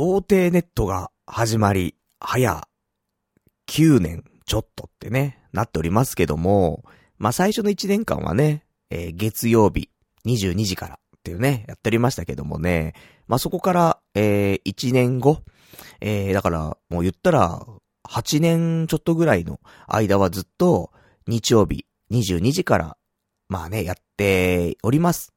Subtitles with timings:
[0.00, 2.66] 童貞ネットが始まり、早、
[3.68, 6.84] 9年ちょっとってね、なっておりますけども、
[7.18, 9.90] まあ、最初の1年間はね、えー、月曜日、
[10.24, 12.94] 22時からっていうね、やっておりましたけどもね、
[13.28, 15.42] まあ、そこから、えー、1年後、
[16.00, 17.66] えー、だから、もう言ったら、
[18.08, 20.92] 8年ちょっとぐらいの間はずっと、
[21.26, 22.96] 日曜日、22時から、
[23.50, 25.34] まあね、やっております。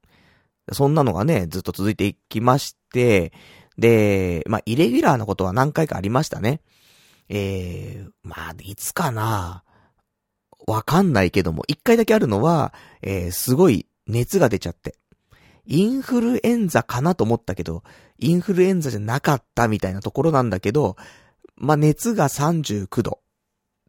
[0.72, 3.34] そんなのがね、ずっと続いていきまして、
[3.78, 6.62] で、まあ、イレギュラーなことは何回かありましたね。
[7.30, 9.64] えー、まあ、いつかな
[10.68, 14.96] わかんないけども、一回だけあるのは、えー、すごい熱が出ちゃって。
[15.66, 17.84] インフルエンザかなと思ったけど、
[18.20, 20.98] インフルエンザじゃなかったみたいなところなんだけど、
[21.56, 23.20] まあ、熱が39度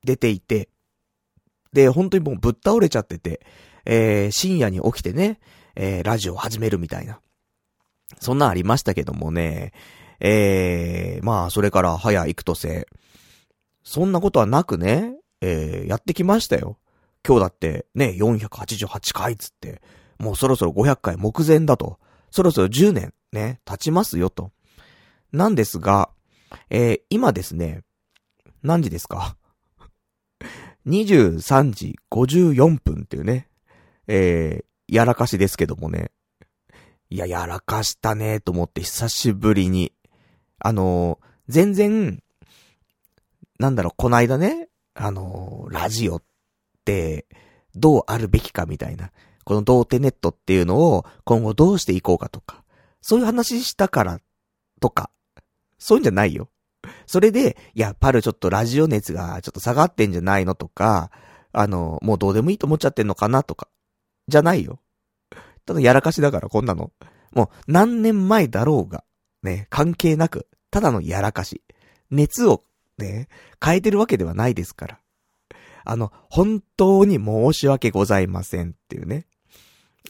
[0.05, 0.69] 出ていて、
[1.73, 3.45] で、本当にもうぶっ倒れちゃってて、
[3.85, 5.41] えー、深夜に起きてね、
[5.75, 7.21] えー、ラジオを始めるみたいな。
[8.21, 9.73] そんなありましたけどもね、
[10.21, 12.87] えー、まあ、それから早行くとせ、
[13.83, 16.79] そんなことはなくね、えー、やってきましたよ。
[17.27, 19.83] 今日だってね、488回つって、
[20.19, 21.99] もうそろそろ500回目前だと。
[22.31, 24.53] そろそろ10年ね、経ちますよと。
[25.33, 26.11] なんですが、
[26.71, 27.83] えー、今ですね、
[28.63, 29.37] 何時ですか
[30.87, 33.49] ?23 時54分っていうね、
[34.07, 36.11] えー、やらかしですけどもね。
[37.15, 39.93] いや、やらかしたねと思って久しぶりに。
[40.59, 42.21] あのー、全然、
[43.61, 46.23] なんだろう、こないだね、あのー、ラジオっ
[46.85, 47.27] て、
[47.77, 49.13] どうあるべきかみたいな。
[49.45, 52.65] この童貞ネットっていうのを今後どうしていこうかとか。
[53.01, 54.19] そういう話したから
[54.81, 55.09] とか。
[55.79, 56.49] そういうんじゃないよ。
[57.07, 61.13] それで、いや、パルちょっとラジオ熱がちょっと下がってんじゃないのとか、
[61.53, 63.69] あの、もうどうでもいいと思っちゃってんのかなとか。
[64.27, 64.81] じゃないよ。
[65.67, 66.93] ただやらかしだからこんなの。
[67.33, 69.05] もう何年前だろうが、
[69.43, 71.63] ね、関係なく、ただのやらかし。
[72.11, 72.63] 熱を
[72.99, 73.29] ね、
[73.65, 75.01] 変えてるわけではないですから。
[75.85, 79.27] あの、本当に申し訳ございませんっていうね。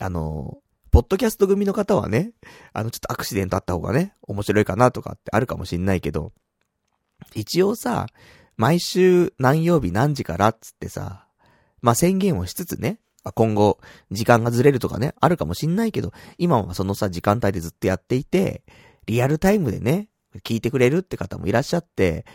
[0.00, 0.58] あの、
[0.90, 2.32] ポッドキャスト組の方はね、
[2.72, 6.32] あの、ちょっとアクシデントあった方がね、面白いかなとかってあるかもしんないけど、
[7.34, 8.06] 一応さ、
[8.56, 11.26] 毎週何曜日何時からっつってさ、
[11.80, 13.00] まあ、宣言をしつつね、
[13.32, 13.80] 今後、
[14.10, 18.62] 時間がずれるとかね、あるかもしんないけど、今はそのさ、時間帯でずっとやっていて、
[19.06, 20.08] リアルタイムでね、
[20.42, 22.26] 聞いてくれるって方もいらっしゃって、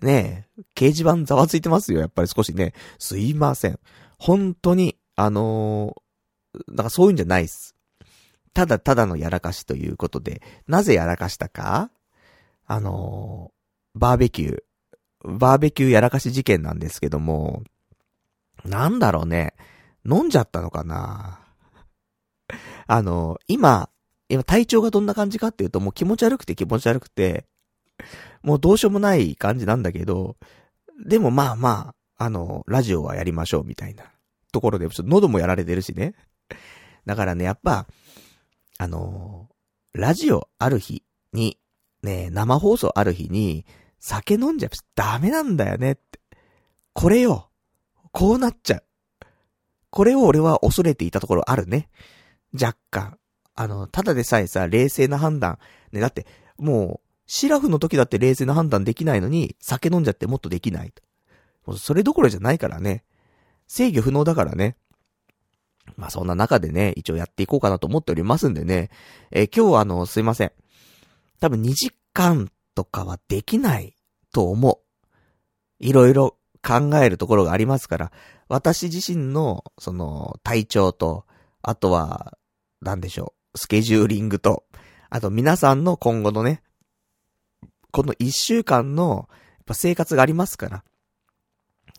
[0.00, 2.74] ねえ、掲示板ざわついてますよ、やっぱり少しね。
[2.98, 3.78] すいません。
[4.18, 7.76] 本当に、あのー、だかそういうんじゃないっす。
[8.52, 11.90] ただただのやらかしということで、なぜやらかしたか？
[12.66, 17.62] あのー、バーベキュー、バーベキューやらかし事件なんですけども、
[18.64, 19.54] なんだろうね。
[20.04, 21.40] 飲んじゃったのかな？
[22.86, 23.88] あの、今、
[24.28, 27.46] 今体調がどんな感じかっていうともう気持ち悪くて気持ち悪くて、
[28.42, 30.36] もうどうしようもない感じなんだけど、
[31.06, 34.04] でもまあまあ、あの、ラジオはやりましょうみたいな
[34.52, 36.14] ところで、ちょっと喉もやられてるしね。
[37.06, 37.86] だからね、やっぱ、
[38.78, 39.48] あの、
[39.92, 41.02] ラジオある日
[41.32, 41.58] に、
[42.02, 43.64] ね、生放送ある日に、
[43.98, 46.20] 酒飲んじゃダメなんだよねって。
[46.92, 47.50] これよ。
[48.12, 48.84] こうなっちゃう。
[49.92, 51.90] これを俺は恐れていたところあるね。
[52.54, 53.18] 若干。
[53.54, 55.58] あの、ただでさえさ、冷静な判断。
[55.92, 56.26] ね、だって、
[56.56, 61.02] もう、シラフの時だって冷静な判断できないのに、酒飲んじゃってもっとできないと。
[61.66, 63.04] もうそれどころじゃないからね。
[63.66, 64.76] 制御不能だからね。
[65.96, 68.88] まあそんな中でね、一応やっていこうかなと思っておりますんでね。
[69.30, 70.52] えー、今日はあの、すいません。
[71.38, 73.94] 多分2時間とかはできない
[74.32, 74.78] と思う。
[75.80, 78.12] いろいろ考えるところがありますから、
[78.48, 81.26] 私自身の、その、体調と、
[81.62, 82.36] あとは、
[82.80, 84.64] なんでしょう、スケジューリングと、
[85.10, 86.62] あと皆さんの今後のね、
[87.90, 90.84] この一週間の、やっぱ生活がありますから。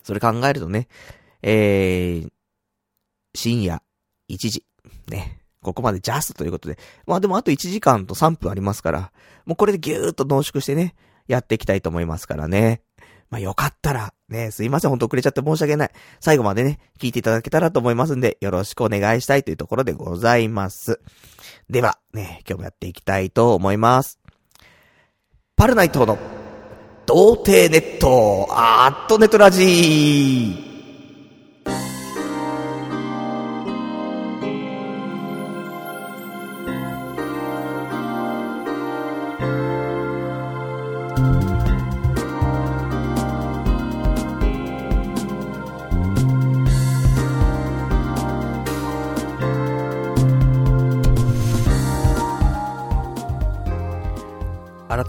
[0.04, 0.88] それ考えるとね、
[1.42, 2.32] えー、
[3.36, 3.82] 深夜
[4.30, 4.66] 1時、
[5.08, 5.40] ね。
[5.62, 6.78] ここまでジャストということで。
[7.08, 9.12] まあでもあと1時間と3分ありますから、
[9.46, 10.94] もうこれでぎゅーっと濃縮してね、
[11.28, 12.82] やっていきたいと思いますからね。
[13.34, 15.92] まあよかったら、ね、すいません、ほんと遅れちゃって申し訳ない。
[16.20, 21.02] 最後までね、聞いていただけたらと思いますんで、よろしくお願いしたいというところでございます。
[21.68, 24.20] では、ね、今日もやっていきたいと思います。
[25.56, 26.20] パルナイトの、
[27.08, 30.73] 童貞ネット、アットネトラジー。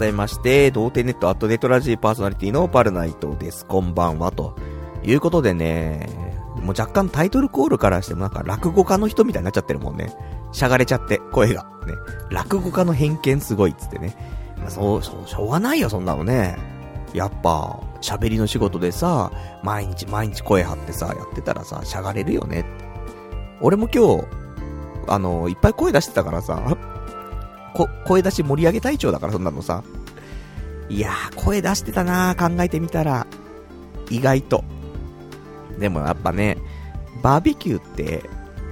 [0.04, 3.64] 改めまして、童貞ネットアットネットラジーパーソナリティのパルナイトです。
[3.64, 4.54] こんばんは、と
[5.02, 6.10] いうことでね、
[6.56, 10.14] もう若干タイトルコールからしてもなんか落語家の人みたいになっちゃってるもんね。
[10.52, 11.62] しゃがれちゃって、声が。
[11.86, 11.94] ね。
[12.30, 14.14] 落語家の偏見すごいっつってね。
[14.58, 16.58] まあ、そう、そう、しょうがないよ、そんなのね。
[17.14, 22.66] やっぱ、喋りの仕事でさ、毎日毎日声張ってさ、やってたらさ、しゃがれるよね。
[23.62, 24.24] 俺も今日、
[25.08, 26.76] あの、いっぱい声出してたからさ、
[27.74, 29.82] こ声出し盛り上げ隊長だから、そんなのさ。
[30.88, 33.26] いやー、声出してたなー、考えてみたら。
[34.10, 34.64] 意外と。
[35.78, 36.56] でもやっぱね、
[37.22, 38.22] バーベキューって、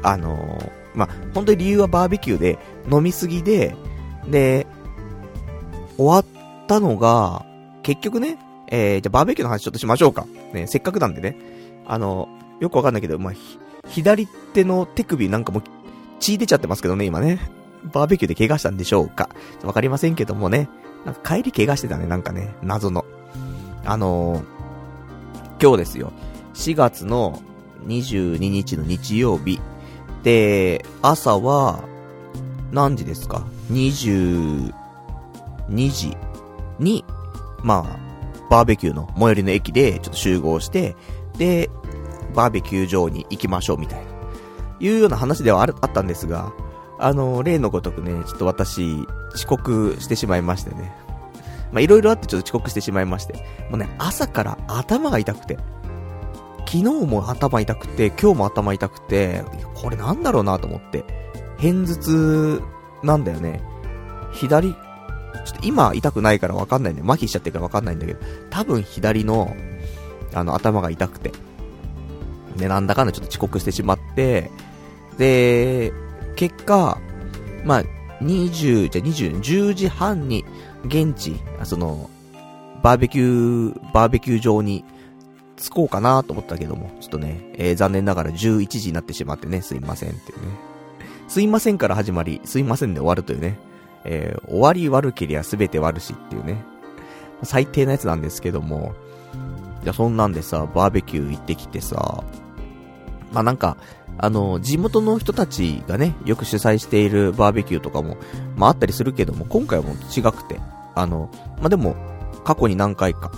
[0.02, 2.58] あのー、まあ、本当に理由はバーベキューで、
[2.90, 3.74] 飲みすぎで、
[4.28, 4.66] で、
[5.96, 7.44] 終わったのが、
[7.82, 8.38] 結局ね、
[8.68, 10.26] えー、じゃバーベキューの話ちょっとしましょうか。
[10.52, 11.36] ね、せっかくなんでね。
[11.86, 12.28] あの、
[12.60, 13.34] よくわかんないけど、まあ、
[13.88, 15.62] 左手の手首なんかも
[16.20, 17.40] 血出ちゃってますけどね、今ね。
[17.84, 19.28] バーベキューで怪我したんでしょうか？
[19.64, 20.68] わかりませんけどもね。
[21.04, 23.04] なんか帰り怪我してたね、なんかね、謎の。
[23.84, 24.44] あのー、
[25.60, 26.12] 今日ですよ。
[26.54, 27.42] 4月の
[27.86, 29.60] 22日の日曜日。
[30.22, 31.82] で、朝は、
[32.70, 34.72] 何時ですか ?22
[35.90, 36.16] 時
[36.78, 37.04] に、
[37.62, 37.98] まあ、
[38.48, 40.94] バーベキューの最寄りの駅でちょっと集合して、
[41.36, 41.70] で、
[42.34, 44.10] バーベキュー場に行きましょうみたいな、
[44.78, 46.52] いうような話ではあるあったんですが、
[47.02, 50.94] あの、例のごとくね、ちょっと私、遅刻してしまいましてね。
[51.72, 53.34] まあ、いろいろあってちょっと遅刻してしまいまして。
[53.70, 55.58] もうね、朝から頭が痛くて。
[56.58, 59.44] 昨日も頭痛くて、今日も頭痛くて、
[59.74, 61.04] これなんだろうなと思って。
[61.58, 62.62] 偏頭痛
[63.02, 63.60] なんだよね。
[64.32, 69.56] 左、ちょっと今痛くないからわかんないんで、麻痺しちゃってるからわかんないんだけど、多分左の、
[70.34, 71.32] あの、頭が痛くて。
[72.56, 74.50] で、なんだかんだちょっと遅刻してしまって、
[75.18, 75.92] で、
[76.36, 76.98] 結果、
[77.64, 77.84] まあ、
[78.22, 80.44] 20、じゃ20、10時半に、
[80.84, 82.10] 現地、その、
[82.82, 84.84] バーベキュー、バーベキュー場に
[85.56, 90.44] 着こうかなと思ったけども、ちょっとね、えー、残念ながら11時になってしまってね、すいませんっていうね。
[91.28, 93.58] すいませんから始まり、すいませんで終わるというね。
[94.04, 96.64] えー、終わり悪けりゃ全て悪しっていうね。
[97.44, 98.94] 最低なやつなんですけども。
[99.84, 102.24] じゃ、そんなんでさ、バーベキュー行ってきてさ、
[103.32, 103.76] まあ、なんか、
[104.18, 108.16] あの、地元の人たちがね、よく主催しているバーベキューとかも、
[108.56, 110.60] まあ、あったりするけども、今回はもう違くて、
[110.94, 111.96] あの、まあ、でも、
[112.44, 113.30] 過去に何回か、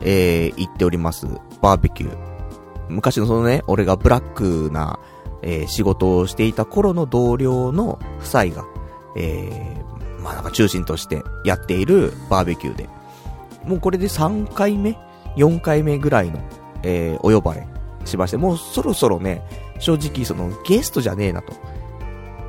[0.00, 1.26] えー、行っております、
[1.60, 2.30] バーベキュー。
[2.88, 4.98] 昔のそのね、俺がブラックな、
[5.42, 8.64] えー、仕事をしていた頃の同僚の夫妻が、
[9.16, 12.88] えー、まあ、なんか中心としてやっているバーベキューで、
[13.64, 14.98] もうこれで3回目
[15.36, 16.40] ?4 回目ぐらいの、
[16.82, 17.66] えー、お呼ばれ
[18.04, 19.42] しまして、もうそろそろね、
[19.80, 21.52] 正直そのゲストじゃねえなと。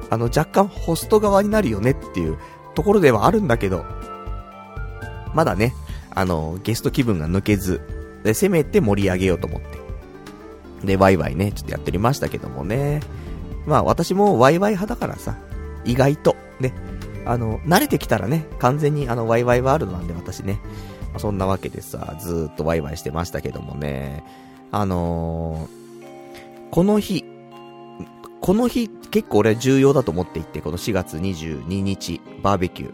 [0.09, 2.37] あの若干ホスト側になるよねっていう
[2.75, 3.85] ところではあるんだけど、
[5.33, 5.73] まだね、
[6.13, 7.81] あの、ゲスト気分が抜けず、
[8.23, 9.79] で、せめて盛り上げようと思って。
[10.85, 13.01] で、ワイワイね、ちょっとやっておりましたけどもね。
[13.65, 15.37] まあ私もワイワイ派だからさ、
[15.85, 16.73] 意外と、ね、
[17.25, 20.59] あの、慣れてきたらね、完全にあの、ワイワイワールドなんで私ね、
[21.11, 24.23] まあ、そんなわけでさ、ずーっとワイワイしてましたけどもね、
[24.71, 25.80] あのー、
[26.71, 27.25] この日、
[28.39, 32.91] この日結構俺は重要だと思っていて、この4月22日、バーベキュー。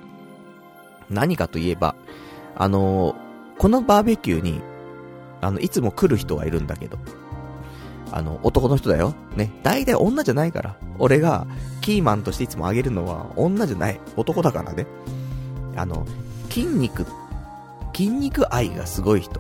[1.12, 1.96] 何かといえば、
[2.56, 3.16] あのー、
[3.60, 4.62] このバーベキューに、
[5.42, 6.98] あの、いつも来る人はいるんだけど、
[8.12, 9.14] あの、男の人だよ。
[9.36, 9.52] ね。
[9.62, 10.76] 大体女じゃないから。
[10.98, 11.46] 俺が、
[11.82, 14.00] キーマンとしていつもあげるのは、女じゃない。
[14.16, 14.88] 男だからね。
[15.76, 16.06] あの、
[16.50, 17.06] 筋肉、
[17.94, 19.40] 筋肉愛がすごい人。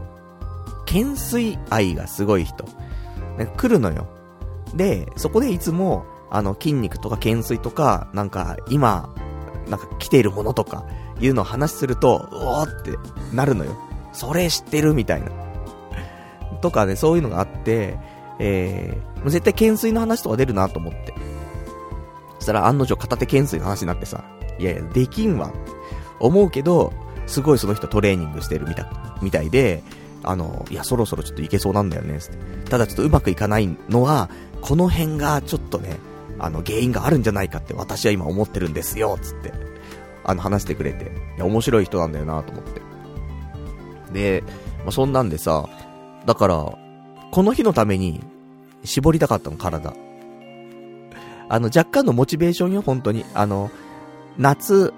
[0.86, 2.65] 懸垂愛がすごい人。
[3.39, 4.08] ね、来るのよ。
[4.77, 9.13] で、そこでいつも、あの、筋肉とか懸垂とか、なんか、今、
[9.69, 10.86] なんか来ているものとか、
[11.19, 12.91] いうのを話すると、うおーって
[13.34, 13.75] なるのよ。
[14.13, 14.93] それ知ってる？
[14.93, 15.31] みたいな。
[16.62, 17.98] とかね、そういうのがあって、
[18.39, 21.13] えー、絶対懸垂の話とか出るなと思って。
[22.38, 24.24] そしたら案の定片手懸垂の話になってさ、
[24.60, 25.51] いやいや、できんわ。
[26.19, 26.93] 思うけど、
[27.25, 28.86] すごいその人トレーニングしてるみたい、
[29.22, 29.84] みたいで、
[30.24, 32.69] あの、いや、そろそろちょっといけそうなんだよね、って。
[32.69, 34.29] ただちょっとうまくいかないのは、
[34.62, 35.98] この辺がちょっとね、
[36.40, 39.54] あの、原因があるんじゃないかって私は今思ってるんですよ、つって。
[40.24, 41.06] あの、話してくれて。
[41.38, 42.82] いや、面白い人なんだよなと思って。
[44.14, 44.44] で、
[44.80, 45.68] まあ、そんなんでさ、
[46.26, 46.78] だから、
[47.32, 48.22] この日のために、
[48.84, 49.94] 絞りたかったの、体。
[51.50, 53.26] あの、若干のモチベーションよ、本当に。
[53.34, 53.72] あの、
[54.38, 54.94] 夏、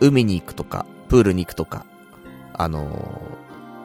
[0.00, 1.86] 海に行くとか、プールに行くとか、
[2.58, 3.20] あの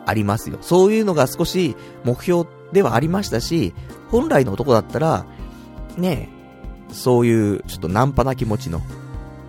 [0.05, 0.57] ありますよ。
[0.61, 3.73] そういうのが少し目標ではありましたし、
[4.09, 5.25] 本来の男だったら、
[5.97, 6.29] ね
[6.91, 8.81] そういうちょっとナンパな気持ちの、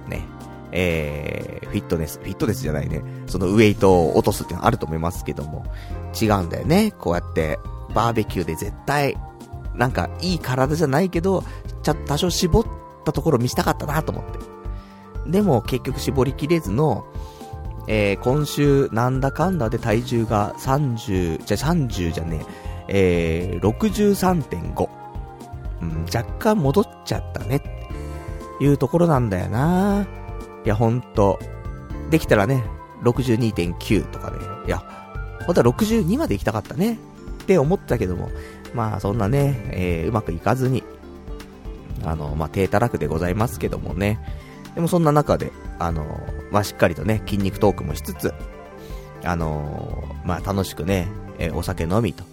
[0.09, 0.25] ね、
[0.71, 3.02] えー、フィットネス、フィットネスじゃないね。
[3.26, 5.64] そのウェイトを落とすっていうのはあると思いますけども、
[6.21, 6.93] 違うんだよね。
[6.93, 7.59] こうやって、
[7.95, 9.17] バーベキューで絶対、
[9.75, 11.43] なんかいい体じゃないけど、
[11.83, 12.67] ちょっと多少絞っ
[13.05, 14.38] たところ見せたかったなと思って。
[15.31, 17.05] でも結局絞りきれずの、
[17.88, 24.89] えー、今週なんだかんだで体重が30、じゃ30じゃねえ、えー、63.5。
[25.81, 27.61] うん、若干戻っちゃったね
[28.61, 30.07] いうところなんだよな
[30.65, 31.41] いや、ほんと。
[32.11, 32.62] できたらね、
[33.03, 34.37] 62.9とかね。
[34.67, 34.79] いや、
[35.47, 36.99] 本当は62まで行きたかったね。
[37.43, 38.31] って思ったけども、
[38.75, 40.85] まあそんなね、えー、うまくいかずに、
[42.05, 44.21] あの、まあ低たらくでございますけどもね。
[44.75, 46.21] でもそんな中で、あの、
[46.53, 48.33] まあしっかりとね、筋肉トークもしつつ、
[49.25, 51.09] あのまあ楽しくね、
[51.39, 52.25] えー、お酒飲みと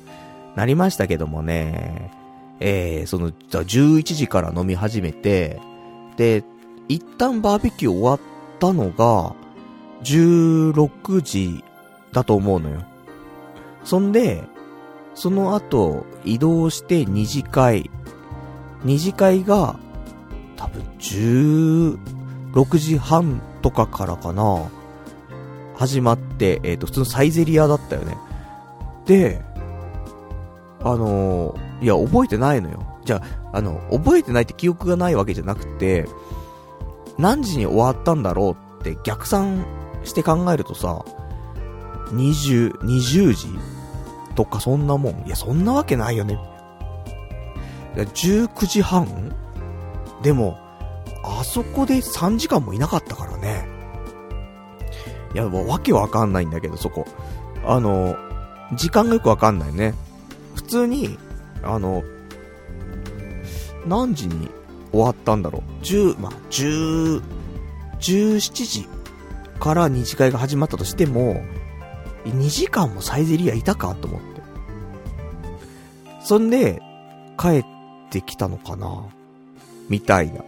[0.60, 2.12] なりましたけどもね、
[2.60, 5.58] えー、その、じゃ11時から飲み始めて、
[6.18, 6.44] で、
[6.90, 8.20] 一旦バーベキュー終わっ
[8.60, 9.34] たのが、
[10.04, 11.64] 16時
[12.12, 12.84] だと思うのよ。
[13.86, 14.44] そんで、
[15.16, 17.90] その後、移動して二次会。
[18.84, 19.80] 二次会が、
[20.58, 24.70] 多分16時半とかからかな。
[25.76, 28.18] 始まって、えっ、ー、と、普通のサイゼリアだったよね。
[29.06, 29.42] で、
[30.82, 32.86] あのー、いや、覚えてないのよ。
[33.04, 33.22] じゃ
[33.52, 36.08] あ、あの、覚えてないって記憶がないわけじゃなくて、
[37.18, 39.66] 何時に終わったんだろうって逆算
[40.04, 41.04] して考えるとさ、
[42.14, 43.48] 20、20時
[44.36, 45.24] とかそんなもん。
[45.26, 46.40] いや、そんなわけないよね。
[47.96, 49.36] 19時半
[50.22, 50.58] でも、
[51.24, 53.68] あそこで3時間もいなかったからね。
[55.34, 57.06] いや、もうわけわかんないんだけど、そこ。
[57.66, 58.16] あの、
[58.74, 59.94] 時間がよくわかんないね。
[60.60, 61.18] 普通に、
[61.64, 62.04] あの、
[63.88, 64.50] 何時に
[64.92, 67.24] 終わったんだろう？10、まあ、10、
[68.00, 68.88] 17時
[69.60, 71.42] から二次会が始まったとしても、
[72.26, 74.42] 2時間もサイゼリアいたかと思って。
[76.22, 76.82] そんで、
[77.40, 77.66] 帰っ
[78.12, 79.06] てきたのかな？
[79.88, 80.44] みたいな。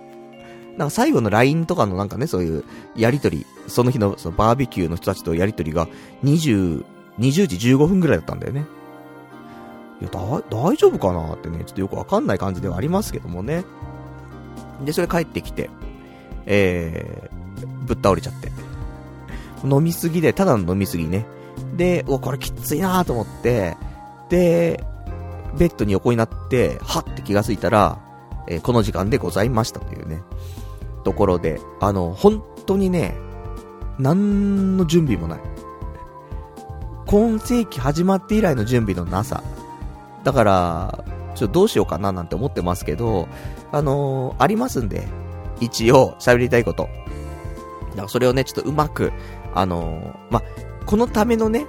[0.77, 2.65] なんか最後の LINE とかのなんかね、そういう
[2.97, 5.87] やりとり、その日のそのバーベキューの人たちとやりとりが
[6.25, 6.83] 20、
[7.17, 8.65] 20時15分ぐらいだったんだよね。
[10.01, 13.63] いや、大丈夫かなってね、ちょっとよくわかんない感じではありますけどもね。
[14.83, 15.69] で、それ帰ってきて、
[16.45, 18.51] えー、ぶっ倒れちゃって。
[19.63, 21.25] 飲みすぎで、ただの飲みすぎね。
[21.77, 23.77] で、お、これきついなと思って、
[24.29, 24.83] で、
[25.57, 27.99] ベッドに横になって、はって気がついたら、
[28.47, 30.23] えー、この時間でございましたというね、
[31.03, 33.15] ところで、あの、本当にね、
[33.99, 35.39] 何の準備もない。
[37.05, 39.43] 今世紀始まって以来の準備のなさ。
[40.23, 41.03] だから、
[41.35, 43.27] ちょっとどうしようかななんて思ってますけど、
[43.71, 45.07] あのー、ありますんで、
[45.59, 46.89] 一応喋りたいこと。
[47.91, 49.11] だからそれをね、ちょっとうまく、
[49.53, 50.43] あのー、ま、
[50.85, 51.65] このためのね、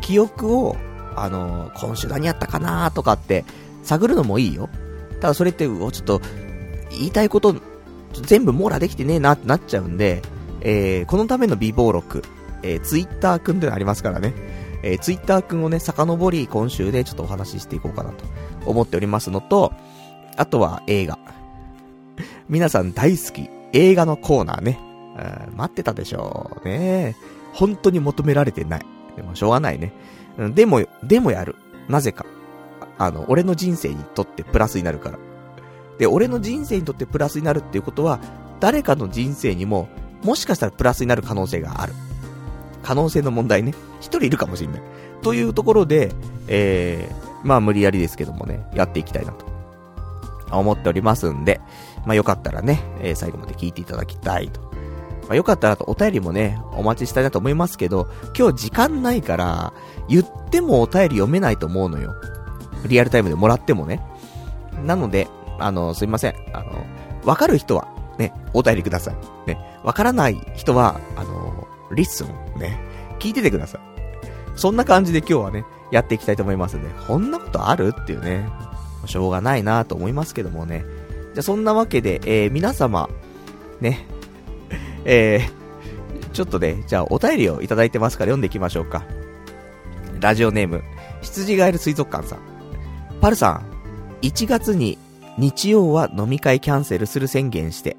[0.00, 0.76] 記憶を、
[1.16, 3.44] あのー、今週何やったかなとかって
[3.82, 4.68] 探るのもいいよ。
[5.20, 6.20] ただそれって、ちょっと、
[6.90, 7.56] 言いたいこと、
[8.22, 10.22] 全部網羅できてねえなってなっちゃうんで、
[10.60, 12.22] えー、このための微暴録、
[12.62, 14.34] えー、ツイッターくんってのありますからね。
[14.82, 18.24] えー、ツイッターくんをね、遡り今週でちょっとお話ししていこうかなと
[18.66, 19.72] 思っておりますのと、
[20.36, 21.18] あとは映画。
[22.48, 24.78] 皆さん大好き、映画のコーナーね。
[25.56, 27.16] 待ってたでしょうね。
[27.52, 28.86] 本当に求められてない。
[29.16, 29.92] でもしょうがないね。
[30.54, 31.56] でも、でもやる。
[31.88, 32.24] なぜか。
[32.98, 35.18] あの、俺の人生にとってプラスになるから。
[35.98, 38.20] で、俺の人生にとってプラスになるっていうことは、
[38.60, 39.88] 誰かの人生にも、
[40.22, 41.94] もしかしたらプラスになる可能性がある。
[42.82, 43.74] 可能性の問題ね。
[44.00, 44.82] 一人いるかもしれない。
[45.22, 46.12] というところで、
[46.46, 49.46] えー、まあ無理やりですけどもね、やっていきたいなと。
[50.50, 51.60] 思っておりますんで、
[52.06, 54.60] まあよかったらね、えー、最後まで聞いていただきたいと。
[55.28, 59.72] まあよかったらとお便りもね、お待ちしたいなと思いますけど、今日時間ないから、
[60.08, 62.14] 言ってもお便り読めないと思うのよ。
[62.86, 64.00] リアルタイムでもらってもね。
[64.84, 66.34] なので、あの、すいません。
[66.52, 66.86] あの、
[67.24, 69.16] わかる人は、ね、お便りください。
[69.46, 72.28] ね、わからない人は、あの、リッスン、
[72.60, 72.78] ね、
[73.18, 73.80] 聞いててください。
[74.56, 77.94] そんな感じで今日はね、やっていきたいと思いますんで、こんなことある？
[77.98, 78.48] っていうね、
[79.06, 80.84] しょうがないなと思いますけどもね。
[81.34, 83.08] じゃあそんなわけで、えー、皆様、
[83.80, 84.06] ね、
[85.04, 89.04] えー、ちょっとね、じゃあお便りをいただいてますから読んでいきましょうか。
[90.20, 90.82] ラジオネーム、
[91.22, 92.38] 羊ガエル水族館さん。
[93.20, 93.62] パルさん、
[94.22, 94.98] 1月に
[95.38, 97.96] 日曜は飲み会キャンセルする宣言して、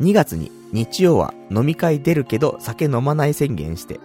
[0.00, 4.00] 2月に日曜は飲み会出るけど酒飲まない宣言して、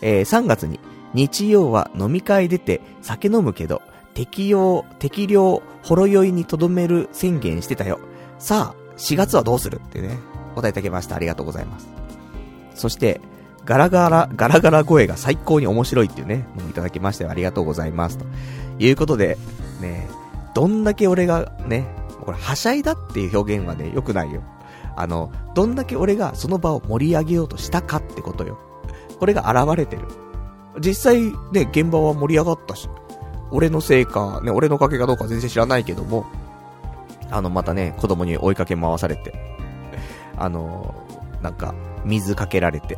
[0.00, 0.78] えー、3月に
[1.14, 3.82] 日曜は飲み会出て酒飲むけど、
[4.14, 8.00] 適用、適量、ほろ酔いにとどめる宣言してたよ。
[8.38, 9.76] さあ、4月はどうする？
[9.76, 10.18] ってね、
[10.54, 11.16] 答えいただきました。
[11.16, 11.88] ありがとうございます。
[12.74, 13.20] そして、
[13.64, 18.18] ガラガラ、ガラガラ声が最高に面白いっていうね、のをいただきましてありがとうございます。
[18.18, 18.26] と
[18.78, 19.38] いうことで、
[19.80, 20.06] ね、
[20.54, 21.86] どんだけ俺がね、
[22.24, 24.42] これ、はしゃいだっていう表現はね、良くないよ。
[24.96, 28.58] あの、どんだけ俺がその場を盛り上げようとしたかってことよ。
[29.18, 30.02] これが現れてる。
[30.80, 31.22] 実際
[31.52, 32.88] ね、現場は盛り上がったし、
[33.50, 36.26] 俺のせいか、ね、俺のかけかどうか全然知らないけども、
[37.30, 39.34] あの、またね、子供に追いかけ回されて、
[40.36, 40.94] あの、
[41.42, 41.74] なんか、
[42.04, 42.96] 水かけられて、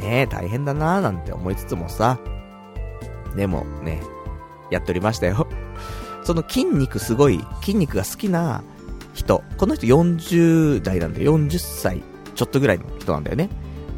[0.00, 2.18] ねえ、大変だなーなんて思いつつもさ、
[3.36, 4.00] でもね、
[4.70, 5.46] やっておりましたよ。
[6.24, 8.62] その筋肉すごい、筋肉が好きな
[9.18, 12.02] 人、この人40代なんで40歳
[12.36, 13.50] ちょっとぐらいの人なんだよね。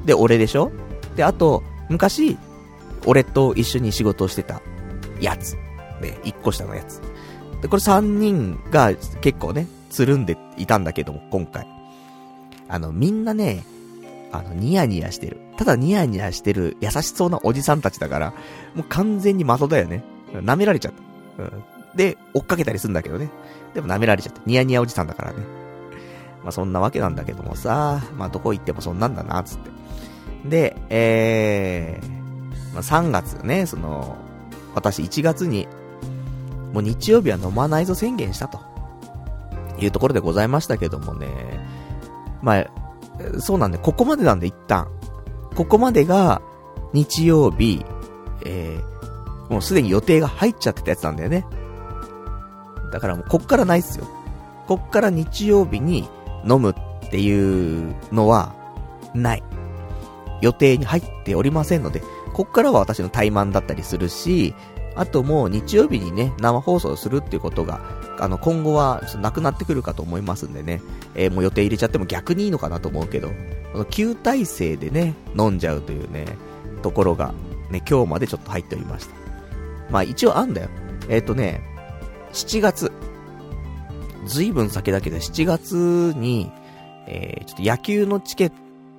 [0.07, 0.73] で、俺でしょ？
[1.15, 2.39] で、あと、昔、
[3.05, 4.63] 俺と一緒に仕事をしてた
[5.21, 5.57] やつ。
[6.01, 7.03] ね、1個下のやつ。
[7.61, 11.67] で、これ3人が結構ね、つるんでいたんだけども、今回。
[12.69, 13.63] あの、みんなね、
[14.33, 15.39] あの、ニヤニヤしてる。
[15.59, 18.33] ただニヤニヤしてる優しそうなおじさんたちだから、
[18.75, 20.03] もう完全に的だよね。
[20.33, 20.93] 舐められちゃっ
[21.37, 21.43] た。
[21.43, 21.63] うん。
[21.95, 23.31] で、追っかけたりするんだけどね。
[23.75, 24.41] でも舐められちゃって。
[24.47, 25.39] ニヤニヤおじさんだからね。
[26.43, 29.71] まあそんなわけなんだけどもさ、まあどこ行ってもそんなんだな、つって。
[30.49, 34.17] で、えー、まあ3月ね、その、
[34.75, 35.67] 私1月に、
[36.73, 38.71] もう日曜日は飲まないぞ宣言したと。
[39.85, 41.29] いうところでございましたけどもね。
[42.43, 42.67] まあ、
[43.41, 44.89] そうなんで、ここまでなんで一旦。
[45.57, 46.43] ここまでが、
[46.93, 47.85] 日曜日、
[48.45, 51.47] えー、もうすでに予定が入っちゃってたやつなんだよね。
[52.91, 54.07] だからもうこっからないっすよ。
[54.67, 56.09] こっから日曜日に
[56.49, 58.55] 飲むっていうのは、
[59.15, 59.43] ない。
[60.41, 64.55] 予定に入っておりませんので、こっからは私の怠慢だったりするし、
[64.97, 67.81] あともう日曜日にね、生放送するっていうことが、
[68.19, 70.83] あの、今後はなくなってくるかと思いますんでね、
[71.15, 73.29] えー、もう予定入れちゃっても逆にいいのかなと思うけど、
[73.73, 76.27] この旧体制でね、飲んじゃうというね、
[76.83, 77.35] ところが、
[77.71, 79.15] ね、今日までちょっと入っておりました。
[79.91, 80.69] まあ一応あんだよ。
[81.09, 81.63] えっ、ー、とね、
[82.33, 82.93] 7月。
[84.27, 85.75] ずいぶん先だけど、7月
[86.17, 86.51] に、
[87.07, 88.53] えー、ちょっと野球のチケッ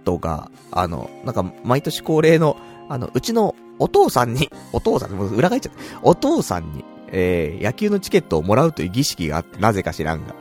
[0.04, 2.58] トが、あの、なんか毎年恒例の、
[2.89, 6.00] あの、うちのお父さんに、 お父さん、もう裏返っちゃった。
[6.04, 10.34] お父さんに、えー、野球のチケットをもらうという儀式があって、なぜか知らんが。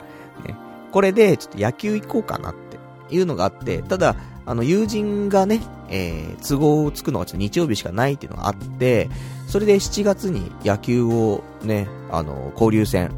[0.46, 0.57] ね。
[0.92, 9.09] これで、ちょっと野球行こうかなっていうのがあって、ただ、あの、友人がね、えー、都合をつくのがちょっと日曜日しかないっていうのがあって、
[9.46, 13.11] それで7月に野球をね、あの、交流戦、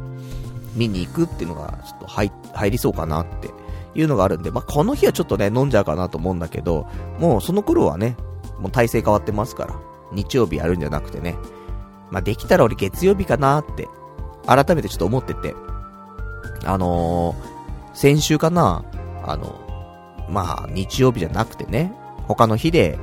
[0.75, 3.49] 見に行くっていうのが、ちょっと入、入りそうかなって
[3.95, 6.87] いうのがあるんで、まあ、この日はちょっとね、飲んじゃうかなと思うんだけど、
[7.19, 8.17] もうその頃はね、
[8.59, 9.75] もう体制変わってますから、
[10.11, 11.35] 日曜日やるんじゃなくてね。
[12.09, 13.87] まあ、できたら俺月曜日かなって、
[14.45, 15.55] 改めてちょっと思ってて。
[16.65, 17.35] あのー、
[17.93, 18.83] 先週かな、
[19.25, 19.62] あの、
[20.29, 21.93] まあ、日曜日じゃなくてね、
[22.27, 22.97] 他の日で、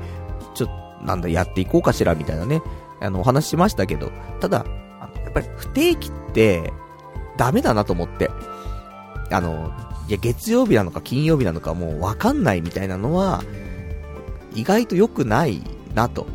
[0.54, 2.62] ちょっと、なんだ、やっていこうかしら、みたいなね、
[3.00, 4.64] あの、お話しましたけど、ただ、
[5.24, 6.72] やっぱり不定期って、
[7.37, 8.30] ダメだなと思って。
[9.30, 9.72] あの、
[10.09, 13.42] いや、月曜日なのか金曜日なのかもうわかんないみたいなのは、
[14.54, 15.62] 意外と良くない
[15.94, 16.26] なと。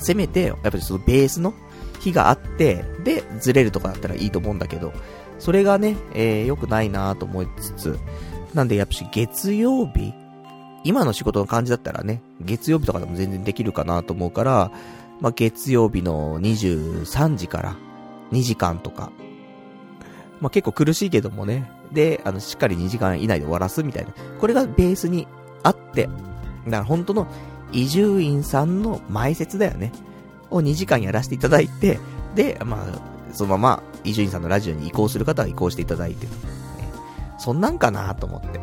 [0.00, 1.54] せめて、やっぱりそのベースの
[2.00, 4.92] 日があって、で、ずれるとかだったらいいと思うんだけど、
[5.38, 7.98] それがね、えー、良くないなと思いつつ、
[8.54, 10.14] なんでやっぱし月曜日
[10.84, 14.70] 今の仕事の感じだったらね、月曜日とかでも全然できるかなと思うから、
[15.20, 17.76] まあ、月曜日の23時から
[18.32, 19.10] 2時間とか、
[20.40, 24.12] まあ、結構苦しいけどもね、で、あの、しっかり2時間以内で終わらすみたいな。
[24.38, 25.26] これがベースに
[25.62, 26.04] あって、
[26.66, 27.26] だから本当の
[27.72, 29.90] 伊集院さんの前説だよね。
[30.50, 31.98] を2時間やらせていただいて、
[32.34, 36.26] で、まあ、そのまま伊集院さんのラジオに移行する方は移行していただいて、
[37.44, 38.58] そんなんかなと思って。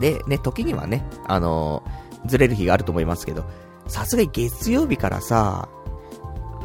[0.00, 3.44] で、ね、時にはね、あのー、ずれる日があると思いますけど、
[3.86, 5.68] さすがに月曜日からさ、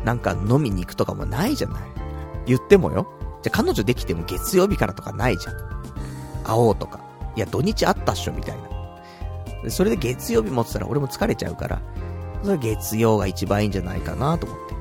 [0.04, 1.84] なんか飲みに行くとかもないじゃない。
[2.48, 3.08] 言ってもよ。
[3.44, 5.56] じゃ、彼女できても月曜日からとかないじゃん。
[6.44, 7.00] 会おうとか。
[7.36, 8.56] いや、土日あったっしょ、みたい
[9.64, 9.70] な。
[9.70, 11.80] それで月曜日持ってたら俺も疲れちゃうから、
[12.44, 14.76] それ月曜が一番いいんじゃないかなと思って。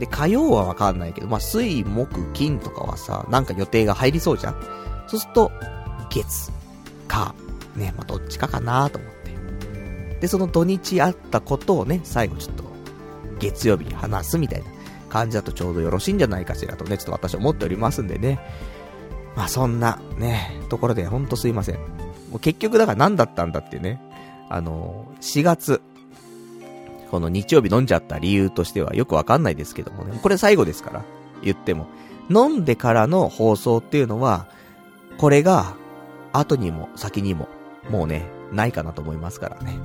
[0.00, 5.52] で、火曜はわかんないけど、まあ、水、木、金とかはさ、なんか予定が入りそうじゃんそうすると、
[6.10, 6.50] 月、
[7.08, 7.34] 火、
[7.76, 10.20] ね、まあ、どっちかかなと思って。
[10.20, 12.64] で、その土日あったことをね、最後ちょっと、
[13.38, 14.66] 月曜日に話すみたいな
[15.08, 18.40] 感じだとちょうどよろしいんじゃないかしらとね、ちょっと私は思っておりますんでね。
[19.36, 21.76] まあそんな、ね、ところでほんとすいません。
[21.76, 24.00] もう結局だから何だったんだってね。
[24.48, 25.82] あの、4月、
[27.10, 30.18] この日曜日飲んじゃった理由としてはよくわかんないですけどもね。
[30.22, 31.04] これ最後ですから、
[31.42, 31.86] 言っても。
[32.30, 34.46] 飲んでからの放送っていうのは、
[35.22, 35.76] これが、
[36.32, 37.48] 後にも先にも、
[37.88, 39.78] もうね、ないかなと思いますからね。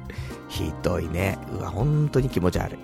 [0.48, 1.38] ひどいね。
[1.58, 2.78] うわ、本当に気持ち悪い。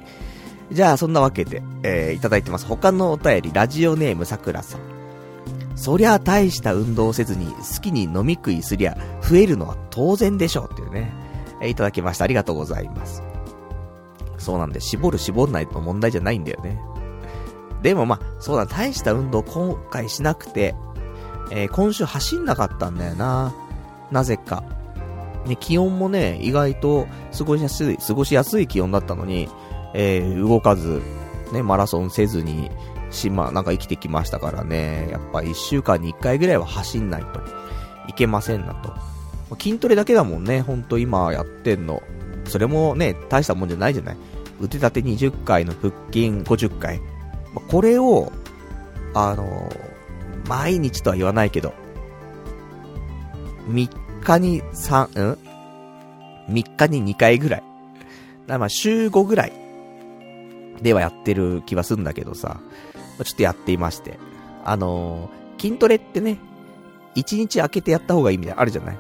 [0.73, 2.64] じゃあ、そんなわけで、えー、いただいてます。
[2.64, 4.81] 他のお便り、ラジオネームさくらさん。
[5.77, 11.12] そりゃ大した運動をせずに好きに飲み食いすりゃ増えるのは当然でしょうっていうね。
[11.61, 12.25] えー、いただきました。
[12.25, 13.23] ありがとうございます。
[14.38, 16.81] そうなんで、絞る絞んないの問題じゃないんだよね。
[17.83, 20.75] でもまあ、そうだ、大した運動今回しなくて、
[21.51, 23.55] えー、今週走んなかったんだよな。
[24.11, 24.63] なぜか。
[25.47, 27.07] ね、気温もね、意外と
[27.37, 29.49] 過ごしやすい、過ごしやすい気温だったのに、
[29.95, 31.03] えー、動かず、
[31.53, 32.71] ね、マラソンせずに、
[33.11, 37.41] 島、なんか生きてきましたからね、やっぱ一週間に一回ぐらいは走んないと
[38.09, 38.95] いけませんなと。
[39.57, 42.03] 筋トレだけだもんね、ほんと今やってんの。
[42.45, 44.17] それもね、大したもんじゃないじゃない。
[44.61, 47.01] 腕立て20回の腹筋50回。
[47.71, 48.33] これを、
[49.15, 49.88] あのー、
[50.49, 51.75] 毎日とは言わないけど、
[53.69, 53.89] 3
[54.25, 57.63] 日に3、うん ?3 日に2回ぐらい。
[58.47, 59.53] だらまあ週5ぐらい
[60.81, 62.61] ではやってる気はするんだけどさ、
[63.23, 64.19] ちょっとやっていまして。
[64.65, 66.39] あのー、筋トレってね、
[67.15, 68.99] 1日空けてやった方がいいみたいなあるじゃない？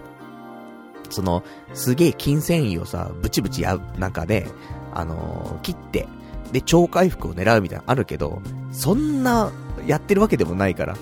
[1.10, 4.46] その、すげえ筋繊維をさ、ブチブチやう中で、
[4.92, 6.06] あのー、切って、
[6.52, 9.50] で、超回復を狙うみたいなのあるけど、そんな、
[9.86, 10.96] やってるわけでもないから、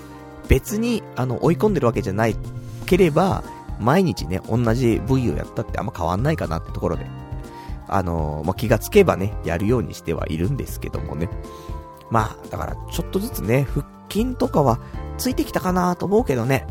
[0.47, 2.35] 別に、あの、追い込んでるわけじゃない
[2.85, 3.43] ければ、
[3.79, 7.05] 毎日ね、同じ部位をやったってあんま変わんないかなってところで、
[7.87, 11.29] あの、まあ、気がつけばね、やるようにしてはいるんですけどもね。
[12.09, 14.79] まあ、だからちょっとずつね、腹筋とかは
[15.17, 16.65] ついてきたかなと思うけどね、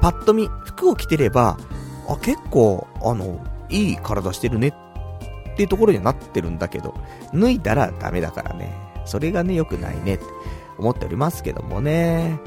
[0.00, 1.58] パッと見、服を着てれば、
[2.08, 6.94] あ、結構、あの、いい体してるねっていうところにはなってるんだけど、
[7.32, 8.72] 脱いだらダメだからね。
[9.06, 10.24] それがね、良くないねって
[10.78, 12.38] 思っておりますけどもね。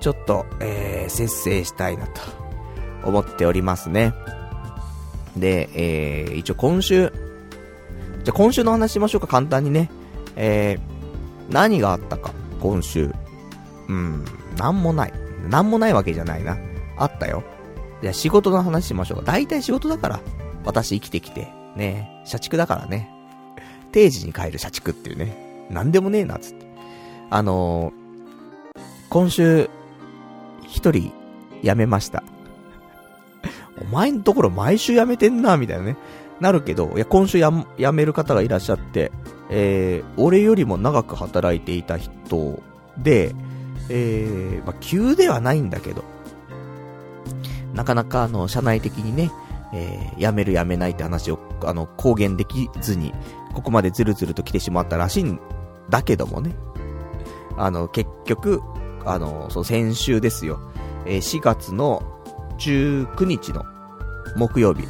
[0.00, 2.20] ちょっと、えー、節制したいなと
[3.04, 4.14] 思っておりますね。
[5.36, 7.12] で、えー、一応今週、
[8.24, 9.90] じゃ今週の話しましょうか、簡単にね。
[10.36, 13.12] えー、何があったか、今週。
[13.88, 14.24] うん、
[14.56, 15.12] なんもない。
[15.48, 16.56] なんもないわけじゃないな。
[16.96, 17.42] あったよ。
[18.02, 19.24] じゃ仕事の話しましょうか。
[19.24, 20.20] 大体仕事だから。
[20.64, 21.48] 私生きてきて。
[21.76, 23.10] ね社畜だからね。
[23.92, 25.66] 定時に帰る社畜っていうね。
[25.70, 26.66] なんでもねえな、つって。
[27.30, 29.70] あのー、今週、
[30.70, 31.12] 一人、
[31.62, 32.22] 辞めました。
[33.82, 35.96] お前のところ毎週辞めてんな、みたいなね。
[36.40, 39.12] なるけど、いや、今週や、辞める方がいらっしゃって、
[39.50, 42.62] えー、俺よりも長く働いていた人
[42.96, 43.34] で、
[43.88, 46.04] えー、まあ、急ではないんだけど、
[47.74, 49.30] なかなかあの、社内的にね、
[49.74, 53.12] えー、辞める辞めないって話を、あの、公言できずに、
[53.54, 55.40] ここまでずるずると来てしまったらしいん
[55.88, 56.54] だけどもね。
[57.56, 58.62] あの、結局、
[59.04, 60.60] あの、そう、先週ですよ。
[61.06, 62.02] えー、4月の
[62.58, 63.64] 19日の
[64.36, 64.86] 木曜日、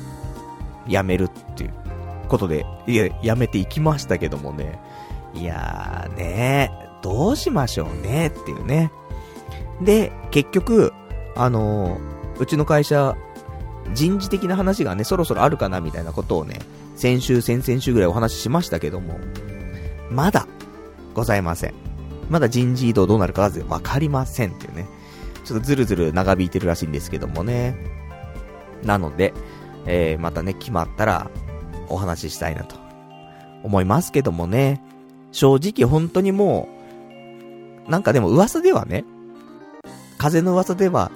[0.88, 1.74] 辞めるっていう
[2.28, 4.80] ことで、いや、辞めていきましたけどもね。
[5.32, 8.90] いやーねどうしましょうねっていうね。
[9.80, 10.92] で、結局、
[11.36, 13.16] あのー、うちの会社、
[13.94, 16.58] 人事的な話がね、そろそろあるかなみたいなことをね、
[16.96, 19.18] 先週、先々週ぐらいお話ししましたけども、
[20.10, 20.46] まだ、
[21.14, 21.89] ございません。
[22.30, 24.86] まだ人事異動どうなるかわかりませんっていうね。
[25.44, 27.76] ちょっとずるずる長引いてるらしいんですけどもね。
[28.84, 29.34] なので、
[29.84, 31.30] えー、またね、決まったら、
[31.88, 32.76] お話ししたいなと、
[33.64, 34.80] 思いますけどもね。
[35.32, 36.68] 正直本当にも
[37.88, 39.04] う、なんかでも噂ではね、
[40.18, 41.10] 風の噂では、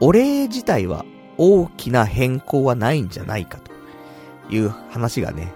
[0.00, 1.04] 俺自体は
[1.36, 5.52] 大きな変更はないんじゃないかという話がね、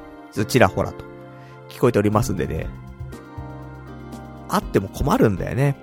[0.46, 1.04] ちらほらと
[1.68, 2.66] 聞こえておりますんでね、
[4.48, 5.76] あっても困るんだよね。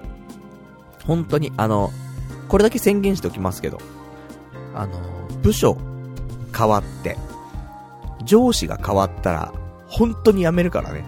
[1.05, 1.91] 本当に、あの、
[2.47, 3.79] これだけ宣言しておきますけど、
[4.73, 4.99] あの、
[5.41, 5.77] 部署
[6.55, 7.17] 変わって、
[8.23, 9.53] 上司が変わったら、
[9.87, 11.05] 本当に辞めるからね。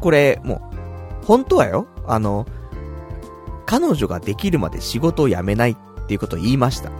[0.00, 0.70] これ、も
[1.22, 2.46] う、本当はよ、あの、
[3.66, 6.90] 彼女ができるまで仕事を辞めないっていうことを言いました。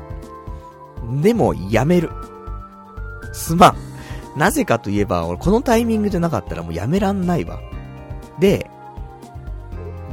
[1.23, 2.11] でも、辞める。
[3.33, 3.77] すまん。
[4.37, 7.59] なぜかといえば、俺このタイミングじゃなかったらもう辞めらんないわ。
[8.39, 8.71] で、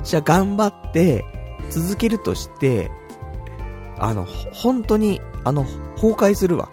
[0.06, 1.26] じゃあ頑張って、
[1.70, 2.92] 続けるとして、
[3.98, 5.66] あの、本当に、あの、
[5.96, 6.70] 崩壊するわ。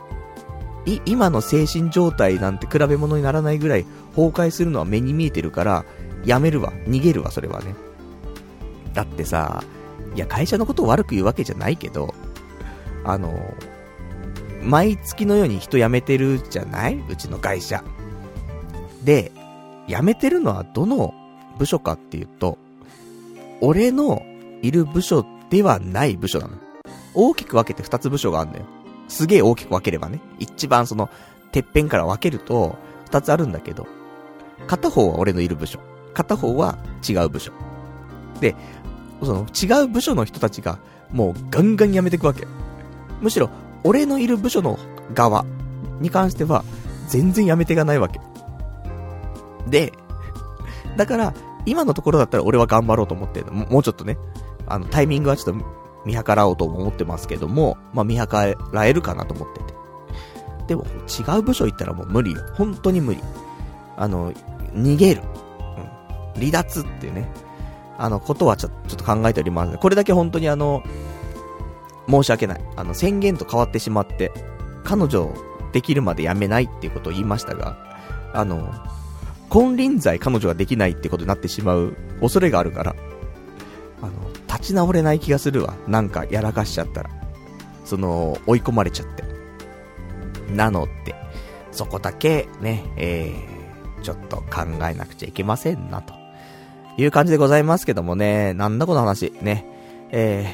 [0.85, 5.85] い、今の精神状態なんて比べ物にならないぐらい崩壊するのは目に見えてるから、
[6.25, 6.73] やめるわ。
[6.87, 7.75] 逃げるわ、それはね。
[8.93, 9.65] だってさ、
[10.15, 12.15] いや、会社のことを悪く言うわけじゃないけど、
[13.05, 13.55] あの、
[14.63, 17.03] 毎月のように人辞めてるじゃない？
[17.09, 17.83] うちの会社。
[19.03, 19.33] で、
[19.89, 21.15] 辞めてるのはどの
[21.59, 22.59] 部署かっていうと、
[23.65, 24.23] 俺の
[24.61, 26.59] いる部署ではない部署なの。
[27.15, 28.67] 大きく分けて二つ部署があるんだよ。
[29.07, 30.21] すげえ大きく分ければね。
[30.41, 31.09] 一番その、
[31.53, 33.87] てっぺんから分けると、二つあるんだけど、
[34.67, 35.79] 片方は俺のいる部署。
[36.13, 36.77] 片方は
[37.09, 37.53] 違う部署。
[38.41, 38.57] で、
[39.23, 40.81] その違う部署の人たちが
[41.13, 42.49] もうガンガン辞めていくわけ。
[43.21, 43.49] むしろ、
[43.85, 44.77] 俺のいる部署の
[45.15, 45.45] 側
[46.01, 46.65] に関しては
[47.07, 48.21] 全然辞めていかないわけ。
[49.69, 49.93] で、
[50.97, 51.35] だから、
[51.67, 54.19] 今のところだったら俺は頑張ろうと思っても、もうちょっとね、
[54.67, 55.65] あの、タイミングはちょっと
[56.05, 59.75] 見計らおうと思ってますけども、まあ、見計らえるかなと思ってて。
[60.69, 62.41] でも、違う部署行ったらもう無理よ。
[62.55, 63.21] 本当に無理。
[63.97, 64.33] あの、
[64.75, 65.23] 逃げる。
[66.35, 66.41] うん。
[66.41, 67.29] 離脱っていうね。
[67.99, 69.79] あの、ことはちょちょっと考えております。
[69.79, 70.83] これだけ本当にあの、
[72.09, 72.61] 申し訳ない。
[72.77, 74.33] あの、宣言と変わってしまって、
[74.85, 75.33] 彼女
[75.73, 77.77] できるまでやめないっていうことを言いましたが、
[78.35, 78.73] あの、
[79.53, 82.97] 金輪際彼女ができないってことになってしまう恐れがあるから、
[84.01, 84.13] あの、
[84.49, 85.75] 立ち直れない気がするわ。
[85.87, 87.11] なんかやらかしちゃったら。
[87.85, 89.25] その、追い込まれちゃって。
[90.55, 91.15] なので、
[91.71, 96.15] そこだけね、えー、ちょっと考えなくちゃいけませんな、と
[96.97, 99.67] いう感じでございますけどもね、なんだこの話、ね、
[100.13, 100.47] え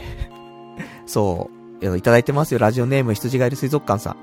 [1.04, 4.16] ー、 そう、いただいてますよ、ラジオネーム羊がいる水族館さん。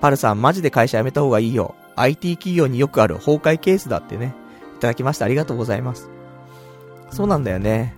[0.00, 1.74] パルさん、マジで会社辞めた方がいいよ。
[2.00, 4.34] IT 企業によくある崩壊ケースだってね、
[4.76, 5.24] いただきました。
[5.26, 6.08] ありがとうございます。
[7.10, 7.94] そうなんだよね。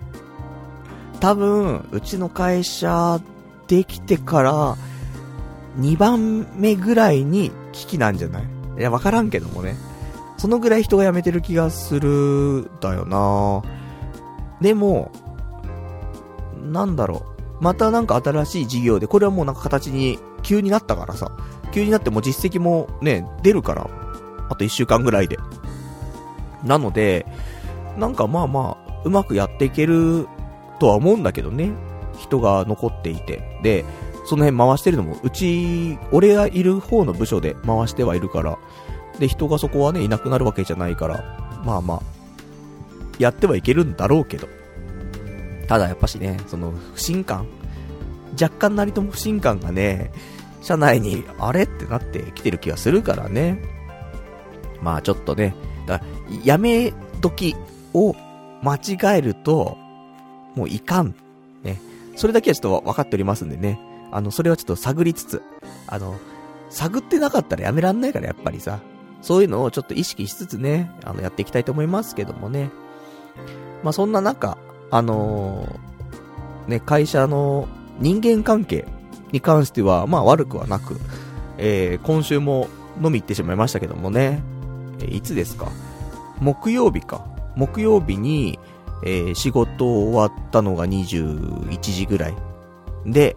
[1.21, 3.21] 多分、うちの会社
[3.69, 4.77] できてから、
[5.79, 8.45] 2番目ぐらいに危機なんじゃない？
[8.79, 9.77] いや、わからんけどもね。
[10.37, 13.63] そのぐらい人が辞めてる気がする、だよな
[14.61, 15.13] でも、
[16.61, 17.32] なんだろう。
[17.63, 21.31] またなんか新しい事業で、これはもうなんか形に急になったからさ。
[21.73, 23.89] 急になっても実績もね、出るから。
[24.51, 25.39] あと1週間ぐらいで。
[26.65, 27.25] なので、
[27.97, 30.27] なんかまあまあ、うまくやっていける
[30.81, 31.71] とは思うんだけどね。
[32.19, 33.61] 人が残っていて。
[33.63, 33.85] で、
[34.27, 38.59] その辺回してるのも、うち、俺がいる方の部署で回してはいるから、
[39.21, 42.01] で、人がそこはね、いなくなるわけじゃないから、まあまあ、
[43.21, 44.49] やってはいけるんだろうけど。
[45.67, 47.47] ただやっぱしね、その、不信感
[48.41, 50.13] 若干なりとも不信感がね、
[50.63, 53.63] 社内に、あれってなってきてる気がするからね。
[54.81, 55.55] まあちょっとね、
[55.87, 57.57] だから、やめ時
[57.93, 58.15] を
[58.63, 59.77] 間違えると、
[60.55, 61.15] もういかん。
[61.63, 61.81] ね。
[62.17, 63.79] それだけはちょっと分かっておりますんでね。
[64.11, 65.43] あの、それはちょっと探りつつ、
[65.87, 66.19] あの、
[66.71, 68.81] 探ってなかったらやめらんないから、やっぱりさ。
[69.21, 72.71] そういうのをちょっと意識しつつね、あの、やっていきたいと思いますけどもね。
[73.83, 74.59] まあ、そんな中、
[74.93, 77.67] あのー、ね、会社の
[77.99, 78.87] 人間関係
[79.33, 81.01] に関しては、まあ悪くはなく、
[81.59, 82.69] えー、今週も
[83.03, 84.43] 飲み行ってしまいましたけどもね、
[85.01, 85.73] え、いつですか？
[86.41, 87.25] 木曜日か。
[87.57, 88.59] 木曜日に、
[89.05, 92.35] えー、仕事終わったのが21時ぐらい。
[93.07, 93.35] で、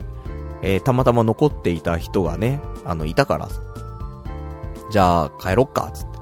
[0.62, 3.48] えー、たまたま残っていた人がね、あの、いたから、
[4.92, 6.20] じゃあ、帰ろっか、つって。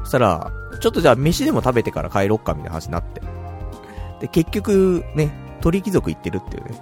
[0.00, 3.22] そしたら、ちょっとじゃあ、飯でも食べてから帰ろっか、みたいな話になって。
[4.22, 6.80] で、結局、ね、鳥貴族行ってるっていうね。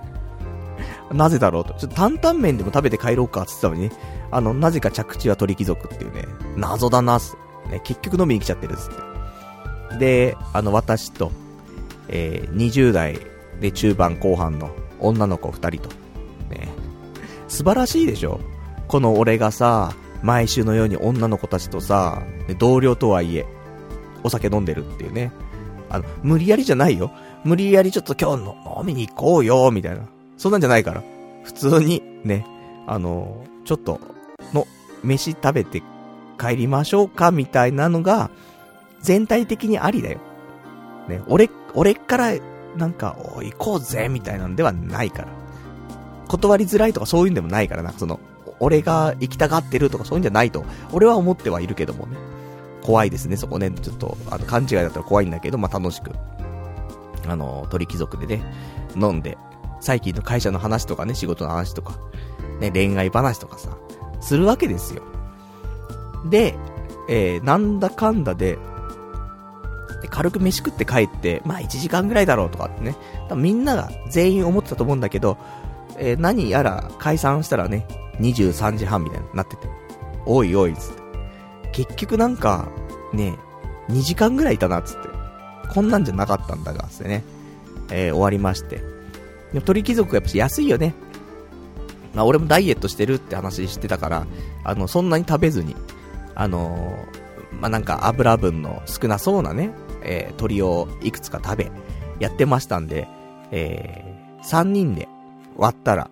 [1.13, 1.75] なぜだろうと。
[1.75, 3.93] ちょっと担々麺でも食べて帰ろうか、つってたのにね。
[4.31, 6.27] あの、なぜか着地は鳥貴族っていうね。
[6.57, 7.37] 謎だな、す。
[7.71, 8.89] ね、結局飲みに来ちゃってる、つっ
[9.91, 9.99] て。
[9.99, 11.33] で、あの、私と、
[12.09, 13.19] えー、20代
[13.61, 15.95] で中盤後半の女の子2人と、
[16.55, 16.69] ね
[17.49, 18.41] 素晴らしいでしょ
[18.87, 22.23] この俺がさ、毎週のように女の子たちとさ、
[22.59, 23.47] 同僚とはいえ、
[24.23, 25.33] お酒飲んでるっていうね。
[25.89, 27.11] あの、無理やりじゃないよ。
[27.45, 30.03] 無理やりちょっと今日の飲みに行こうよ、みたいな。
[30.37, 31.03] そんなんじゃないから。
[31.45, 32.47] 普通に、ね、
[32.87, 34.01] あの、ちょっと、
[34.53, 34.67] の、
[35.03, 35.83] 飯食べて
[36.39, 38.31] 帰りましょうか、みたいなのが、
[39.01, 40.19] 全体的にありだよ。
[41.09, 42.33] ね、俺、俺から、
[42.77, 45.29] なんか、お行こうぜ、みたいなんではないから。
[46.29, 48.21] 断りづらいとかそういうんでもないからな、その、
[48.61, 52.17] 俺が行きたがってるとかそういうんじゃないと、俺は思ってはいるけどもね。
[52.83, 53.71] 怖いですね、そこね。
[53.71, 56.11] ちょっと、あの、勘違いだったら怖いんだけど、まあ、楽しく。
[57.27, 58.43] あの、鳥貴族でね、
[58.97, 59.39] 飲んで、
[59.81, 61.99] 最近の会社の話とかね、仕事の話とか、
[62.61, 63.77] ね、恋愛話とかさ、
[64.21, 65.03] するわけですよ。
[66.29, 66.55] で、
[67.09, 68.59] えー、なんだかんだで、
[70.03, 72.97] で軽く飯食って帰って、まあ1時間ぐらいだろうとかってね、
[73.35, 75.39] みんなが全員思ってたと思うんだけど、
[75.99, 77.87] えー、何やら解散したらね、
[78.21, 79.69] 23時半みたいになってて、
[80.27, 81.01] おいおい、つって。
[81.73, 82.69] 結局なんか、
[83.13, 83.37] ね、
[83.89, 85.09] 2時間ぐらいいたな、つって。
[85.71, 87.25] こんなんじゃなかったんだが、つってね、
[87.91, 88.77] えー、終わりまして。
[89.53, 90.95] でも鳥貴族やっぱ安いよね。
[92.15, 94.27] まあ俺もダイエットしてるって話してたから、
[94.65, 95.77] あの、そんなに食べずに、
[96.35, 99.71] あのー、まあなんか油分の少なそうなね、
[100.03, 101.71] えー、鳥をいくつか食べ、
[102.19, 103.09] やってましたんで、
[103.51, 105.09] えー、3人で、
[105.57, 106.11] 割ったら、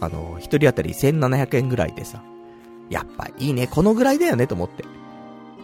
[0.00, 2.22] あの、一人当たり1700円ぐらいでさ、
[2.88, 4.84] やっぱいいね、このぐらいだよねと思って。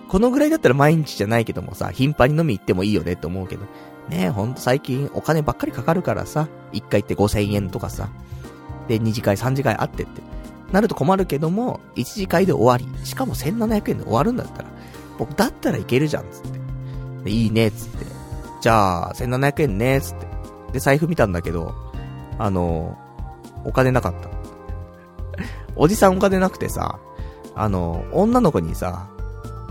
[0.09, 3.63] このぐらいだったら毎日じゃないけどもさ、頻繁に飲み行ってもいいよねって思うけど。
[4.09, 8.09] ねえほんと最近お金ばっかりかかるからさ、1回行って5000円とかさ。
[8.89, 10.23] で、2次会、3次会あってって。
[10.73, 13.07] なると困るけども、1次会で終わり。
[13.07, 14.69] しかも1700円で終わるんだったら、
[15.19, 16.61] 僕だったらいけるじゃん、つって。
[17.25, 18.07] で、いいね、つって。
[18.61, 20.27] じゃあ、1700円ね、つって。
[20.73, 21.75] で、財布見たんだけど、
[22.39, 22.97] あの、
[23.65, 24.29] お金なかった。
[25.75, 26.99] おじさんお金なくてさ、
[27.55, 29.09] あの、女の子にさ、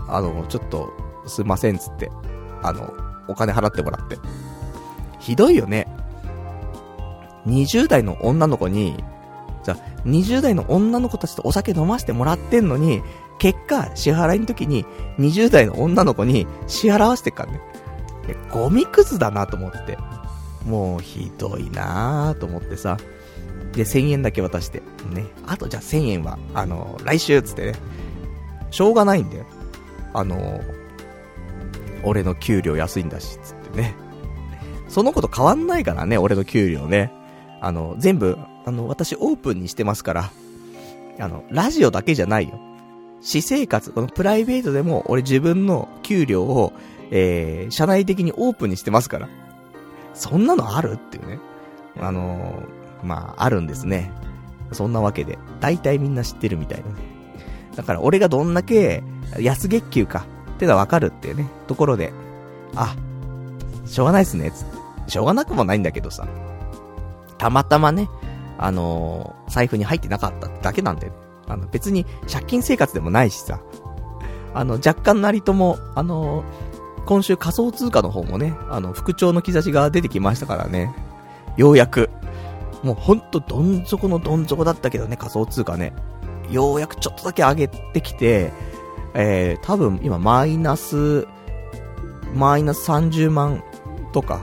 [0.08, 0.92] あの、ちょっと、
[1.26, 2.10] すいません、つって、
[2.62, 2.92] あの、
[3.28, 4.18] お金払ってもらって。
[5.18, 5.86] ひどいよね。
[7.46, 9.02] 20代の女の子に、
[9.64, 13.02] じゃ20代の女の子たちとお酒飲ませてもらってんのに、
[13.38, 14.84] 結果、支払いの時に、
[15.18, 17.60] 20代の女の子に支払わせてっからね。
[18.50, 19.98] ゴミくずだなと思って。
[20.64, 22.96] もう、ひどいなぁと思ってさ。
[23.72, 24.82] で、1000円だけ渡して。
[25.12, 25.26] ね。
[25.46, 27.74] あと、じゃあ1000円は、あの、来週つってね。
[28.70, 29.44] しょうがないんだよ。
[30.16, 30.62] あの、
[32.02, 33.94] 俺の給料安いんだし、つってね。
[34.88, 37.12] そのこと変わんないからね、俺の給料ね。
[37.60, 40.30] あの、全部、あの、私オープンにしてますから。
[41.20, 42.58] あの、ラジオだけじゃないよ。
[43.20, 46.72] 私生活、このプライベートでも、俺自分の給料を、
[47.10, 49.28] えー、社内的にオープンにしてますから。
[50.14, 51.40] そんなのあるっていうね。
[52.00, 54.10] あのー、まあ、あるんですね。
[54.72, 56.94] そんなわけで、大体みんな知ってるみたいなね。
[57.76, 59.02] だから俺がどんだけ
[59.40, 62.12] 安月給かってのはわかるっていうね、ところで、
[62.74, 62.94] あ、
[63.86, 64.52] しょうがないっすね、
[65.06, 66.26] しょうがなくもないんだけどさ。
[67.38, 68.08] たまたまね、
[68.58, 71.12] あのー、財布に入ってなかっただけなんで、ね、
[71.46, 73.60] あの、別に借金生活でもないしさ。
[74.54, 80.94] あの、若干なりとも、あのー、今週仮想通貨の方もね、あの、復調の兆しが出てきましたからね。
[81.56, 82.10] ようやく。
[82.82, 85.92] もうほんとどん底のどん底だったけどね、仮想通貨ね。
[86.50, 88.52] ようやくちょっとだけ上げてきて、
[89.18, 91.26] えー、多分今マイナス、
[92.34, 93.64] マイナス30万
[94.12, 94.40] とか。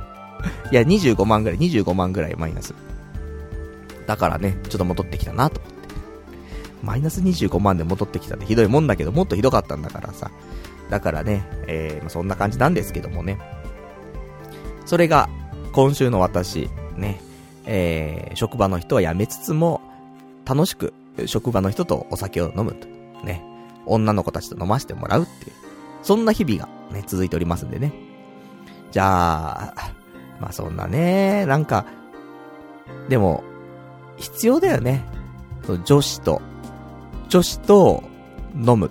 [0.72, 2.74] いや、25万ぐらい、25万ぐらいマイナス。
[4.06, 5.78] だからね、ちょっと戻ってきたなと思って。
[6.82, 10.30] マイナス25万で戻ってきたってひどいもんだけど、もっとひどかったんだからさ。
[10.88, 13.38] だからね、えー、そんな感じなんですけどもね。
[14.86, 15.28] それが、
[15.72, 17.20] 今週の私、ね、
[17.66, 19.82] えー、職場の人は辞めつつも、
[20.46, 20.94] 楽しく、
[21.26, 22.88] 職場の人とお酒を飲むと。
[23.22, 23.42] ね、
[23.92, 25.52] 女の子たちと飲ませてもらうっていう、
[26.02, 27.92] そんな日々がね、続いておりますんでね。
[28.90, 29.92] じゃあ、
[30.40, 31.84] まあそんなね、なんか、
[33.08, 33.44] でも、
[34.16, 35.04] 必要だよね。
[35.84, 36.40] 女子と、
[37.28, 38.02] 女子と
[38.54, 38.90] 飲むっ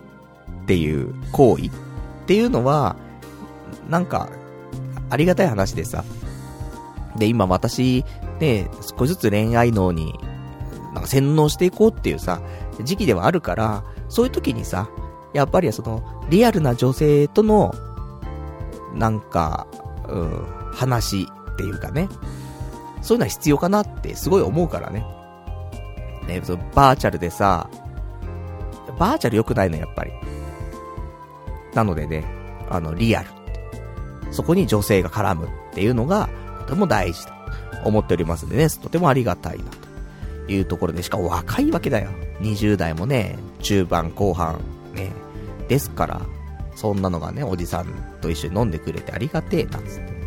[0.66, 1.72] ていう行為っ
[2.26, 2.96] ていうのは、
[3.90, 4.30] なんか、
[5.10, 6.04] ありがたい話でさ。
[7.16, 8.06] で、今私、
[8.40, 10.20] ね、少しずつ恋愛脳に、
[10.94, 12.42] なんか洗脳していこうっていうさ、
[12.84, 14.90] 時期ではあるから、そういう時にさ、
[15.34, 17.74] やっぱりその、リアルな女性との、
[18.94, 19.68] なんか、
[20.08, 22.10] うん、話っていうかね、
[23.02, 25.06] そういうのは必要かなってすごい思うからね。
[26.28, 27.70] ね、そのバーチャルでさ、
[28.98, 30.12] バーチャル良くないの、やっぱり。
[31.74, 32.26] なのでね、
[32.70, 33.30] あの、リアル。
[34.32, 36.30] そこに女性が絡むっていうのが、
[36.62, 37.34] とても大事と
[37.86, 39.87] 思っておりますんでね、とてもありがたいな、と
[40.48, 42.10] いうところで、しかも若いわけだよ。
[42.42, 44.60] 20代もね、中盤後半、
[44.94, 45.12] ね、
[45.68, 46.22] ですから、
[46.76, 47.88] そんなのがね、おじさん
[48.22, 50.18] と一緒に飲んでくれてありがてえ、なつって。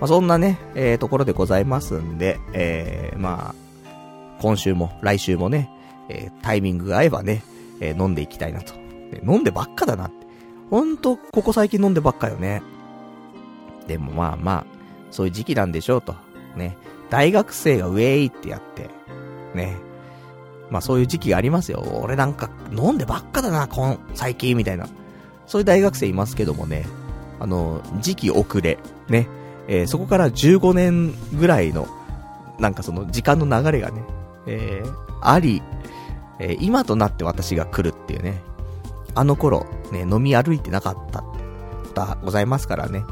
[0.00, 3.54] まあ、そんなね、えー、ところでございますんで、えー、まあ、
[4.40, 5.70] 今週も、来週もね、
[6.08, 7.42] えー、タイミングが合えばね、
[7.80, 8.72] えー、飲んでいきたいなと。
[9.24, 10.26] 飲んでばっかだなって。
[10.70, 12.62] ほんと、ここ最近飲んでばっかよね。
[13.86, 14.66] でもまあまあ、
[15.10, 16.14] そういう時期なんでしょうと。
[16.56, 16.76] ね。
[17.10, 18.88] 大学生がウェイってやって、
[19.54, 19.76] ね。
[20.70, 21.82] まあそういう時期がありますよ。
[22.02, 24.88] 俺なんか飲んでばっかだな、こん、最近、みたいな。
[25.46, 26.86] そういう大学生いますけどもね。
[27.40, 29.28] あの、時期遅れ、ね。
[29.66, 31.88] えー、そこから15年ぐらいの、
[32.58, 34.02] なんかその時間の流れがね、
[34.46, 35.62] えー、あり、
[36.38, 38.42] えー、今となって私が来るっていうね。
[39.14, 41.24] あの頃、ね、飲み歩いてなかった
[42.22, 43.04] ございますからね。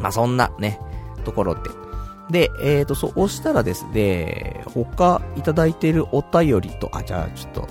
[0.00, 0.78] まあ、そんなね、
[1.24, 1.60] ところで。
[2.30, 7.68] で、えーと、そう押したらですね、他いただいてるお便りと、あ、じゃあちょっと、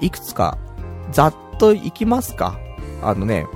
[0.00, 0.58] いくつか、
[1.12, 2.58] ざっといきますか。
[3.02, 3.46] あのね、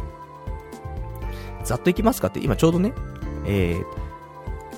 [1.64, 2.92] ざっといきますかって、今ちょうどね、
[3.46, 3.84] えー、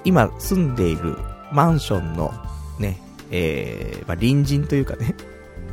[0.05, 1.19] 今住んでいる
[1.53, 2.33] マンションの
[2.79, 3.01] ね、
[3.33, 5.17] えー、まあ、隣人というかね、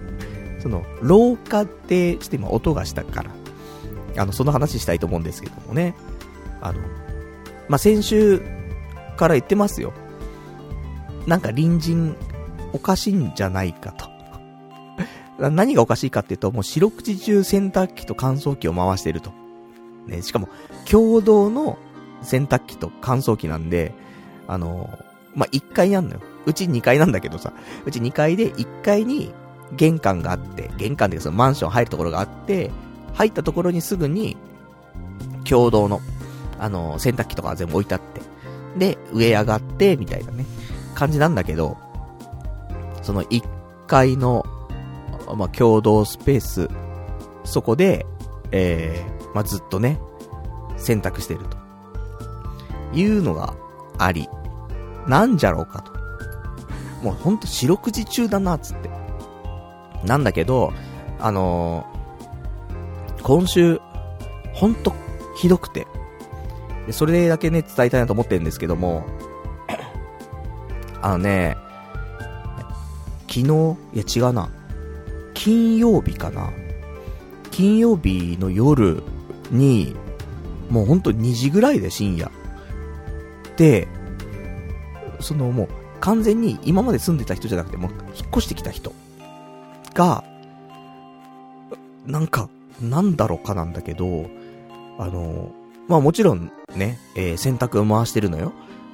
[0.59, 3.31] その、廊下で、ちょっと今音がしたから、
[4.17, 5.93] あの、その話したいと思うんですけどもね。
[6.61, 6.79] あの、
[7.69, 8.41] まあ、先週
[9.17, 9.93] から言ってますよ。
[11.25, 12.15] なんか隣人、
[12.71, 14.07] おかしいんじゃないかと。
[15.51, 19.31] 何がおかしいかっていうと、もう四六時中洗濯機と乾燥機を回してると。
[20.07, 20.47] ね、しかも、
[20.89, 21.77] 共同の
[22.21, 23.93] 洗濯機と乾燥機なんで、
[24.47, 24.89] あの
[25.35, 26.21] まあ、1階にあんのよ。
[26.45, 27.51] うち2階なんだけどさ、
[27.85, 29.33] うち2階で1階に
[29.75, 32.71] 玄関があって、玄関でそのマンション入るところがあって、
[33.13, 34.37] 入ったところにすぐに、
[35.43, 36.01] 共同の、
[36.59, 38.21] あの洗濯機とか全部置いてあって、
[38.77, 40.45] で、上上がって、みたいなね、
[40.95, 41.77] 感じなんだけど、
[43.01, 43.43] その1
[43.87, 44.45] 階の、
[45.35, 46.69] まあ、共同スペース、
[47.43, 48.05] そこで、
[48.51, 49.99] えー、まあ、ずっとね、
[50.77, 51.57] 選択してると。
[52.93, 53.53] いうのが
[53.97, 54.29] あり、
[55.07, 55.91] なんじゃろうかと。
[57.03, 58.89] もうほんと四六時中だな、つって。
[60.05, 60.73] なんだけど、
[61.19, 63.79] あのー、今週、
[64.53, 64.93] ほんと
[65.35, 65.87] ひどくて。
[66.87, 69.05] で、それだけね、伝えたいなと思ってるんですけども、
[71.01, 71.57] あのね、
[73.27, 73.43] 昨日、
[73.93, 74.49] いや違うな。
[75.33, 76.49] 金曜日かな。
[77.51, 79.03] 金曜日の夜
[79.51, 79.95] に、
[80.69, 82.31] もうほんと2時ぐらいで深夜。
[83.57, 83.87] で、
[85.19, 85.67] そのもう
[85.99, 88.93] 完全に今まで住んでた人じゃなくてもう引っ越してきた人
[89.93, 90.23] が、
[92.05, 92.49] なんか、
[92.81, 94.27] なんだろうかなんだけど、
[94.97, 95.51] あの、
[95.87, 98.53] まあもちろんね、えー、洗濯回してるのよ。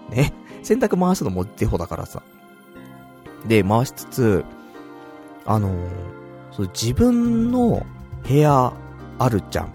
[0.10, 0.34] ね。
[0.64, 2.22] 洗濯回すのもデフォだからさ。
[3.48, 4.46] で、回しつつ、
[5.46, 5.74] あのー、
[6.52, 7.86] そう自分の
[8.28, 8.72] 部屋
[9.20, 9.70] あるじゃん。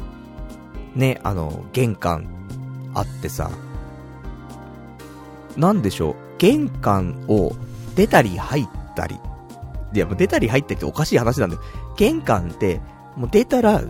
[0.94, 2.26] ね、あの、玄関
[2.94, 3.50] あってさ、
[5.56, 7.52] なんでしょう、玄関を
[7.94, 9.16] 出たり入ったり。
[9.92, 11.62] いや、もう出たり入ったりっておかしい話なんだよ。
[11.96, 12.80] 玄関って、
[13.16, 13.82] もう出たら、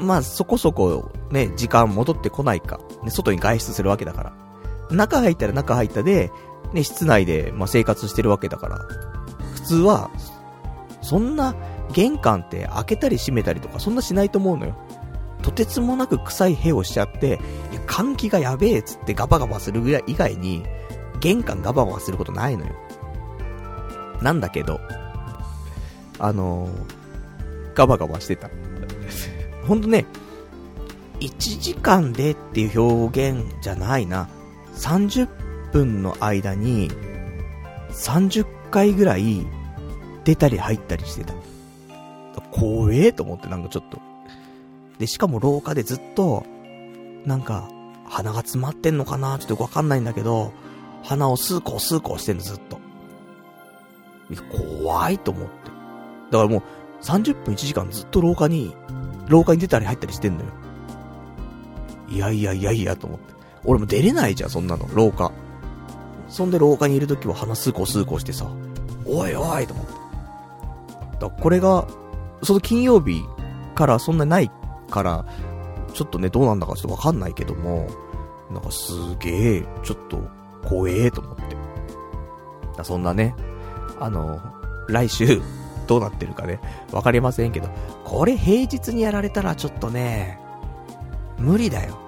[0.00, 2.80] まあそこそこね、時間戻ってこないか。
[3.02, 4.32] ね、外に外出するわけだから。
[4.90, 6.30] 中入ったら中入ったで、
[6.72, 8.78] ね、室内で、まあ、生活してるわけだから。
[9.54, 10.10] 普通は、
[11.02, 11.54] そんな、
[11.92, 14.76] 玄関って開けたり閉めたりとか、そんなしないと思うのよ。
[15.42, 17.40] とてつもなく臭い部をしちゃって、
[17.72, 20.64] いや、換気がやべえっつってガバガバするぐらい以外に、
[21.20, 22.72] 玄関ガバガバすることないのよ。
[24.22, 24.80] なんだけど、
[26.18, 26.70] あのー、
[27.74, 28.50] ガバガバしてた。
[29.66, 30.04] ほんとね、
[31.20, 34.28] 1時間でっていう表現じゃないな。
[34.74, 35.28] 30
[35.72, 36.90] 分の間に、
[37.90, 39.46] 30回ぐらい
[40.24, 41.34] 出たり入ったりしてた。
[42.50, 43.98] 怖えと思ってなんかちょっと。
[44.98, 46.44] で、しかも廊下でずっと、
[47.24, 47.68] なんか、
[48.06, 49.38] 鼻が詰まってんのかな？
[49.38, 50.52] ちょっとよくわかんないんだけど、
[51.02, 52.78] 鼻をスーコースーコーしてんのずっと。
[54.82, 55.70] 怖いと思って。
[56.30, 56.62] だからもう、
[57.02, 58.74] 30分1時間ずっと廊下に、
[59.28, 60.50] 廊下に出たり入ったりしてんのよ。
[62.08, 63.34] いやいやいやいやと思って。
[63.64, 65.32] 俺も出れないじゃん、そんなの、廊下。
[66.28, 68.46] そんで廊下にいるときは鼻スーコースーコーしてさ、
[69.06, 69.92] おいおいと思って。
[71.20, 71.86] だこれが、
[72.42, 73.22] その金曜日
[73.74, 74.50] からそんなない
[74.90, 75.24] から、
[75.94, 77.88] ちょっとね、どうなんだかちょっとわかんないけども、
[78.50, 80.22] なんかすげえ、ちょっと、
[80.68, 81.42] 怖えと思って。
[82.76, 83.34] だそんなね、
[83.98, 84.40] あの、
[84.88, 85.40] 来週、
[85.86, 86.60] どうなってるかね、
[86.92, 87.68] わかりませんけど、
[88.04, 90.40] これ平日にやられたらちょっとね、
[91.38, 91.98] 無理だよ。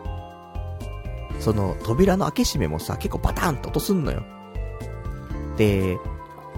[1.38, 4.22] その、扉の開け閉めもさ、結構バタンと音すんのよ。
[5.56, 5.98] で、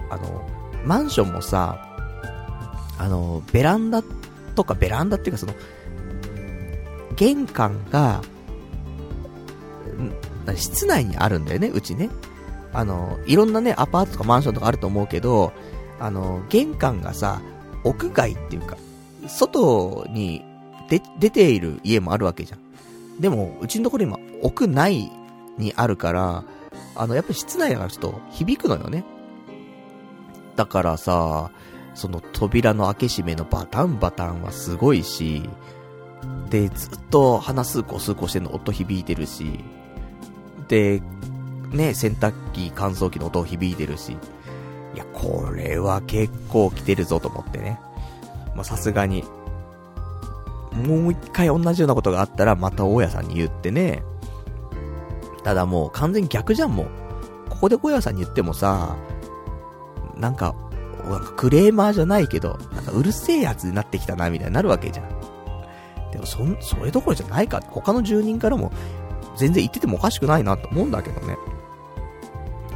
[0.09, 0.47] あの、
[0.85, 1.89] マンションもさ、
[2.97, 4.03] あの、ベランダ
[4.55, 5.53] とかベランダっていうかその、
[7.15, 8.21] 玄関が、
[10.55, 12.09] 室内にあるんだよね、うちね。
[12.73, 15.53] あの、いろんなね、アパートとかマンションとかあると思うけど、
[15.99, 17.41] あの、玄関がさ、
[17.83, 18.77] 屋外っていうか、
[19.27, 20.43] 外に
[21.19, 22.62] 出ている家もあるわけじゃん。
[23.19, 25.11] でも、うちのところ今、屋内
[25.57, 26.43] にあるから、
[26.95, 29.03] あの、やっぱり室内だからちょっと響くのよね。
[30.55, 31.51] だからさ、
[31.95, 35.49] その扉の開け閉めのバタンバタンはすごいし、
[36.49, 39.63] で、ずっと鼻数個数個してんの音響いてるし、
[40.67, 41.01] で、
[41.71, 44.17] ね、洗濯機、乾燥機の音響いてるし、
[44.93, 47.79] いや、これは結構来てるぞと思ってね。
[48.55, 49.23] ま、さすがに、
[50.73, 54.03] もう一回同じようなことがあったら、また大家さんに言ってね。
[55.43, 56.87] ただもう完全に逆じゃん、もう。
[57.49, 58.95] ここで大家さんに言ってもさ、
[60.17, 60.55] なんか、
[61.05, 65.09] なんかクレーマーじゃないけど、なんかうるせえやつになってきたな、みたいになるわけじゃん。
[66.11, 68.71] でもそ、それどころじゃないか他の住人からも、
[69.37, 71.37] 全然言っててもおかしくないなと思うんだけどね。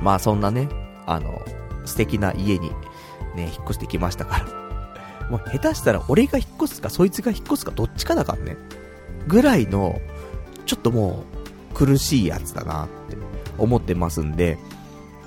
[0.02, 0.70] まあそんなね、
[1.06, 1.42] あの、
[1.86, 2.70] 素敵な家に
[3.36, 4.67] ね、引っ越してきましたから。
[5.30, 8.58] もう下手したら俺が引っ越すかそいつが引っ越すかどっちかだからね。
[9.28, 10.00] ぐらいの、
[10.66, 11.24] ちょっとも
[11.72, 13.18] う苦しいやつだなって
[13.58, 14.58] 思ってますんで、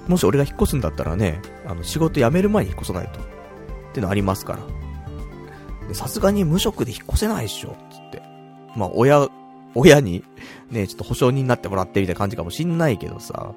[0.09, 3.21] もし俺が引っ越すんだったらね、あの仕事辞める前に引っ越さないと。
[3.21, 4.55] ってのありますか
[5.89, 5.95] ら。
[5.95, 8.23] さすがに無職で引っ越せないっしょ、つって。
[8.77, 9.29] まあ、親、
[9.75, 10.25] 親に、
[10.71, 13.53] ね、ちょっと保証人になってもらってみたいな感じかもしんないけどさ、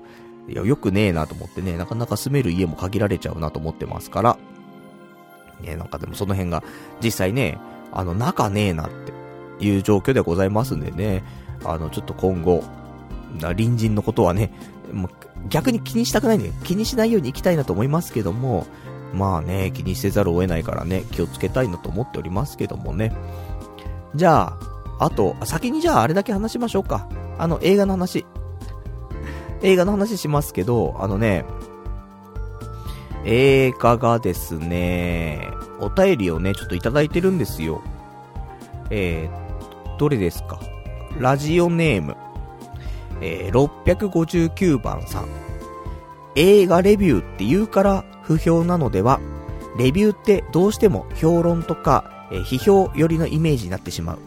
[0.50, 4.38] いや、よくねえなと思ってね、なかなか住める家も限られちゃうなと思ってますから、
[5.64, 6.64] ね、なんかでもその辺が、
[7.02, 7.58] 実際ね、
[7.92, 8.90] あの、仲ねえなっ
[9.60, 11.24] ていう状況でございますんでね、
[11.66, 12.64] あの、ちょっと今後、
[13.40, 14.52] 隣人のことはね、
[14.92, 15.10] もう
[15.50, 18.68] 逆に気にしたくないんで、気にしないように行きたいなと思いますけども、
[19.14, 23.16] まあね、気にせざるを得ないからね、気をつけたいなと思っておりますけどもね。
[24.16, 24.54] じゃ
[25.00, 27.08] あ、あと、先にじゃああれだけ話しましょうか。
[27.38, 28.26] あの、映画の話。
[29.62, 31.46] 映画の話しますけど、あのね、
[33.26, 35.50] 映画がですね、
[35.80, 37.82] お便りをね、ちょっといただいてるんですよ。
[38.90, 40.60] えー、どれですか？
[41.20, 42.18] ラジオネーム、
[43.22, 45.28] えー、659番さん。
[46.36, 49.20] 映画レビューって言うから不評なのでは
[49.78, 54.20] レビューってどうしても評論とか、えー、批評寄りのイメージになってしまう。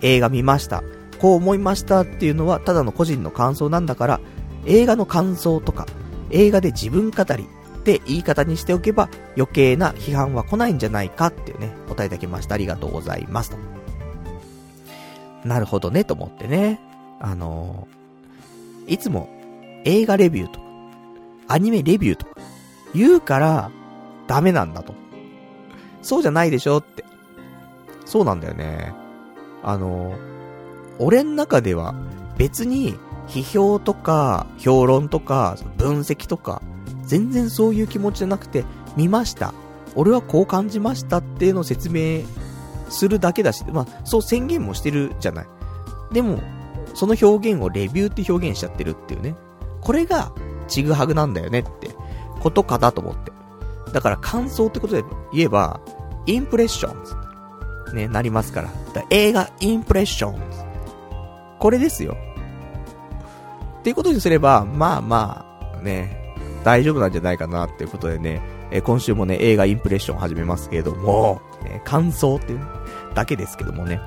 [0.00, 0.82] 映画見ました。
[1.20, 4.20] こう思いましたっていうのはただの個人の感想なんだから、
[4.64, 5.86] 映画の感想とか、
[6.30, 7.46] 映画で自分語り
[7.80, 12.54] って言い方にしておけば余計な批判は来ないんじゃないかっていうね、答えいただきました。
[12.54, 13.56] ありがとうございます。
[15.44, 16.78] なるほどね、と思ってね。
[17.18, 19.28] あのー、いつも
[19.84, 20.66] 映画レビューとか、
[21.48, 22.32] アニメレビューとか、
[22.94, 23.70] 言うから、
[24.26, 24.94] ダメなんだと。
[26.02, 27.04] そうじゃないでしょって。
[28.04, 28.92] そうなんだよね。
[29.62, 30.16] あのー、
[30.98, 31.94] 俺ん中では
[32.36, 36.60] 別に批評とか、評論とか、分析とか、
[37.10, 38.64] 全然そういう気持ちじゃなくて、
[38.96, 39.52] 見ました。
[39.96, 42.22] 俺はこう感じましたっていうのを説明
[42.88, 45.46] するだけだし、まあ、そう宣言もしてるじゃない。
[46.12, 46.38] でも、
[46.94, 49.34] その表現をレビューって表現しちゃってるっていうね。
[49.80, 50.30] これが、
[50.68, 51.90] ちぐはぐなんだよねって
[52.40, 53.32] ことかだと思って。
[53.92, 55.02] だから感想ってことで
[55.32, 55.80] 言えば、
[56.26, 57.16] インプレッションズ。
[57.92, 58.68] ね、なりますから。
[58.68, 60.58] から映画インプレッションズ。
[61.58, 62.16] これですよ。
[63.80, 65.44] っていうことにすれば、まあま
[65.74, 66.19] あ、ね、
[66.64, 72.60] 大丈夫なんじゃないかなっていうことでね、え今週もね、映画インプレッション始めますけれども、ね、感想っていう、
[73.14, 74.00] だけですけどもね。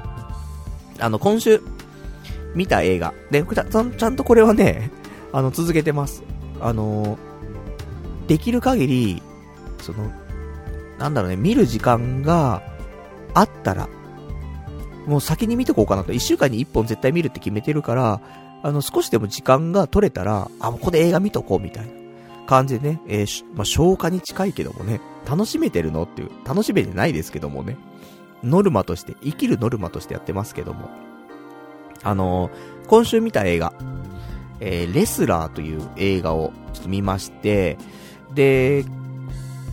[0.99, 1.61] あの、今週、
[2.55, 3.13] 見た映画。
[3.31, 4.91] で、ちゃんとこれはね、
[5.33, 6.23] あの、続けてます。
[6.61, 7.17] あの
[8.27, 9.21] できる限り、
[9.79, 10.11] その、
[10.97, 12.61] なんだろうね、見る時間が
[13.33, 13.89] あったら、
[15.07, 16.13] もう先に見とこうかなと。
[16.13, 18.21] 一週間に一本絶対見るって決めてるから、
[18.61, 22.02] あの、少しでも時間が取れたら、あ、ここで映画見とこうみたいな
[22.45, 27.77] 感じでね、えー、まあ、消化に近いけどもね、楽しめてるのっていう、楽しめてないですけどもね、
[28.43, 30.89] ノルマとして、生きるノルマとしてやってますけども、
[32.03, 33.73] あのー、今週見た映画、
[34.59, 37.77] えー、レスラーという映画をちょっと見まして、
[38.33, 38.85] で、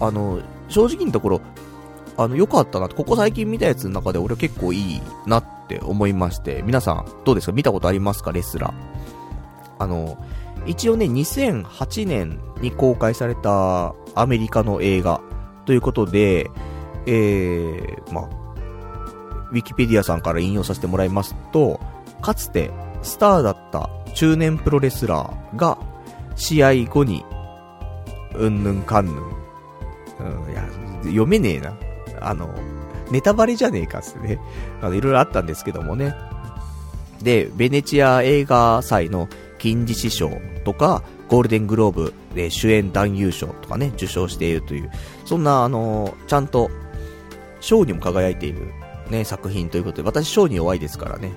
[0.00, 1.40] あの、正直なところ、
[2.16, 7.52] あの、良かったなここ最近見たやつの中で俺結構いいなっって思いまして、皆さんどうですか？
[7.52, 8.32] 見たことありますか？
[8.32, 8.72] レスラー。
[9.78, 10.18] あの、
[10.66, 15.20] 一応ね、2008年に公開されたアメリカの映画
[15.66, 16.50] ということで、
[17.06, 18.40] えー、まあ、
[19.50, 21.80] ウィキペディアさんから引用させてもらいますと、
[22.22, 22.70] かつて
[23.02, 25.78] スターだった中年プロレスラーが
[26.36, 27.24] 試合後に、
[28.34, 29.14] うんぬんかんぬん。
[29.16, 30.68] うん、いや、
[31.04, 31.76] 読めねえな。
[32.20, 32.54] あの、
[33.10, 34.38] ネタバレじゃねえかっすね。
[34.80, 36.14] あの、いろいろあったんですけどもね。
[37.22, 39.28] で、ベネチア映画祭の
[39.60, 40.30] 金獅子賞
[40.64, 44.90] とか、ゴールデングローブで主演男優賞とかね、受賞しているという、
[45.24, 46.70] そんな、あのちゃんと、
[47.60, 48.72] 賞にも輝いている、
[49.10, 51.32] ね、作品ということで、私賞に弱いですからね。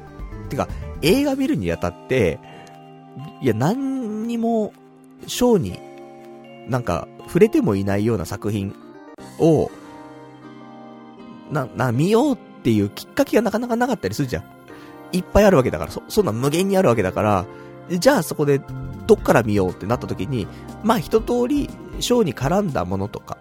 [0.49, 0.67] てか、
[1.01, 2.39] 映画見るにあたって、
[3.41, 4.73] いや、何にも、
[5.27, 5.79] 賞に、
[6.69, 8.73] なんか、触れてもいないような作品
[9.37, 9.69] を、
[11.51, 14.43] な、な、見ようっていうきっかけがなかなかなかったりするじゃん。
[15.11, 17.45] いっぱいあるわけだから、そ、そんな無限にあるわけだから、
[17.99, 18.61] じゃあそこで、
[19.05, 20.47] どっから見ようってなった時に、
[20.83, 21.69] まあ一通り、
[21.99, 23.37] ショーに絡んだものとか、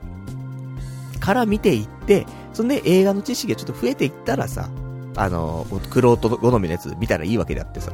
[1.20, 4.68] から見ていって、そんで映画の知識がちょっと増えていったらさ、
[5.16, 7.92] あの、クロート好みのやつ見たらいいわけであってさ。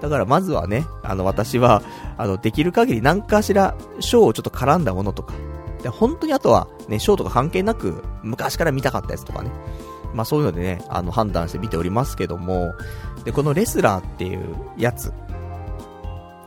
[0.00, 1.82] だからまずはね、あの私は、
[2.18, 5.34] あの、できる限り何かしら、ショーをちょっと絡んだものとか、
[5.82, 9.50] で、本当にあとは、ね、ショーとか関係なく、昔から見たかったやつとかね。
[10.14, 12.74] まあそういうのでね、あの、判断して見ておりますけども、
[13.24, 15.12] で、このレスラーっていうやつ、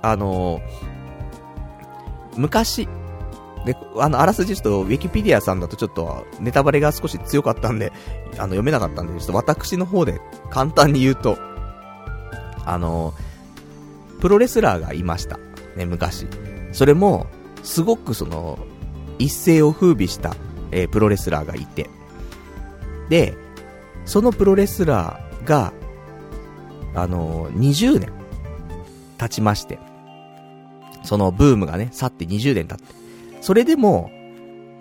[0.01, 0.61] あの
[2.35, 2.87] 昔、
[3.65, 7.91] で、あの、あらすじちょっと、ウィキペディアさんだとちょっと、ネタバレが少し強かったんで、
[8.33, 11.37] あの、読めなかったんで、ちょっと私の方で簡単に言うと、
[12.65, 13.13] あの
[14.19, 15.39] プロレスラーがいました。
[15.75, 16.27] ね、昔。
[16.71, 17.27] それも、
[17.63, 18.59] すごくその、
[19.19, 20.35] 一世を風靡した、
[20.71, 21.89] えー、プロレスラーがいて、
[23.09, 23.37] で、
[24.05, 25.73] そのプロレスラーが、
[26.93, 28.11] あの、20年
[29.17, 29.79] 経ちまして、
[31.07, 32.93] そのブームがね、去って20年経って。
[33.39, 34.11] それでも、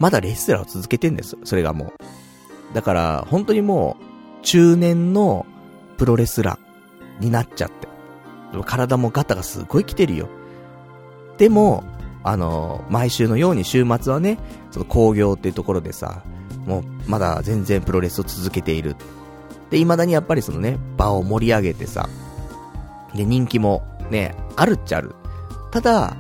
[0.01, 1.37] まだレスラーを続けてんです。
[1.45, 1.93] それがも
[2.73, 2.75] う。
[2.75, 5.47] だから、本当にもう、中年の
[5.97, 7.87] プロレスラーになっちゃって。
[8.65, 10.29] 体もガタがすごい来てるよ。
[11.39, 11.85] でも、
[12.25, 14.39] あの、毎週のように週末はね、
[14.73, 16.25] その工業っていうところでさ、
[16.67, 18.97] もうまだ全然プロレスを続けている。
[19.71, 22.09] で、未だにやっぱりそのね、場を盛り上げてさ、
[23.15, 25.15] で、人気もね、あるっちゃある。
[25.77, 26.17] ただ、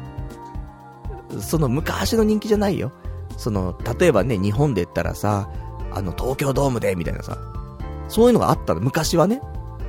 [1.41, 2.93] その昔の人気じゃないよ。
[3.39, 5.49] その、例えばね、日本で言ったらさ、
[5.93, 7.39] あの、東京ドームで、みたいなさ、
[8.09, 8.81] そういうのがあったの。
[8.81, 9.41] 昔はね、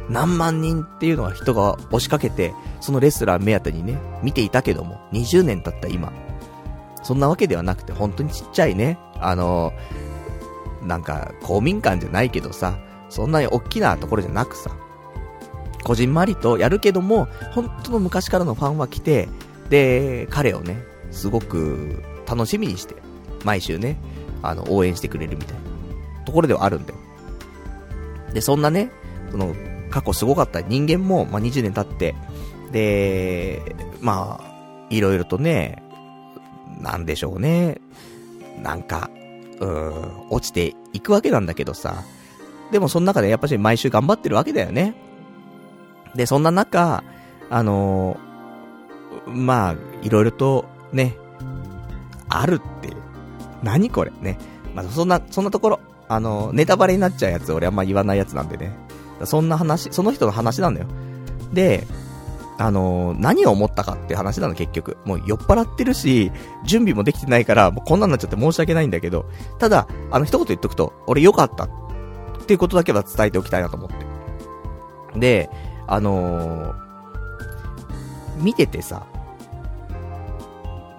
[0.09, 6.13] 何万人っていうのは人が押しかけて、そのレスラー目当てにね、見ていたけども、20年経った今、
[7.03, 9.73] そんなわけではなくて、本当にちっちゃいね、あの、
[10.81, 12.77] なんか、公民館じゃないけどさ、
[13.09, 14.71] そんなに大きなところじゃなくさ、
[15.87, 19.29] こじんまりとやるけども、本当の昔からのファンは来て、
[19.69, 22.95] で、彼をね、すごく楽しみにして、
[23.43, 23.97] 毎週ね、
[24.41, 26.99] あの、応援してくれるみたいなところではあるんだよ。
[28.33, 28.91] で、そんなね、
[29.31, 29.55] その、
[29.89, 32.15] 過去すごかった人間も、まあ、20年経って、
[32.71, 35.83] で、まあ、いろいろとね、
[36.81, 37.81] なんでしょうね。
[38.61, 39.09] なんか、
[39.59, 42.03] うーん、落ちていくわけなんだけどさ。
[42.71, 44.95] でもその中でやっぱし毎週頑張ってるわけだよね。
[46.15, 47.03] で、そんな中、
[47.49, 48.26] あのー、
[49.27, 51.17] まあ、いろいろとね、
[52.29, 52.95] あるって。
[53.63, 54.37] 何これね。
[54.73, 55.79] まあ、そんな、そんなところ。
[56.09, 58.71] あの、ネタバレになっちゃうやつ俺あんま言わないやつなんでね。
[59.25, 60.87] そんな話、その人の話なんだよ。
[61.51, 61.85] で、
[62.59, 64.97] あの、何を思ったかって話なの結局。
[65.05, 66.31] もう酔っ払ってるし、
[66.65, 69.25] 準備もできてないから、もうこんなんなっちゃって申し訳ないんだけど、
[69.59, 71.69] ただ、あの一言言っとくと、俺良かったっ
[72.45, 75.19] ていうことだけは伝えておきたいなと思って。
[75.19, 75.49] で、
[75.87, 76.75] あのー、
[78.39, 79.05] 見ててさ、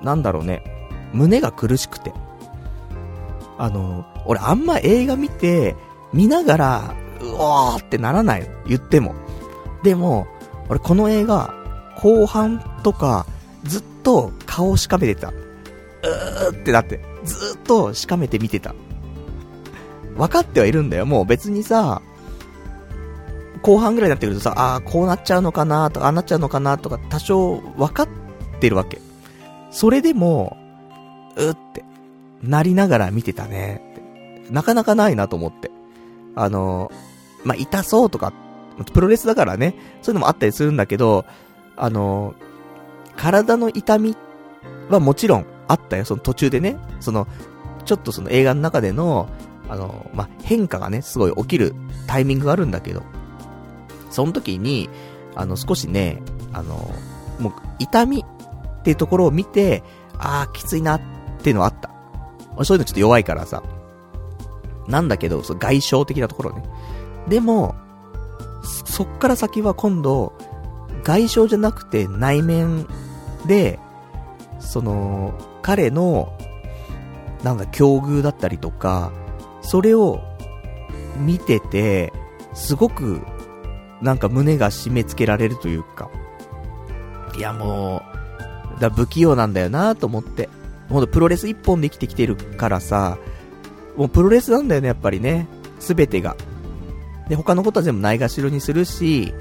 [0.08, 0.62] なんだろうね、
[1.12, 2.14] 胸が苦しくて。
[3.58, 5.76] あの、俺あんま映画見て、
[6.14, 8.48] 見ながら、うわーってならない。
[8.66, 9.14] 言っても。
[9.82, 10.26] でも、
[10.70, 11.52] 俺この映画、
[12.00, 13.26] 後半とか、
[13.64, 15.28] ずっと顔をしかめてた。
[15.28, 18.74] うーってなって、ずっとしかめて見てた。
[20.16, 21.04] 分かってはいるんだよ。
[21.04, 22.00] もう別にさ、
[23.60, 28.08] 後半ぐらいになってくるとさ、ああ、こうなっちゃうのかなとか、ああなっちゃうのかなとか、多少分かっ
[28.60, 29.02] てるわけ。
[29.70, 30.56] それでも、
[31.36, 31.84] うって、
[32.42, 33.82] なりながら見てたね
[34.50, 35.70] なかなかないなと思って。
[36.34, 36.90] あの、
[37.44, 38.32] まあ、痛そうとか、
[38.92, 41.24] プロレスだからね、そういうのもあったりするんだけど、
[41.76, 42.34] あの、
[43.16, 44.16] 体の痛み
[44.88, 46.76] はもちろんあったよ、その途中でね。
[47.00, 47.26] その、
[47.84, 49.28] ちょっとその映画の中での、
[49.68, 51.74] あの、まあ、変化がね、すごい起きる
[52.06, 53.02] タイミングがあるんだけど、
[54.10, 54.88] その時に、
[55.34, 56.90] あの、少しね、あの、
[57.38, 58.24] もう、痛み
[58.88, 59.82] っていうところを見て、
[60.16, 61.00] ああ、きついなっ
[61.42, 61.90] ていうのはあった。
[62.64, 63.62] そういうのちょっと弱いからさ。
[64.86, 66.62] なんだけど、そ外傷的なところね。
[67.28, 67.74] でも、
[68.62, 70.32] そっから先は今度、
[71.02, 72.86] 外傷じゃなくて内面
[73.46, 73.78] で、
[74.58, 76.32] その、彼の、
[77.42, 79.12] なんだ、境遇だったりとか、
[79.60, 80.22] それを
[81.18, 82.10] 見てて、
[82.54, 83.20] すごく、
[84.00, 86.08] なんか胸が締め付けられるというか、
[87.36, 88.07] いやもう、
[88.78, 90.48] だ不器用なんだよなと思って。
[90.88, 93.18] ほんとプロレス一本で生きてきてるからさ、
[93.96, 95.46] もうプロレスなんだよね、やっぱりね。
[95.80, 96.36] すべてが。
[97.28, 99.34] で、他のことは全部ないがしろにするし、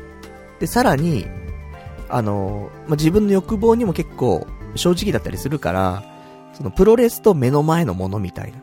[0.60, 1.26] で、さらに、
[2.10, 6.04] あの、まあ、自分の欲望にも結構正直だったりするから、
[6.54, 8.60] そのプロレスと目の前のものみたいな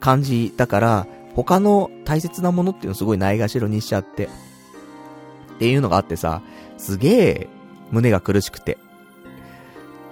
[0.00, 4.28] 感じだから、他の大切なものっていうのをすごいないがしろにしちゃって。
[5.56, 6.42] っていうのがあってさ、
[6.78, 7.48] すげえ
[7.90, 8.78] 胸が苦しくて。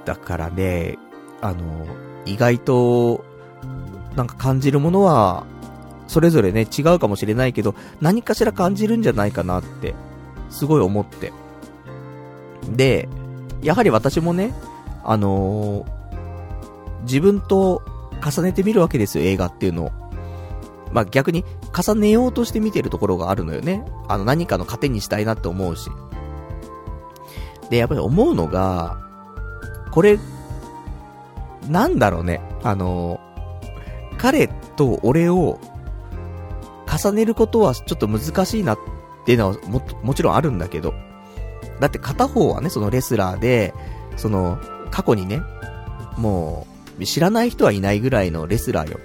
[0.05, 0.99] だからね、
[1.41, 1.87] あの、
[2.25, 3.25] 意外と、
[4.17, 5.45] なんか感じるものは、
[6.07, 9.95] それぞれね、違うかもしれないけど、何かしら感じるんじゃないかなって、
[10.51, 11.33] すごい思って。
[12.71, 13.09] で、
[13.63, 14.55] やはり私もね、
[15.05, 17.83] あのー、自分と
[18.23, 19.91] 重ねてみるわけですよ、映画っていうのを。
[20.93, 21.45] まあ、逆に
[21.75, 23.85] 重ねようとして見てるところがあるのよね。
[24.09, 25.91] あの何かの糧にしたいなって思うし。
[27.71, 28.99] で、やっぱり思うのが、
[29.93, 30.19] これ、
[31.69, 32.41] なんだろうね。
[32.65, 33.21] あの、
[34.19, 35.59] 彼と俺を
[36.87, 38.79] 重ねることはちょっと難しいなっ
[39.25, 40.95] ていうのはも、もちろんあるんだけど、
[41.81, 43.75] だって片方はね、そのレスラーで、
[44.17, 44.59] その、
[44.91, 45.43] 過去にね、
[46.17, 46.67] も
[46.99, 48.99] う、知らない人はいないぐらいのレスラーよ。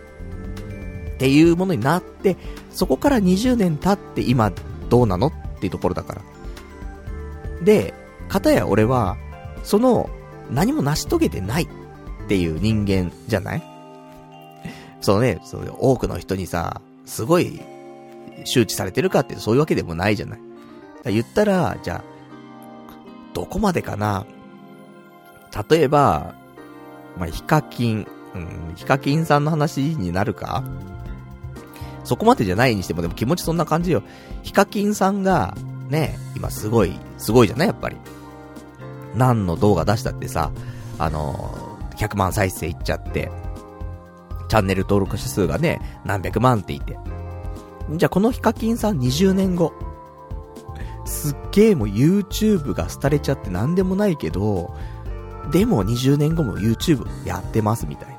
[1.16, 2.38] っていうものになって、
[2.72, 4.52] そこから20年経って今
[4.90, 6.22] どうなのっていうところだから。
[7.64, 7.94] で、
[8.30, 9.18] かたや俺は、
[9.64, 10.10] その、
[10.52, 11.68] 何も成し遂げてないっ
[12.28, 13.64] ていう人間じゃない？
[15.02, 17.62] そのね、その多くの人にさ、すごい
[18.44, 20.40] 周知されてるかってそういうわけでもないじゃない？
[21.06, 22.04] 言ったら、じゃあ、
[23.34, 24.26] どこまでかな？
[25.70, 26.36] 例えば、
[27.18, 30.64] まあ、ヒカキン、うん、ヒカキンさんの話になるか？
[32.04, 34.04] そこまでじゃないにしてもでも気持ちそんな感じよ。
[34.44, 35.56] ヒカキンさんが、
[35.90, 37.68] ね、今すごい、すごいじゃない？
[37.68, 37.98] やっぱり。
[39.18, 40.52] 何の動画出したってさ、
[41.00, 43.32] あの100万再生いっちゃって、
[44.48, 46.98] チャンネル登録者数がね、何百万っていて。
[47.92, 49.74] じゃあこのヒカキンさん20年後。
[51.06, 54.76] すっげえもう YouTube が廃れちゃって何でもないけど、
[55.52, 58.18] でも20年後も YouTube やってますみたいな。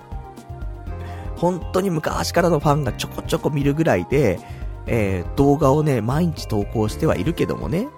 [1.37, 4.41] 本当に昔からのファンがちょこちょこ見るぐらいで、
[4.87, 7.89] えー、動画をね、毎日投稿してはいるけどもね。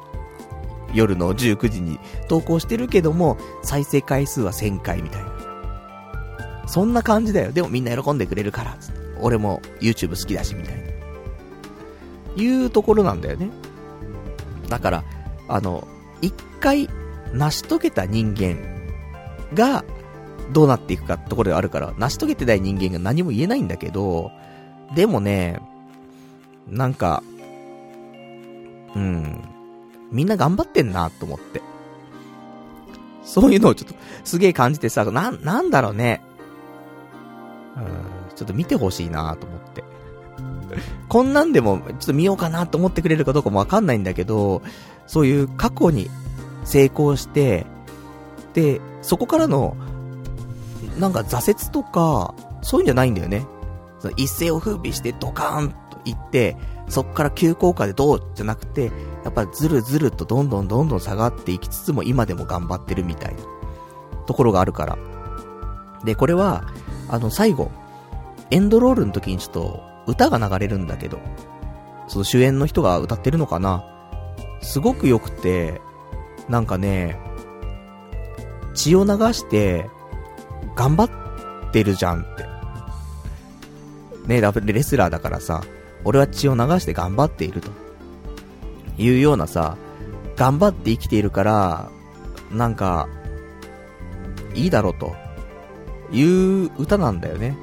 [0.95, 5.30] 夜の19時に投稿してるけども、再生回数は1000回みたいな。
[6.66, 7.53] そんな感じだよ。
[7.53, 8.76] でもみんな喜んでくれるから、
[9.20, 10.80] 俺も YouTube 好きだし、みたいな。
[12.36, 13.51] いうところなんだよね。
[14.68, 15.05] だから、
[15.49, 15.86] あの、
[16.22, 16.88] 一回
[17.32, 18.57] 成し遂げた人間
[19.55, 19.84] が、
[20.53, 24.30] どうなっていくかってところがあるから、成し遂げてない人間が何も言えないんだけど、
[24.95, 25.61] でもね、
[26.68, 27.22] なんか、
[28.95, 29.43] うん、
[30.11, 31.62] みんな頑張ってんなと思って。
[33.22, 33.94] そういうのをちょっと
[34.24, 36.22] すげえ感じてさ、な、なんだろうね。
[37.76, 39.84] うん、ちょっと見てほしいなと思って。
[41.08, 44.62] こんなんでも、ちょっと見ようかなと思ってくれるかどうかもわかんないんだけど、
[45.06, 46.11] そういう過去に
[46.64, 47.66] 成功して、
[48.54, 49.76] で、そこからの、
[50.98, 53.46] なんか挫折とか、そういうんじゃないんだよね。
[54.16, 56.56] 一世を風靡してドカーンと行って、
[56.88, 58.90] そっから急降下でどうじゃなくて、
[59.24, 63.42] やっぱずるずるとどんどんどんどん下がっていきつつも今でも頑張ってるみたいな
[64.26, 64.98] ところがあるから。
[66.04, 66.64] で、これは、
[67.08, 67.70] あの最後、
[68.50, 71.18] エンドロールの時にちょっと歌が流れるんだけど、
[72.08, 73.84] その主演の人が歌ってるのかな？
[74.62, 75.80] すごく良くて、
[76.48, 77.18] なんかね、
[78.74, 79.88] 血を流して、
[80.74, 82.48] 頑張ってるじゃんって。
[84.26, 85.62] ねレスラーだからさ、
[86.04, 87.70] 俺は血を流して頑張っていると。
[89.01, 89.76] いうようなさ、
[90.36, 91.90] 頑張って生きているから、
[92.53, 93.09] なんか、
[94.55, 95.14] いいだろうと。
[96.12, 97.57] いう歌なんだよね。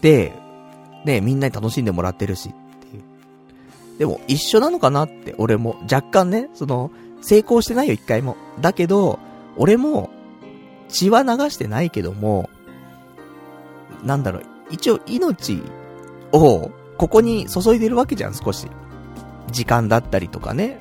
[0.00, 0.32] で、
[1.04, 3.02] ね、みんなに楽しんでもらってるしっていう。
[3.98, 5.76] でも一緒なのかなって、俺も。
[5.82, 6.90] 若干ね、その、
[7.22, 8.36] 成功してないよ、一回も。
[8.60, 9.18] だけど、
[9.56, 10.10] 俺も、
[10.88, 12.50] 血は流してないけども、
[14.02, 15.62] なんだろう、一応命
[16.32, 18.66] を、ここに注いでるわけじゃん、少し。
[19.50, 20.80] 時間だったりとかね。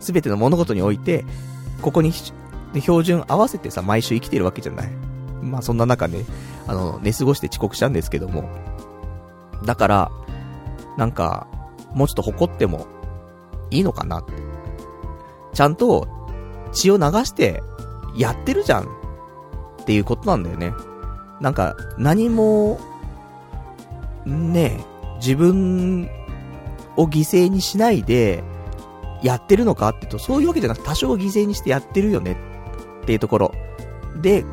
[0.00, 1.24] すべての物事において、
[1.80, 4.90] ここに、標準合わせてさ、毎週生きてるわけじゃない。
[5.42, 6.24] まあそんな中ね、
[6.66, 8.48] あの、寝過ごして遅刻したんですけども。
[9.64, 10.10] だから、
[10.96, 11.46] なんか、
[11.94, 12.86] もうちょっと誇っても
[13.70, 14.32] いいのかなって。
[15.52, 16.08] ちゃんと
[16.72, 17.62] 血を流して
[18.16, 20.72] やってるじゃんっていうことなんだよね。
[21.40, 22.78] なんか、何も、
[24.24, 24.84] ね
[25.16, 26.08] 自分
[26.96, 28.42] を犠牲にしないで、
[29.22, 32.36] やってるのかって言うと、そういうわけじゃなくて多少犠牲にしてやってるよね
[33.02, 33.54] っていうところ。
[34.20, 34.44] で、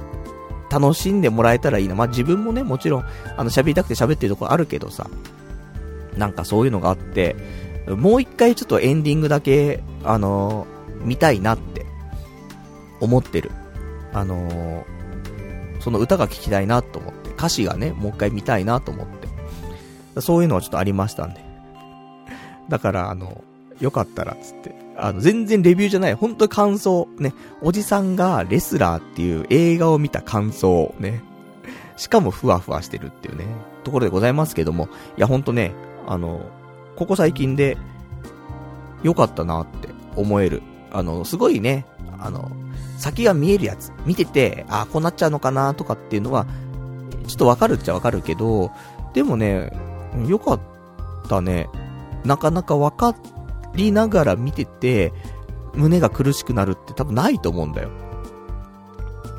[0.69, 1.95] 楽しんでもらえたらいいな。
[1.95, 5.09] まあ、自分もね、もちろん、あの、喋りたくて喋ってるところあるけどさ、
[6.15, 7.35] なんかそういうのがあって、
[7.87, 11.85] もう一回ちょっとエンディングだけ、あのー、見たいなって
[12.99, 13.51] 思ってる。
[14.13, 20.21] あのー、その歌が聴きたいなと思って、歌詞がね、もう一回見たいなと思って。
[20.21, 21.48] そういうのはちょっとありましたんで。
[22.69, 23.43] だから、あの、
[23.79, 24.75] よかったら、つって。
[24.97, 26.13] あの、全然レビューじゃない。
[26.13, 27.07] 本当に感想。
[27.17, 27.33] ね。
[27.61, 30.93] おじさんがレスラーっていう映画を見た感想。
[30.99, 31.21] ね。
[31.97, 33.45] しかもふわふわしてるっていうね。
[33.83, 34.89] ところでございますけども。
[35.17, 35.73] いや、ほんとね、
[36.07, 36.41] あの、
[36.95, 37.77] ここ最近で、
[39.03, 40.61] 良かったなって思える。
[40.91, 41.85] あの、すごいね、
[42.19, 42.51] あの、
[42.97, 43.93] 先が見えるやつ。
[44.05, 46.45] 見てて、あ、こうなっちゃうのかなとかっていうのは、
[47.27, 48.71] ちょっとわかるっちゃわかるけど、
[49.13, 49.71] でもね、
[50.27, 50.59] 良かっ
[51.29, 51.69] たね。
[52.23, 53.15] なかなかわか
[53.75, 55.13] りながら見てて、
[55.73, 57.89] 胸が苦しくなるって多分ないと思うんだよ。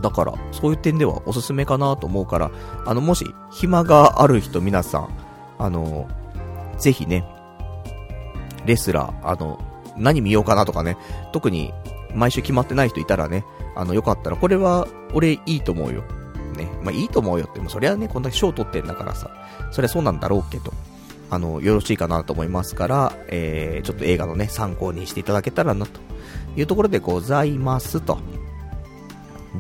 [0.01, 2.51] だから、そういう点ではおすすめかなと思うから、
[2.87, 5.09] あの、もし、暇がある人皆さん、
[5.59, 6.09] あの、
[6.79, 7.25] ぜひね、
[8.65, 9.59] レスラー、あの、
[9.97, 10.97] 何見ようかなとかね、
[11.33, 11.73] 特に
[12.15, 13.45] 毎週決まってない人いたらね、
[13.77, 16.03] あの、よかったら、これは、俺いいと思うよ。
[16.57, 16.69] ね。
[16.83, 19.31] まあいいと思うよって、もそれはね、こんだけ賞取ってんだからさ、
[19.71, 20.73] そりゃそうなんだろうけど、
[21.31, 26.01] あの、よろしいかなと思いますから、えー、ちょっと映画のね、参考にしていただけたらな、と
[26.57, 28.19] いうところでございますと。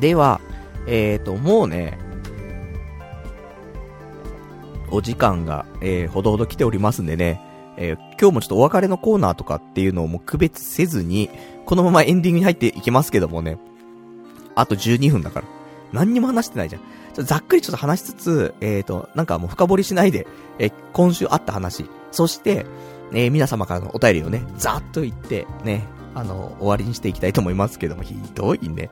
[0.00, 0.40] では、
[0.86, 1.98] えーと、もうね、
[4.90, 7.40] お時間が、えー、ほどほど来ておりますんでね、
[7.76, 11.30] えー、今日もちょっとお別れのコーナーとかっていうのをもう区別せずに、
[11.66, 13.58] このままエンディングに入っていきますけどもね、
[14.56, 15.46] あと12分だから。
[15.92, 16.82] 何にも話してないじゃん。
[17.14, 20.26] ざっくりちょっと話しつつ、えーと、なんかもう深掘りしないで、
[20.58, 22.66] えー、今週あった話、そして、
[23.12, 25.84] えー、皆様からのお便りをね、ざっと言って、ね、
[26.14, 28.90] あの、終わりにしていきたいと思いますけども、ひどいね。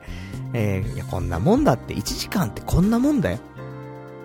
[0.53, 3.39] えー、いや、こんなもんだって、1時間ってこんなもんだよ。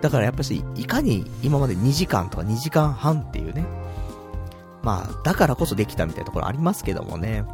[0.01, 3.65] だからやっぱし、いかに今まで2時間とか2時間半っていうね、
[4.83, 7.45] まあ、だからこそできたみたいなところありますけどもね。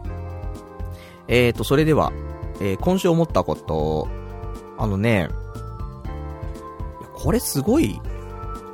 [1.28, 2.12] えーと、それでは、
[2.60, 4.08] えー、今週思ったこと、
[4.78, 5.30] あのね、
[7.22, 8.00] これすごい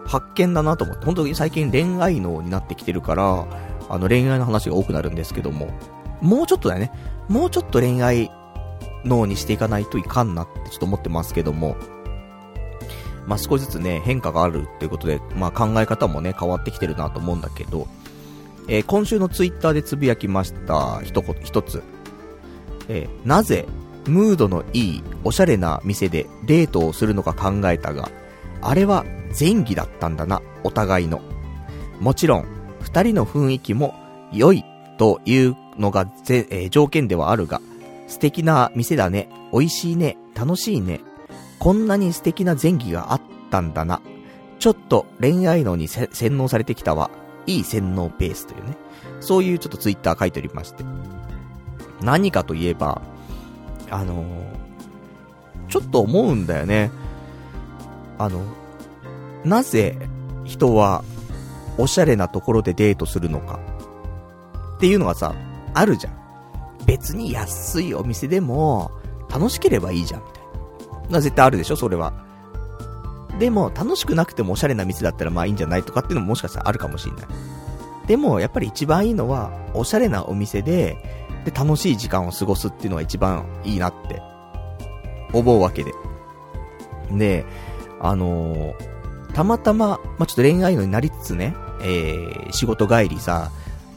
[0.06, 3.46] 発見だなと思って、本当に最近恋愛脳になってきてるから、
[3.90, 5.70] あの恋愛の話が多くなるんですけども、
[6.22, 6.92] もうちょっとだよね。
[7.28, 8.32] もうちょっと恋愛
[9.04, 11.76] 脳にしていかないといかんなってちょっと思ってますけども、
[13.26, 17.88] まあ、少しずつね、変化があるっていうことで、まあ、考え方もね、変わってきてるなと思うんだけど、
[18.70, 21.84] えー、今週のツイッターでつぶやきました一言、一つ。
[22.88, 23.66] えー、なぜ、
[24.08, 28.10] ムードのいい、おしゃれな店でデートをするのか考えたが、
[28.62, 29.06] あれは
[29.40, 31.22] 前儀だったんだな、お互いの。
[32.00, 32.46] もちろん、
[32.82, 33.96] 二人の雰囲気も
[34.32, 34.64] 良い
[34.98, 37.62] というのがぜ、えー、条件ではあるが、
[38.08, 41.02] 素敵な店だね、美味しいね、楽しいね。
[41.60, 44.02] こんなに素敵な前儀があったんだな。
[44.60, 47.10] ちょっと恋愛のに洗脳されてきたわ。
[47.46, 48.78] いい洗脳ベースというね、
[49.20, 50.84] そういうちょっとツイッター書いておりまして。
[52.02, 53.02] 何かといえば、
[53.90, 54.26] あのー、
[55.70, 56.92] ちょっと思うんだよね。
[58.18, 58.42] あの、
[59.44, 59.98] なぜ
[60.44, 61.04] 人は
[61.78, 63.60] おしゃれなところでデートするのか
[64.78, 65.36] っていうのがさ、
[65.74, 66.18] あるじゃん。
[66.86, 68.92] 別に安いお店でも
[69.30, 70.44] 楽しければいいじゃん、みたい
[71.04, 71.10] な。
[71.10, 72.14] な、絶対あるでしょ、それは。
[73.40, 77.26] でも、楽しくなくてもおしゃれな店だったらまあいいんじゃないとかっていうのももしかしたらあるかもしれない。
[78.08, 80.98] でも、やっぱり一番いいのは、おしゃれなお店で、
[81.46, 84.22] で、楽しい時間を過ごすっていうのが一番いいなって、
[85.34, 85.92] 思うわけで。
[87.12, 87.46] で、
[88.00, 93.52] あのー、たまたま、まあ、ちょっと恋愛のになりつつね、えー、仕事帰りさ、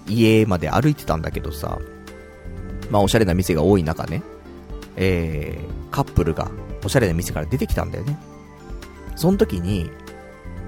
[0.06, 1.78] 家まで歩いてたんだけどさ、
[2.90, 4.22] まあ、おしゃれな店が多い中ね、
[4.96, 6.50] えー、カップルが
[6.84, 8.18] おしゃれな店から出てきたんだよね。
[9.16, 9.90] その時に、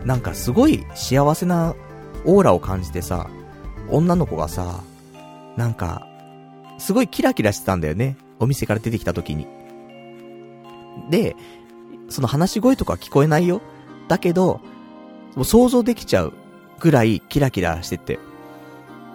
[0.05, 1.75] なんかすごい幸せな
[2.25, 3.29] オーラを感じてさ、
[3.89, 4.83] 女の子がさ、
[5.57, 6.07] なんか、
[6.79, 8.17] すごいキラキラしてたんだよね。
[8.39, 9.47] お店から出てきた時に。
[11.11, 11.37] で、
[12.13, 13.61] その話し声とか聞こえないよ。
[14.09, 14.61] だけど、
[15.35, 16.33] もう想像できちゃう
[16.79, 18.19] ぐらいキラキラしてて。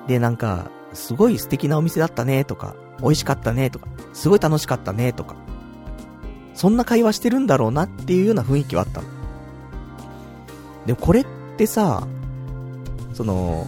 [0.08, 5.36] で、なんか、すごい素敵なお店だったねとか、美味しかったねとか、すごい楽しかったねとか。
[6.54, 9.08] そんな会話してるんだろうなっていうような雰囲気はあったの。
[10.88, 11.26] でもこれっ
[11.58, 12.08] てさ、
[13.14, 13.68] その、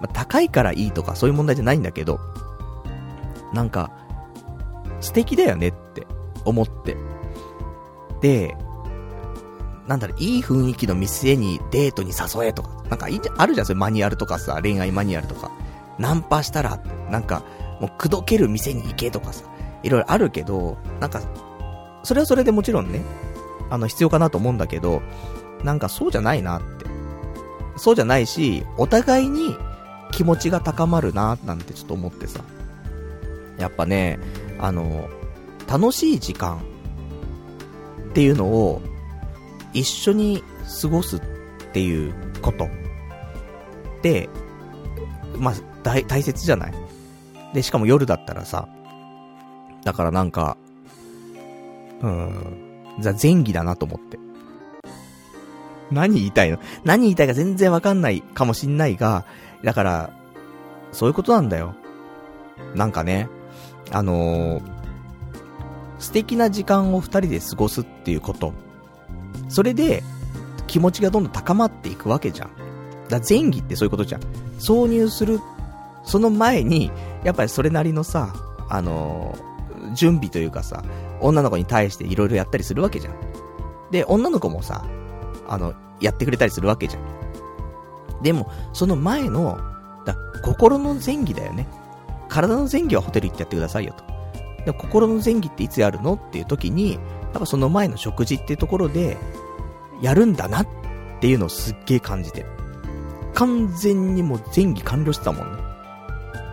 [0.00, 2.18] まあ、高いからいいとかそういう問題じゃないんだけど、
[3.52, 3.90] なんか、
[5.00, 6.06] 素敵だよねって
[6.44, 6.96] 思って。
[8.24, 8.56] で、
[9.86, 13.06] なんだろ、いい雰囲気の店にデートに誘えとか、なんか
[13.36, 15.50] あるじゃん、そういうマニュアルとかさ、恋愛マニュアルとか。
[15.98, 17.42] ナンパしたら、なんか、
[17.80, 19.44] もう口説ける店に行けとかさ、
[19.82, 21.20] いろいろあるけど、なんか、
[22.02, 23.02] それはそれでもちろんね、
[23.68, 25.02] あの、必要かなと思うんだけど、
[25.62, 26.86] なんかそうじゃないなって。
[27.76, 29.54] そうじゃないし、お互いに
[30.12, 32.40] 気持ちが高まるな、なんてちょっと思ってさ。
[33.58, 34.18] やっぱね、
[34.58, 35.10] あの、
[35.68, 36.62] 楽しい時間
[38.14, 38.80] っていうのを
[39.72, 40.44] 一緒に
[40.80, 41.20] 過ごすっ
[41.72, 42.68] ていうこと
[44.02, 44.28] で、
[45.36, 46.74] まあ、大、大切じゃない？
[47.54, 48.68] で、しかも夜だったらさ、
[49.82, 50.56] だからなんか、
[52.02, 54.16] うん、じゃ前儀だなと思って。
[55.90, 56.60] 何言いたいの？
[56.84, 59.24] 何言いたいか全然わかんないかもしんないが、
[59.64, 60.10] だから、
[60.92, 61.74] そういうことなんだよ。
[62.76, 63.28] なんかね、
[63.90, 64.73] あのー、
[66.04, 68.52] 素敵な時間を二人で過ごすっていうこと。
[69.48, 70.02] それで、
[70.66, 72.50] 気持ちがどんどん高まっていくわけじゃん。
[73.08, 74.20] だ前儀ってそういうことじゃん。
[74.58, 75.40] 挿入する、
[76.04, 76.90] その前に、
[77.24, 78.34] やっぱりそれなりのさ、
[78.68, 80.84] あのー、準備というかさ、
[81.20, 83.14] 女の子に対して色々やったりするわけじゃん。
[83.90, 84.84] で、女の子もさ、
[85.48, 88.22] あの、やってくれたりするわけじゃん。
[88.22, 89.58] でも、その前の、
[90.04, 91.66] だ心の前儀だよね。
[92.28, 94.13] 体の前儀はホテル行ってやってくださいよと。
[94.64, 97.00] で心の前儀っていつやるのっていう時に、やっ
[97.40, 99.16] ぱその前の食事っていうところで、
[100.00, 100.68] やるんだなっ
[101.20, 102.44] ていうのをすっげえ感じて。
[103.34, 105.62] 完全にもう前儀完了してたもんね。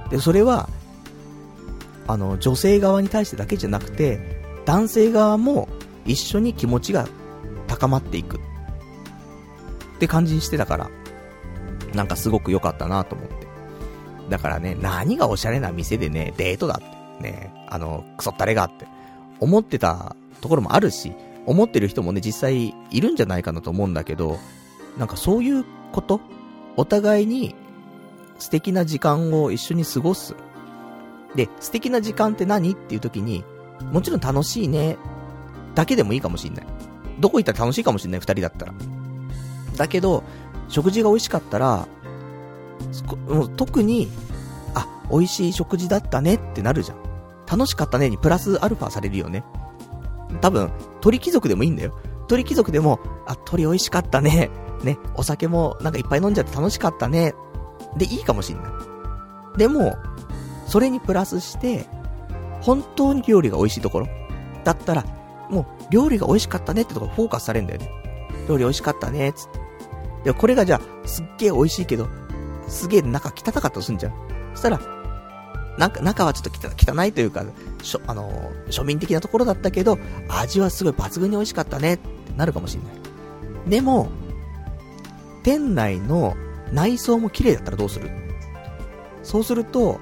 [0.10, 0.68] で、それは、
[2.08, 5.70] あの、女性側に対してだけじゃなくて、男性側も
[6.06, 7.08] 一緒に気持ちが
[7.68, 8.38] 高まっていく。
[8.38, 8.40] っ
[10.00, 10.90] て感じにしてたから、
[11.94, 13.48] なんかすごく良かったなと思って。
[14.30, 18.88] だからね、何がおしゃれな店でね、デートだって、ね、あの、クソったれがって、
[19.40, 21.14] 思ってたところもあるし、
[21.46, 24.38] 思ってる人もね、実際いるんじゃないかなと思うんだけど、
[24.98, 26.22] なんかそういうこと
[26.78, 27.56] お互いに
[28.40, 30.36] 素敵な時間を一緒に過ごす。
[31.36, 33.44] で、素敵な時間って何っていう時に、
[33.92, 34.98] もちろん楽しいね、
[35.76, 36.66] だけでもいいかもしんない。
[37.20, 38.74] どこ行ったら楽しいかもしんない、二人だったら。
[39.78, 40.24] だけど、
[40.68, 41.88] 食事が美味しかったら、
[43.28, 44.10] もう特に、
[44.74, 47.01] あ、美味しい食事だったねってなるじゃん。
[47.52, 49.44] 楽しかったねにプラスアルファされるよね。
[50.40, 50.72] 多分、
[51.02, 51.94] 鳥貴族でもいいんだよ。
[52.30, 54.50] 鳥貴族でも、あ、鳥美味しかったね。
[54.84, 57.36] ね、お酒もなんかいっぱい飲んじゃって楽しかったね。
[57.98, 58.72] でいいかもしんない。
[59.58, 59.98] でも、
[60.66, 61.88] それにプラスして、
[62.62, 64.08] 本当に料理が美味しいところ
[64.64, 65.04] だったら、
[65.50, 67.92] もう料理が美味しかったねってところフォーカスされるんだよね。
[68.48, 69.60] 料理美味しかったね、つって。
[70.24, 72.08] でもこれがじゃあ、すっげえ美味しいけど、
[72.68, 74.14] すげえ中汚かったとすんじゃん。
[74.54, 74.80] そしたら、
[75.78, 77.44] なんか、中はちょっと汚いというか、
[77.82, 79.98] しょ、あの、庶民的なところだったけど、
[80.28, 83.70] 味はすごい抜群に美味しかったねってなるかもしんない。
[83.70, 84.10] でも、
[85.44, 86.36] 店内の
[86.72, 88.12] 内装も綺麗だったらどうする？
[89.24, 90.00] そうすると、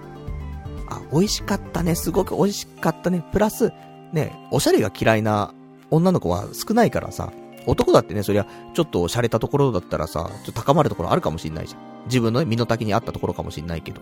[0.89, 3.72] あ、美味しかったね、すごく美味しかったね、プラス、
[4.11, 5.53] ね、おしゃれが嫌いな
[5.91, 7.32] 女の子は少ないからさ、
[7.67, 11.82] 男だってね、そりゃ、ちょっと洒落たところだったらさ、ちょっと高まるところあるかもしんないじゃん。
[12.05, 14.01] 自分のね、身の丈に合ったところかもしんないけど。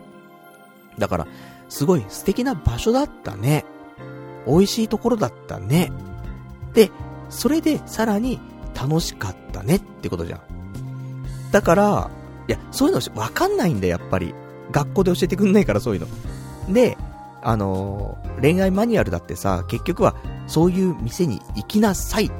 [0.98, 1.28] だから、
[1.70, 3.66] すごい素敵な場所だったね。
[4.46, 5.92] 美味しいところだったね。
[6.74, 6.92] で、
[7.30, 8.40] それでさらに
[8.74, 10.42] 楽しかったねってことじゃん。
[11.52, 12.12] だから、
[12.48, 14.34] いや、そういうのわかんないんだよ、やっぱり。
[14.72, 16.74] 学校で教えてくんないからそういうの。
[16.74, 16.98] で、
[17.42, 20.16] あのー、恋愛マニュアルだってさ、結局は、
[20.48, 22.32] そういう店に行きなさいっ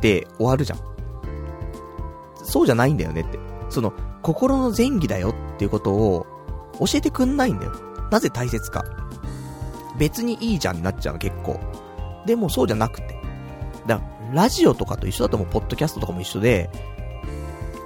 [0.00, 0.78] て終わるじゃん。
[2.42, 3.38] そうじゃないんだよねって。
[3.68, 3.92] その、
[4.22, 6.26] 心の前儀だよっていうことを
[6.78, 7.72] 教えてくんないんだよ。
[8.10, 8.84] なぜ大切か。
[9.98, 11.60] 別にいいじゃんになっちゃう、結構。
[12.26, 13.20] でもそうじゃなくて。
[13.86, 16.70] だからラジオとかと一緒だと思う、ポッドキャストとかも一緒で、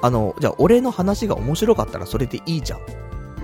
[0.03, 2.79] あの、じゃあ俺の話が面白かったらそれでいいじゃん。
[2.81, 2.83] っ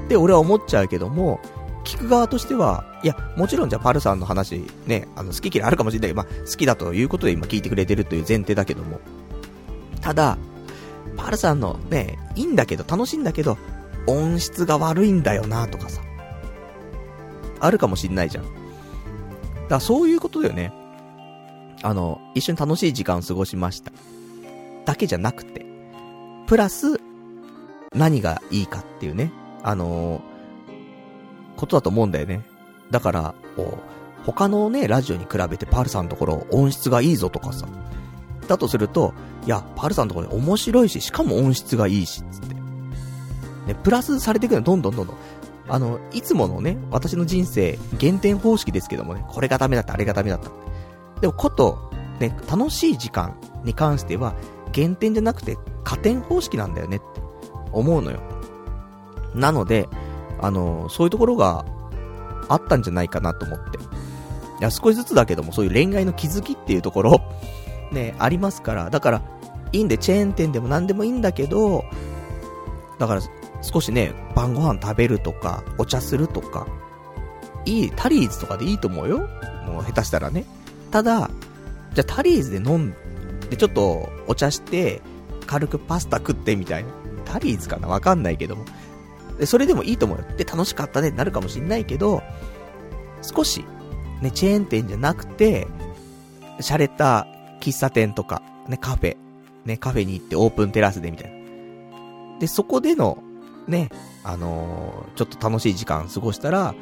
[0.09, 1.41] て俺は思っちゃうけども、
[1.85, 9.01] 聞く側としては、いや、もちろんじゃあパルさんの話、ね、あの、好き嫌いあるかもしれないけど、まあ、好きだということで今聞いてくれてるという前提だけども。
[10.01, 10.37] ただ、
[11.17, 13.57] パルさんのね、いいんだけど、楽しいんだけど、
[14.07, 16.03] 音質が悪いんだよなとかさ。
[17.61, 18.45] あるかもしんないじゃん。
[19.69, 20.73] だそういうことだよね。
[21.83, 23.93] あの、一緒に楽しい時間を過ごしました。
[24.85, 25.67] だけじゃなくて、
[26.47, 27.01] プラス、
[27.95, 29.33] 何がいいかっていうね、
[29.63, 30.37] あのー
[31.57, 32.43] ことだと思うんだよね。
[32.91, 33.79] だから、こ
[34.23, 37.67] う、他のね、ラジオに比べてパルさんのところ音質がいいぞとかさ。
[38.47, 39.13] だとすると、
[39.45, 42.55] いや、パルさんのところ面白いし、しかも音質がいいし、つって。
[42.55, 45.17] ね、プラスされていくのどんどんどんどん。
[45.69, 50.51] あの、いつものね、私の人生、減点方式ですけどもね、これがダメだった、あれがダメだった。
[51.21, 51.91] でも、こと、
[52.21, 54.35] ね、楽しい時間に関しては、
[54.73, 57.07] 減点じゃなくて、加点方式なんだよねって
[57.73, 58.21] 思うのよ。
[59.35, 59.89] なので、
[60.41, 61.65] あの、そういうところが
[62.49, 63.79] あったんじゃないかなと思って。
[63.79, 63.83] い
[64.61, 67.21] や、少しずつだけども、そういう恋愛の気づきっていうところ、
[67.93, 69.23] ね、ありますから、だから、
[69.73, 71.85] いいんで、チェーン店でも何でもいいんだけど、
[72.99, 73.21] だから、
[73.63, 76.67] 少しね、晩ご飯食べるとか、お茶するとか、
[77.65, 79.29] いい、タリーズとかでいいと思うよ。
[79.67, 80.45] もう下手したらね。
[80.91, 81.31] ただ、
[81.95, 82.95] じゃあタリーズで飲ん
[83.51, 85.03] で、ちょっとお茶して、
[85.47, 86.91] 軽くパスタ食ってみたいな。
[87.25, 87.89] タリーズかな？
[87.89, 88.65] わかんないけども。
[89.39, 90.25] で、それでもいいと思うよ。
[90.37, 92.23] で、楽しかったねってなるかもしんないけど、
[93.23, 93.65] 少し、
[94.23, 95.67] ね、チェーン店じゃなくて、
[96.61, 97.27] 洒落た
[97.61, 99.17] 喫茶店とか、ね、カフェ、
[99.65, 102.39] ね、カフェに行ってオープンテラスでみたいな。
[102.39, 103.19] で、そこでの、
[103.69, 103.91] ね、
[104.23, 106.75] あのー、ちょっと楽しい時間過ごしたら、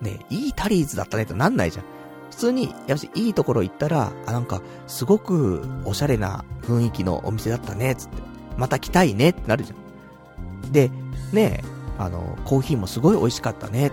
[0.00, 1.84] ね、いいタリーズだったねとなんないじゃん。
[2.30, 8.22] 普通に、やし、いいところ行ったら、あ、なんか、すごく、おしゃれな雰囲気のお店だったね、つって。
[8.56, 10.72] また来たいねってなるじゃん。
[10.72, 10.90] で、
[11.32, 11.62] ね
[11.98, 13.90] あの、コーヒーもすごい美味しかったね。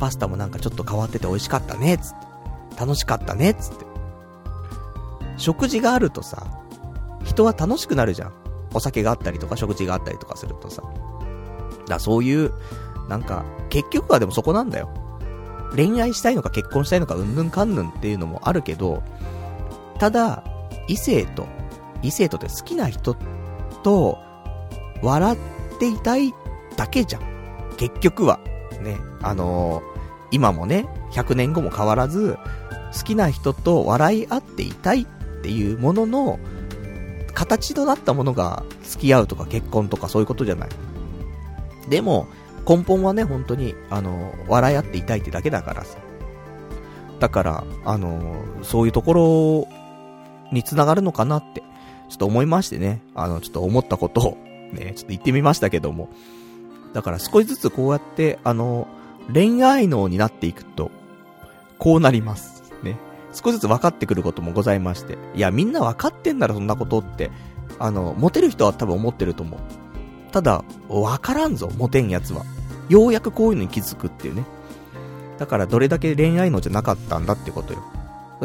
[0.00, 1.98] パスタもなんかちょっと変わってて美味しかったね。
[1.98, 2.80] つって。
[2.80, 3.54] 楽しかったね。
[3.54, 3.84] つって。
[5.36, 6.46] 食事があるとさ、
[7.24, 8.32] 人は楽しくなるじゃん。
[8.74, 10.82] お酒があったりとか食事があったりとかするとさ。
[11.86, 12.52] だそういう、
[13.08, 14.88] なんか、結局はでもそこなんだよ。
[15.74, 19.02] 恋愛したいのか結婚したいのかうんぬんかんぬんっていうのもあるけど、
[19.98, 20.42] ただ、
[20.88, 21.46] 異性と、
[22.02, 23.14] 異性とって好きな人
[23.82, 24.18] と、
[25.02, 26.34] 笑っていたい
[26.76, 27.22] だけじゃん。
[27.76, 28.40] 結局は。
[28.82, 28.98] ね。
[29.22, 29.82] あのー、
[30.32, 32.38] 今もね、100年後も変わらず、
[32.96, 35.06] 好きな人と笑い合っていたいっ
[35.42, 36.38] ていうものの、
[37.36, 40.68] 形となったものが付き合うとか結婚とかそういうことじゃない。
[41.90, 42.26] でも、
[42.66, 45.98] 根本はね、本当に、あの、笑い合っていたいってだけだからさ。
[47.20, 49.68] だから、あの、そういうところ
[50.50, 51.60] に繋がるのかなって、
[52.08, 53.02] ちょっと思いましてね。
[53.14, 54.38] あの、ちょっと思ったことを、
[54.72, 56.08] ね、ちょっと言ってみましたけども。
[56.94, 58.88] だから少しずつこうやって、あの、
[59.30, 60.90] 恋愛脳になっていくと、
[61.78, 62.55] こうなります。
[63.36, 65.18] 少しずつ分かってくることもございまして。
[65.34, 67.30] いや、みんな分かってんだろ、そんなことって。
[67.78, 69.60] あの、モテる人は多分思ってると思う。
[70.32, 72.44] ただ、分からんぞ、モテんやつは。
[72.88, 74.44] ようやくこういうのに気づくっていうね。
[75.38, 77.82] だからどれだけ恋愛のじゃなかったんだってことよ。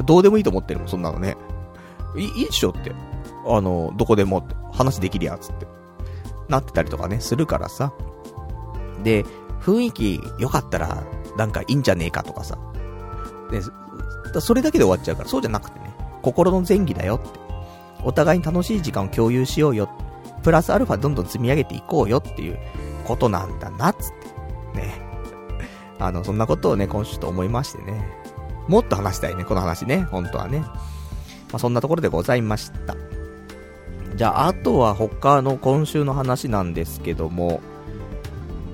[0.06, 1.38] どうでもいいと思ってるもん、そんなのね。
[2.18, 2.92] いいいっしょって。
[3.48, 4.56] あの、どこでもって。
[4.74, 5.68] 話できるやつって。
[6.50, 7.94] なってたりとかね、するからさ。
[9.04, 9.26] で、
[9.62, 11.04] 雰囲気良かったら、
[11.38, 12.58] なんかいいんじゃねえかとかさ。
[13.50, 13.62] で、
[14.34, 17.40] だそれだけで終わっちゃうから、そうじゃなくてね、心の前儀だよって。
[18.04, 19.90] お互いに楽しい時間を共有しようよ。
[20.44, 22.58] プラスアルファどんどん積み上げていこうよっていう
[23.06, 24.10] ことなんだな、つっ
[24.74, 24.80] て。
[24.80, 25.02] ね。
[26.00, 28.04] あの、そんなことをね、今週と思いましてね。
[28.68, 30.60] もっと話したいね、この話ね、本当はね。
[30.60, 32.96] まあ、そんなところでございました。
[34.16, 37.62] じゃあ、あとは他の今週の話なんですけども、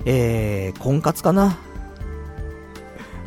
[0.06, 1.58] えー、婚活かな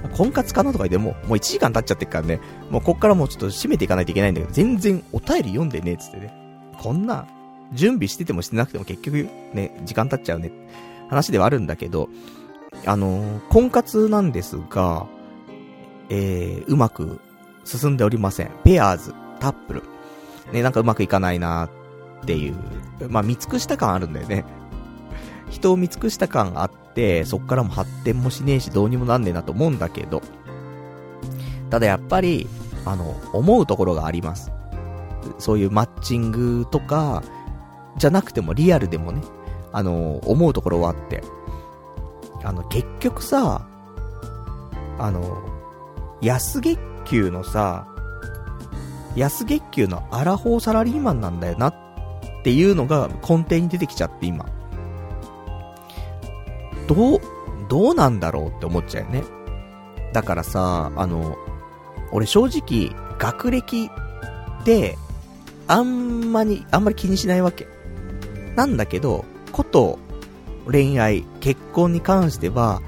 [0.09, 2.41] 婚活かなとか言っても、もう1時間経っちゃってっからね、
[2.71, 6.35] もうこっからもうちょっと締めていかないといけないんだけど、全然お便り読んでね、つってね。
[6.79, 7.27] こんな、
[7.73, 10.51] 準備しててもしてなくても結局ね、時間経っちゃうね、
[11.09, 12.09] 話ではあるんだけど、
[12.87, 15.07] あのー、婚活なんですが、
[16.09, 17.21] えー、うまく
[17.65, 18.51] 進んでおりません。
[18.65, 19.83] ペアーズ、タップル。
[20.53, 21.67] ね、なんかうまくいかないな
[22.23, 22.57] っていう、
[23.09, 24.45] まあ、見尽くした感あるんだよね。
[25.51, 30.23] 人を見尽くした感があって、そっからも発展もしねえし、どうにもなんねえなと思うんだけど、
[31.69, 32.49] ただやっぱり、
[32.85, 34.51] あの、思うところがあります。
[35.39, 37.23] そういうマッチングとか、
[37.99, 39.23] じゃなくてもリアルでもね、
[39.73, 41.23] あの、思うところはあって、
[42.43, 43.67] あの、結局さ、
[44.99, 45.43] あの、
[46.21, 47.87] 安月給のさ、
[49.17, 51.75] 安月給のアラフォーサラリーマンなんだよなっ
[52.43, 54.47] ていうのが根底に出てきちゃって今。
[56.91, 57.21] どう、
[57.69, 59.23] どうなんだろうって思っちゃうよね。
[60.13, 61.37] だからさ、あの、
[62.11, 63.89] 俺正直、学歴
[64.61, 64.99] って、
[65.69, 67.69] あんまり、あんまり気にしないわけ。
[68.57, 70.01] なんだけど、こと、
[70.69, 72.83] 恋愛、結婚に関しては、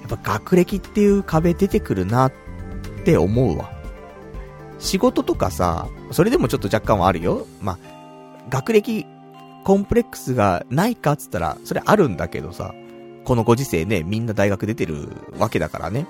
[0.00, 2.32] やっぱ学歴っていう壁出てくるなっ
[3.04, 3.70] て思うわ。
[4.78, 7.46] 仕事とかさ、それでもちょっと若干はあるよ。
[7.60, 7.78] まあ、
[8.48, 9.04] 学歴、
[9.64, 12.74] コンプレックスがないかっつったら、それあるんだけどさ、
[13.24, 15.08] このご時世ね、みんな大学出てる
[15.38, 16.06] わけだからね。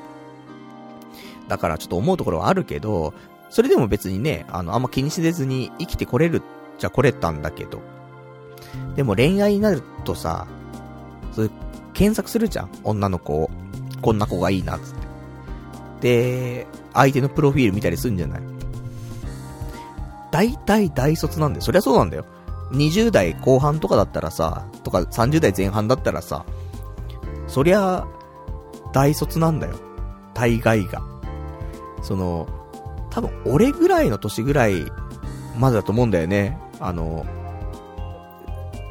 [1.48, 3.12] だからちょっと思うところはあるけど、
[3.50, 6.42] それでも別にね、あの、あんま気にしせずに生きてこれる
[6.78, 7.80] じゃこれたんだけど。
[8.96, 10.46] でも恋愛になるとさ、
[11.32, 11.50] そういう
[11.92, 12.70] 検索するじゃん。
[12.84, 13.50] 女の子を。
[14.00, 14.94] こんな子がいいな、つっ
[16.00, 16.62] て。
[16.62, 18.42] で、相手のプロフィール見たりするんじゃない？
[20.32, 21.62] 大体大卒なんだよ。
[21.62, 22.24] そりゃそうなんだよ。
[22.72, 26.46] 20代後半とかだったらさ、とか30代前半だったらさ、
[27.52, 28.06] そりゃ、
[28.94, 29.74] 大卒なんだよ。
[30.32, 31.02] 大概が。
[32.02, 32.48] その、
[33.10, 34.86] 多分俺ぐらいの年ぐらい
[35.58, 36.58] までだと思うんだよね。
[36.80, 37.26] あの、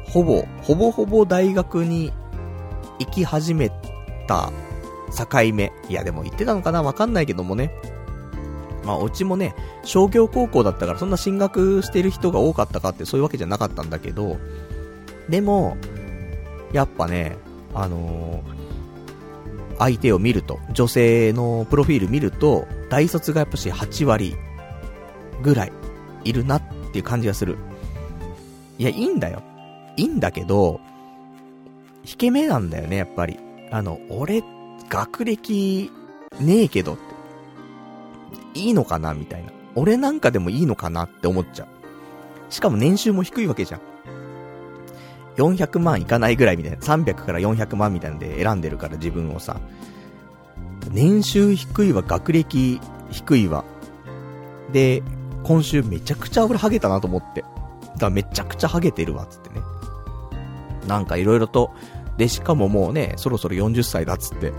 [0.04, 2.12] ほぼ、ほぼほぼ大学に
[3.00, 3.68] 行き始め
[4.28, 4.52] た
[5.10, 5.72] 境目。
[5.88, 7.72] いやでも行ってたのかなわかんないけどもね。
[8.84, 14.36] まあうちもね、商業高校だったからそんな進学してる人が多かったかってそういうわけじゃなかったんだけど、
[15.28, 15.76] でも、
[16.72, 17.36] やっぱね、
[17.74, 18.42] あの、
[19.78, 24.36] 相手を見ると、女性のプロフィール見ると、大卒がやっぱし8割
[25.42, 25.72] ぐらい
[26.24, 26.62] いるなっ
[26.92, 27.56] ていう感じがする。
[28.78, 29.42] いや、いいんだよ。
[29.96, 30.80] いいんだけど、
[32.04, 33.38] 引け目なんだよね、やっぱり。
[33.70, 34.42] あの、俺、
[34.88, 35.90] 学歴
[36.40, 37.02] ねえけどって。
[38.54, 39.50] いいのかなみたいな。
[39.74, 41.68] 俺なんかでもいいのかなって思っちゃう。
[42.52, 43.80] しかも年収も低いわけじゃん。
[45.36, 49.60] 400万いかないぐらいみたいな、300から400万みたいなんで選んでるから自分をさ、
[50.90, 52.80] 年収低いわ、学歴
[53.10, 53.64] 低いわ。
[54.72, 55.02] で、
[55.42, 57.42] 今週めちゃくちゃ俺ハゲたなと思って。
[57.42, 57.52] だか
[58.06, 59.60] らめちゃくちゃハゲてるわ、つってね。
[60.86, 61.70] なんか色々と、
[62.16, 64.56] で、しかももうね、そろそろ40歳だっつって、も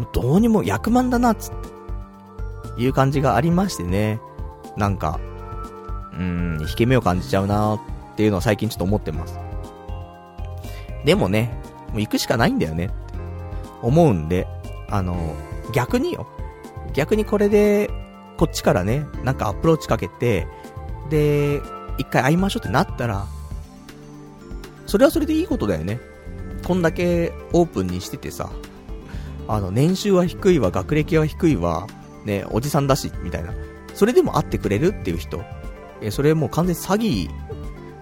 [0.00, 1.52] うどうにも役満だな、つっ
[2.76, 4.20] て、いう感じがありましてね。
[4.76, 5.18] なんか、
[6.12, 7.80] うーん、引け目を感じちゃうなっ
[8.16, 9.43] ていうのは最近ちょっと思ってます。
[11.04, 11.50] でもね、
[11.92, 12.94] もう行くしかないんだよねって
[13.82, 14.46] 思うんで、
[14.88, 15.34] あの、
[15.72, 16.26] 逆によ。
[16.92, 17.90] 逆にこれで、
[18.36, 20.46] こっちからね、なんかアプローチかけて、
[21.10, 21.60] で、
[21.98, 23.26] 一回会いましょうってなったら、
[24.86, 26.00] それはそれでいいことだよね。
[26.64, 28.50] こんだけオープンにしててさ、
[29.46, 31.86] あの、年収は低いわ、学歴は低いわ、
[32.24, 33.52] ね、おじさんだし、みたいな。
[33.94, 35.42] それでも会ってくれるっていう人。
[36.00, 37.30] え、それもう完全詐欺、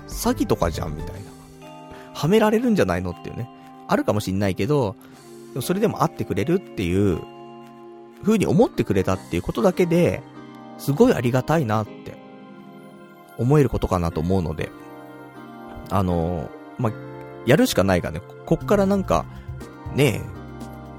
[0.07, 1.22] 詐欺とかじゃん、みたいな。
[2.15, 3.49] はめられるんじゃないのっていうね。
[3.89, 4.97] あるかもしんないけど、
[5.61, 7.21] それでも会ってくれるっていう、
[8.23, 10.23] 風に思ってくれたっていうことだけで、
[10.79, 12.17] すごいありがたいなって
[13.39, 14.71] 思えることかなと思うので、
[15.91, 16.93] あの、ま
[17.45, 19.27] やるしかないからね、こっからなんか、
[19.95, 20.23] ね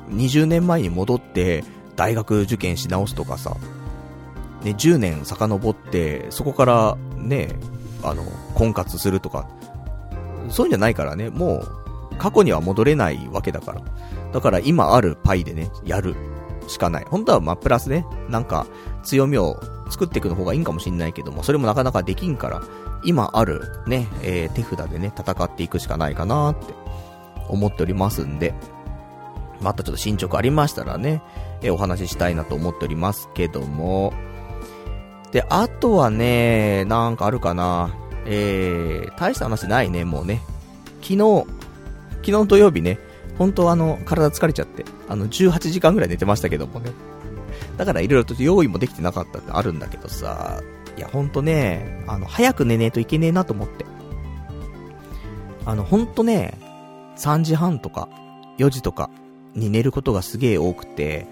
[0.09, 1.63] え、20年前に戻って、
[1.95, 3.55] 大学受験し直すとかさ、
[4.63, 7.55] ね、10年遡って、そこから、ね、
[8.03, 8.23] あの、
[8.53, 9.47] 婚活するとか、
[10.49, 11.63] そういうんじゃないからね、も
[12.11, 13.81] う、過去には戻れないわけだから。
[14.31, 16.15] だから今あるパイでね、やる
[16.67, 17.05] しかない。
[17.09, 18.65] 本当はまプラスね、なんか
[19.03, 19.59] 強みを
[19.89, 22.61] 作っていくの方がいいんかもしんないけども、それもなかなかできんから、
[23.03, 26.73] 今あるね、えー、手札でね、戦っていくしかないかなって
[27.49, 28.53] 思っておりますんで、
[29.61, 31.21] またちょっと進捗ありましたらね、
[31.61, 34.13] えー、お話ししたいなと思っておりますけども、
[35.31, 37.89] で、あとはね、なんかあるかな、
[38.25, 40.41] えー、大した話ないね、もうね。
[41.01, 41.45] 昨日、
[42.23, 42.99] 昨日土曜日ね、
[43.37, 46.91] 本当あの、体疲れちゃって、あの、18時間ぐらい寝てましたけどもね。
[47.77, 50.61] だから色々と用意もできてなかったってあるんだけどさ、
[50.97, 53.85] いや、ほんとね、あの、早く寝ねえといけねえなと思って。
[55.65, 56.59] あの、ほんとね、
[57.17, 58.09] 3時半とか、
[58.59, 59.09] 4時とか
[59.55, 61.27] に寝ることがすげえ多くて、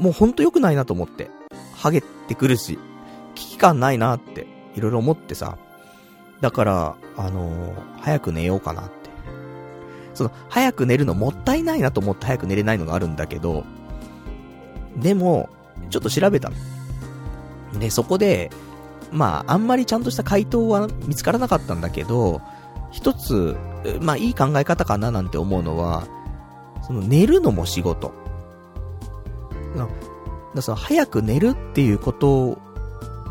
[0.00, 1.30] もうほんと良くないなと思って。
[1.76, 2.78] ハゲてくるし、
[3.34, 5.56] 危機感ないなって、いろいろ思ってさ。
[6.40, 8.92] だから、あのー、早く寝ようかなって。
[10.14, 13.64] その、早く寝るのもったいないなと思って早く寝れないのがあるんだけど、
[14.96, 15.48] でも、
[15.90, 16.56] ちょっと調べたの。
[17.78, 18.50] で、そこで、
[19.10, 22.40] まあ、あんまりちゃんとした回答は見つからなかったんだけど、
[22.90, 23.56] 一つ、
[24.00, 26.06] まあ、いい考え方かななんて思うのは、
[26.86, 28.12] その寝るのも仕事。
[30.54, 32.58] だその早く寝るっていうこと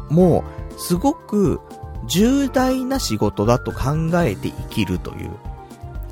[0.10, 0.44] も、
[0.78, 1.60] すごく
[2.08, 5.32] 重大な仕事だと考えて生きるという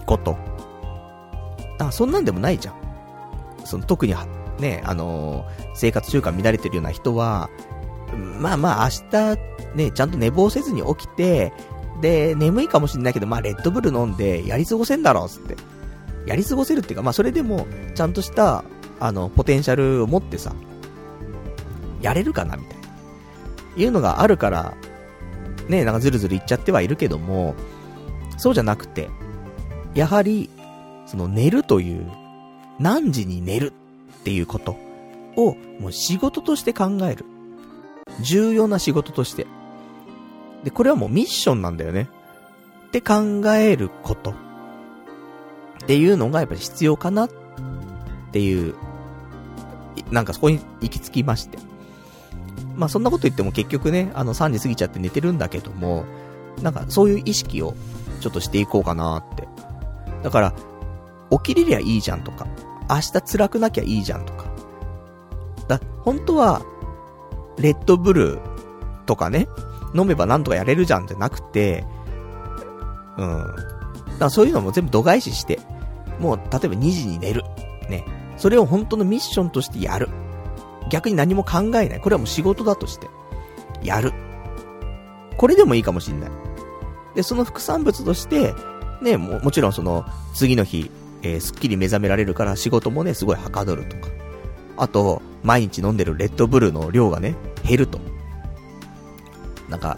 [0.06, 0.38] こと。
[1.80, 2.76] あ、そんなんでもないじゃん。
[3.66, 4.16] その特に
[4.60, 7.50] ね、あのー、生活習慣乱れてるような人は、
[8.40, 11.54] まあまあ明日ね、ちゃんと寝坊せずに起きて、
[12.02, 15.56] で、眠いかもしんないけど、まあレッドブル飲んでやり過ごせんだろうつって。
[16.26, 18.64] やり過ごせるっていうか、まあそれでも、ちゃんとした、
[19.00, 20.54] あの、ポテンシャルを持ってさ、
[22.02, 22.81] やれるかなみたいな。
[23.76, 24.74] いうのがあるから、
[25.68, 27.56] ね、なんかずるずるいっちゃってはいるけども、
[28.38, 29.10] そうじゃなくて、
[29.94, 30.50] やはり、
[31.06, 32.10] その寝るという、
[32.80, 33.74] 何時に寝る
[34.22, 34.78] っていうこと
[35.36, 37.26] を、もう仕事として考える。
[38.22, 39.48] 重要な仕事として。
[40.64, 42.08] で、これはもうミッションなんだよね。
[42.88, 44.32] って考えること。
[44.32, 44.34] っ
[45.88, 47.30] ていうのがやっぱり必要かなっ
[48.32, 48.76] ていう、
[50.12, 51.58] なんかそこに行き着きまして。
[52.76, 56.06] まあそんなこと言っても結局ね、あの3時過ぎちゃって寝てるんだけども、
[56.62, 57.76] なんかそういう意識を
[58.20, 59.48] ちょっとしていこうかなって。
[60.24, 60.54] だから、
[61.32, 62.48] 起きれりゃいいじゃんとか、
[62.90, 64.46] 明日辛くなきゃいいじゃんとか。
[65.68, 66.62] だ、本当は、
[67.58, 68.40] レッドブル
[69.06, 69.48] とかね、
[69.96, 71.86] 飲めばなんとかやれるじゃんじゃなくて、
[73.18, 73.28] うん。
[73.28, 73.56] だか
[74.20, 75.60] らそういうのも全部度外視して、
[76.20, 77.44] もう例えば2時に寝る。
[77.90, 78.06] ね。
[78.38, 80.10] それを本当のミッションとしてやる。
[80.92, 82.00] 逆に何も考えない。
[82.02, 83.08] これはもう仕事だとして。
[83.82, 84.12] やる。
[85.38, 86.32] これでもいいかもしんない。
[87.16, 88.54] で、その副産物として、
[89.02, 90.06] ね、も、もちろんその、
[90.36, 90.92] 次の日、
[91.24, 94.10] えー、すっきり目覚められるから仕事もね、すごいはかどるとか。
[94.78, 98.00] あと、毎日飲んでるレッドブルの量がね、減ると。
[99.70, 99.98] なんか、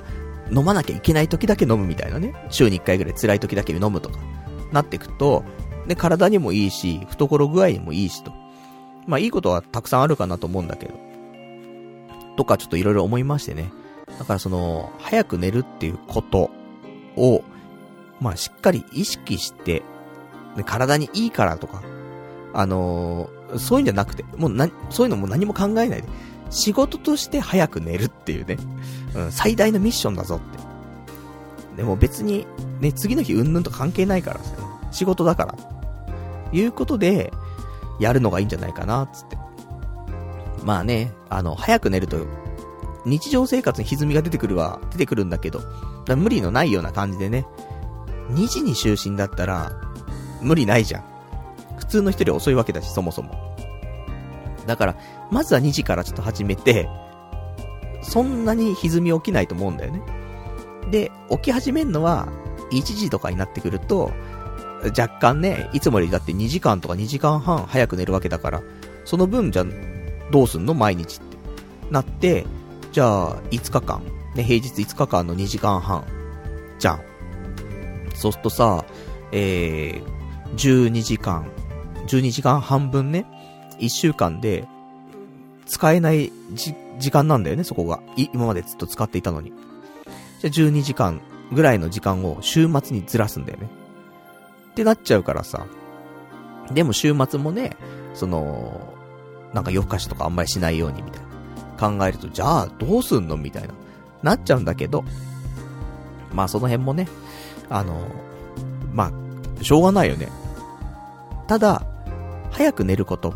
[0.52, 2.36] 飲まなきゃいけない時だけ飲むみたいなね。
[2.52, 4.20] 週に1回ぐらい辛い時だけ飲むとか。
[4.72, 5.44] なっていくと、
[5.88, 8.43] で、体にもいいし、懐具合にもいいしと。
[9.08, 10.94] まあ、いいことはたくさんあるかなと思うんだけど。
[12.38, 13.72] とか、ちょっといろいろ思いましてね。
[14.20, 16.50] だからその、早く寝るっていうこと
[17.16, 17.44] を、
[18.20, 19.84] まあ、しっかり意識して、
[20.66, 21.82] 体にいいからとか、
[22.54, 26.04] あのー、そういうんじゃなくて、もうな、そういうのも何も考えないで、
[26.50, 28.58] 仕事として早く寝るっていうね、
[29.16, 31.78] うん、最大のミッションだぞって。
[31.78, 32.46] でも別に、
[32.80, 34.56] ね、次の日うんぬんと関係ないからさ、
[34.92, 35.56] 仕事だから。
[36.52, 37.34] いうことで、
[37.99, 39.38] やるのがいいんじゃないかな、つって。
[40.64, 42.18] まあね、あの、早く寝ると、
[43.06, 45.61] 日常生活に歪みが出てくるは、出てくるんだけど、
[46.15, 47.45] 無理のないような感じでね、
[48.32, 49.72] 2時に就寝だったら、
[50.41, 51.03] 無理ないじゃん。
[51.78, 53.56] 普通の人より遅いわけだし、そもそも。
[54.65, 54.95] だから、
[55.32, 56.90] まずは2時からちょっと始めて、
[58.02, 60.02] そんなに歪み起きないと思うんだよね。
[60.91, 62.28] で、起き始めるのは、
[62.72, 64.11] 1時とかになってくると、
[64.89, 68.61] 若干ね、いつもよりだって2時間とか2時間半早く寝るわけだから、
[69.05, 69.65] その分じゃ、
[70.31, 70.73] どうすんの？
[70.73, 71.38] 毎日って。
[71.91, 72.45] なって、
[72.91, 74.01] じゃあ、5日間。
[74.35, 76.03] ね、平日5日間の2時間半。
[76.80, 77.01] じゃん。
[78.15, 78.85] そうするとさ、
[79.31, 81.49] えー、12時間、
[82.07, 83.26] 12時間半分ね、
[83.80, 84.68] 1週間で、
[85.65, 88.01] 使えないじ、時間なんだよね、そこが。
[88.15, 89.51] い、今までずっと使っていたのに。
[90.41, 93.69] じゃあ12時間ぐらいの時間を週末にずらすんだよね。
[94.74, 95.68] ってなっちゃうからさ。
[96.72, 97.78] でも週末もね、
[98.16, 98.94] その、
[99.54, 101.98] なんか夜更かしとかあんまりしないようにみたいな。
[101.98, 103.74] 考えると、じゃあどうすんのみたいな。
[104.24, 105.04] なっちゃうんだけど、
[106.34, 107.08] まあその辺もね、
[107.70, 108.08] あの、
[108.91, 109.12] ま
[109.60, 110.30] あ、しょうがないよね。
[111.48, 111.86] ただ、
[112.52, 113.34] 早く寝ること。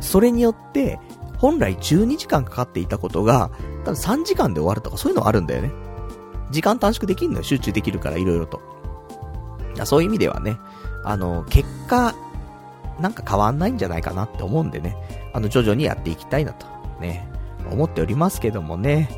[0.00, 0.98] それによって、
[1.38, 3.50] 本来12時間かかっていたことが、
[3.84, 5.70] 多分3時間で終わるとかそういうのあるんだよね。
[6.50, 7.42] 時間短縮できるのよ。
[7.44, 8.60] 集中できるから、いろいろと。
[9.84, 10.58] そういう意味ではね、
[11.04, 12.14] あの、結果、
[13.00, 14.96] なんか変わんないんじゃないかなって思うんでね、
[15.34, 16.66] あの、徐々にやっていきたいなと、
[17.00, 17.28] ね、
[17.70, 19.10] 思っておりますけどもね。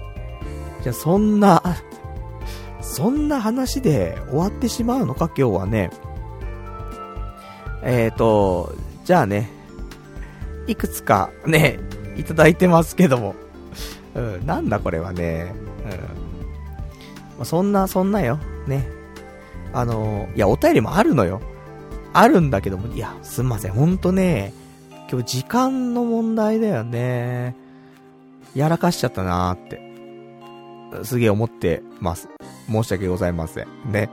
[0.83, 1.63] じゃあ、そんな、
[2.81, 5.91] そんな話で終わってしまうのか、今日はね。
[7.83, 8.75] えーと、
[9.05, 9.51] じゃあね、
[10.67, 11.79] いくつかね、
[12.17, 13.35] いただいてますけども。
[14.15, 15.55] うん、なんだこれはね。
[15.85, 17.39] うん。
[17.39, 18.39] ま、そんな、そんなよ。
[18.67, 18.98] ね。
[19.73, 21.41] あの、いや、お便りもあるのよ。
[22.13, 23.73] あるんだけども、いや、すんません。
[23.73, 24.53] ほんとね、
[25.11, 27.55] 今日時間の問題だよね。
[28.55, 31.05] やらかしちゃったなーって。
[31.05, 32.29] すげえ思ってます。
[32.71, 33.67] 申し訳ございません。
[33.91, 34.11] ね。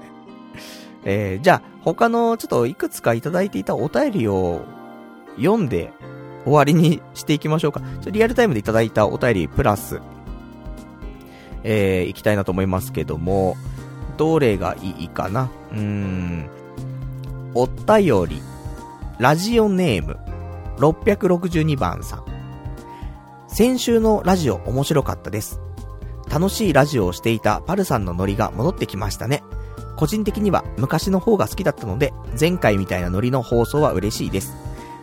[1.06, 4.66] えー、じゃあ、他のちょっといくつかいただいていたお便りを
[5.38, 5.94] 読んで
[6.44, 7.82] 終わりにしていきましょうか。
[8.02, 10.02] ちょリアルタイムでいただいたお便りプラス、
[11.64, 13.56] えー、いきたいなと思いますけども、
[14.18, 15.50] どれがいいかな？
[15.72, 16.50] うーん。
[17.54, 18.42] お便り、
[19.20, 20.18] ラジオネーム、
[20.78, 22.26] 662番さん。
[23.48, 25.62] 先週のラジオ面白かったです。
[26.30, 29.44] 楽しいラジオをしていたパルさんのノリが戻ってきましたね。
[29.96, 34.54] 個人的には昔の方が好きだったので、前回みたいなノリの放送は嬉しいです。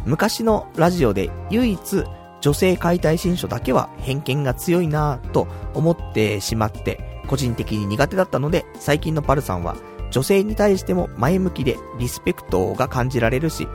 [0.04, 2.04] 昔のラジオで唯一
[2.42, 9.76] 女性解体新書だけは偏見が強いなぁと思ってしまって、個人的に苦手だったので、最近のパルさんは
[10.10, 13.66] 女性に対しても前向きでリスペクトが感じられるし、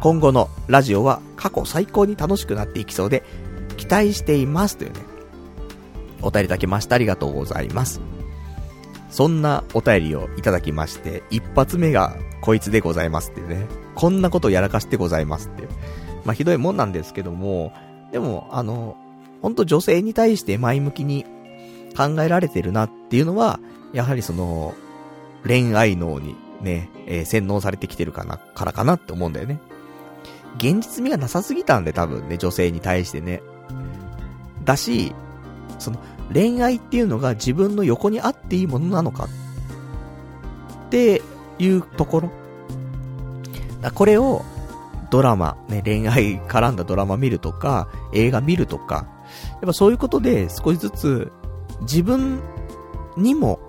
[0.00, 3.24] 今後のラジオは過去最高に楽しくなっていきそうで、
[3.76, 5.00] 期待していますというね、
[6.22, 6.94] お便りだきました。
[6.94, 8.00] ありがとうございます。
[9.10, 13.66] そんなお便りをいただきまして、一発目がこいつでございますっていうね。
[13.94, 15.68] こんなことやらかしてございますっていう。
[16.24, 17.72] まあ、ひどいもんなんですけども、
[18.12, 18.96] でも、あの、
[19.42, 21.24] ほんと女性に対して前向きに
[21.98, 23.58] 考えられてるなっていうのは、
[23.92, 24.74] やはりその、
[25.44, 29.58] 恋愛脳にね、えー、洗脳されてきてるかな、からかなって思うんだよね。
[30.58, 33.42] 現実味がなさすぎたんで、多分ね、女性に対してね。
[34.64, 35.12] だし、
[35.80, 35.98] その、
[36.32, 41.20] 恋愛っていうのが自分の横にあっていいものなのかって
[41.58, 42.30] いうところ。
[43.94, 44.44] これを、
[45.10, 49.06] ドラマ、ね、恋愛絡んだドラマ見るとか、映画見るとか、
[49.52, 51.32] やっぱそういうことで少しずつ
[51.82, 52.40] 自分
[53.16, 53.60] にも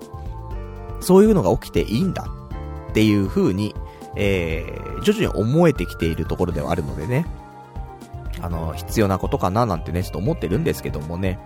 [1.00, 2.26] そういうのが起きていいんだ
[2.90, 3.74] っていう風に、
[4.16, 7.26] えー、徐々に思えてきているところではあるのでね、
[8.40, 11.38] あの、必要なことかななんてね、ちょっと思ってるんですけどもね。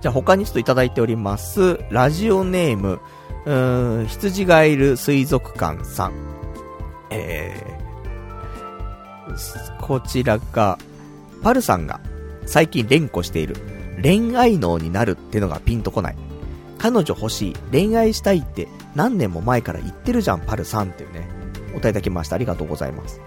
[0.00, 1.80] じゃあ他にちょっといただいております。
[1.90, 3.00] ラジオネーム、
[3.46, 6.12] うーん、羊がいる水族館さん。
[7.10, 10.78] えー、こちらが、
[11.42, 12.00] パルさんが
[12.46, 13.56] 最近連呼している
[14.02, 16.16] 恋愛脳になるってのがピンとこない。
[16.78, 21.28] 彼女欲しい、恋愛したいって何年も前から言ってるじゃん、パルさんっていうね。
[21.74, 22.36] お答えいただきました。
[22.36, 23.20] ありがとうございます。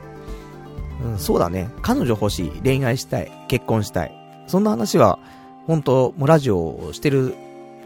[1.03, 1.69] うん、そうだね。
[1.81, 4.11] 彼女欲しい、恋愛したい、結婚したい。
[4.47, 5.19] そんな話は
[5.65, 7.35] 本当もうラジオをしてる、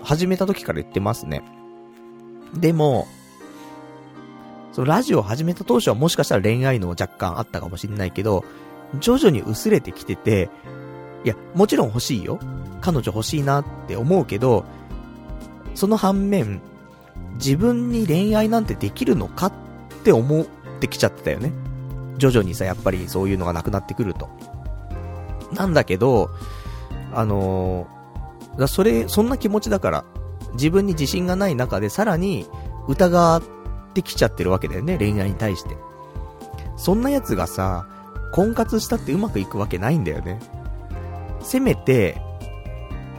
[0.04, 1.44] 始めた時から言ってますね。
[2.54, 3.08] でも、
[4.72, 8.46] そのラジオを始めた当初はもしかしたら恋愛の若干あったかもしれないけど、
[9.00, 10.50] 徐々に薄れてきてて、
[11.24, 12.40] いや、もちろん欲しいよ。
[12.82, 14.66] 彼女欲しいなって思うけど、
[15.76, 16.62] その反面、
[17.36, 19.54] 自分に恋愛なんてできるのかっ
[20.04, 20.46] て思っ
[20.80, 21.52] てきちゃってたよね。
[22.18, 24.30] 徐々にさ、やっぱりそういうのがなくなってくると。
[25.54, 26.30] なんだけど、
[27.14, 30.06] あのー、それ、そんな気持ちだから、
[30.54, 32.46] 自分に自信がない中でさらに
[32.88, 33.44] 疑っ
[33.94, 35.78] てきちゃってるわけだよね、恋愛に対して。
[36.78, 37.88] そんな奴がさ、
[38.34, 40.40] 婚活したってうまくいくわけないんだよね。
[41.42, 42.22] せめて、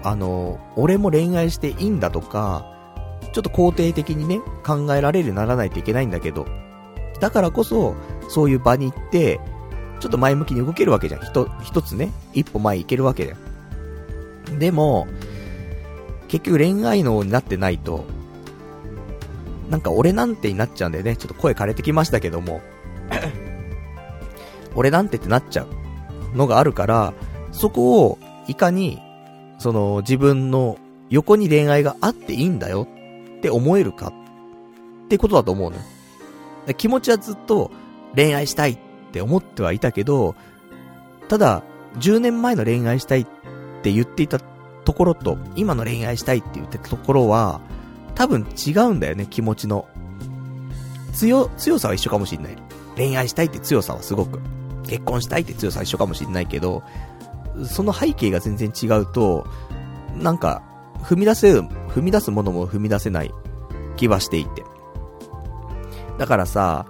[0.02, 2.66] あの、俺も恋愛していいんだとか、
[3.32, 6.46] ちょっと肯定的にね、考えられるようにならないといけないんだけど、
[7.20, 7.94] だからこそ、
[8.28, 9.40] そういう場に行って、
[10.00, 11.22] ちょっと前向きに動けるわけじゃん。
[11.22, 13.36] 一、一つね、一歩前行けるわけだよ。
[14.58, 15.06] でも、
[16.28, 18.04] 結局恋愛脳になってないと、
[19.70, 21.16] なんか俺なんてになっちゃうんだよね。
[21.16, 22.60] ちょっと声枯れてきましたけども。
[24.74, 27.14] 俺なんてってなっちゃうのがあるから、
[27.52, 28.18] そこを
[28.48, 29.00] いかに、
[29.62, 30.78] その自分の
[31.08, 32.86] 横に恋愛があっていいんだよ
[33.38, 35.82] って思えるかってことだと思うのよ。
[36.76, 37.70] 気持ちはずっと
[38.14, 38.78] 恋愛したいっ
[39.12, 40.34] て思ってはいたけど、
[41.28, 41.62] ただ、
[41.98, 43.26] 10年前の恋愛したいっ
[43.82, 47.60] て言っていたところと、今の恋愛したいって言ってたところは、
[48.14, 49.86] 多分違うんだよね、気持ちの。
[51.14, 52.56] 強、強さは一緒かもしんない。
[52.96, 54.40] 恋愛したいって強さはすごく。
[54.84, 56.82] 結婚したいって強さは一緒かもしんないけど、
[57.64, 59.46] その背景が全然違うと、
[60.16, 60.62] なんか、
[61.02, 63.32] 踏み出せる、踏み出すものも踏み出せない
[63.96, 64.64] 気はしていて。
[66.18, 66.86] だからさ、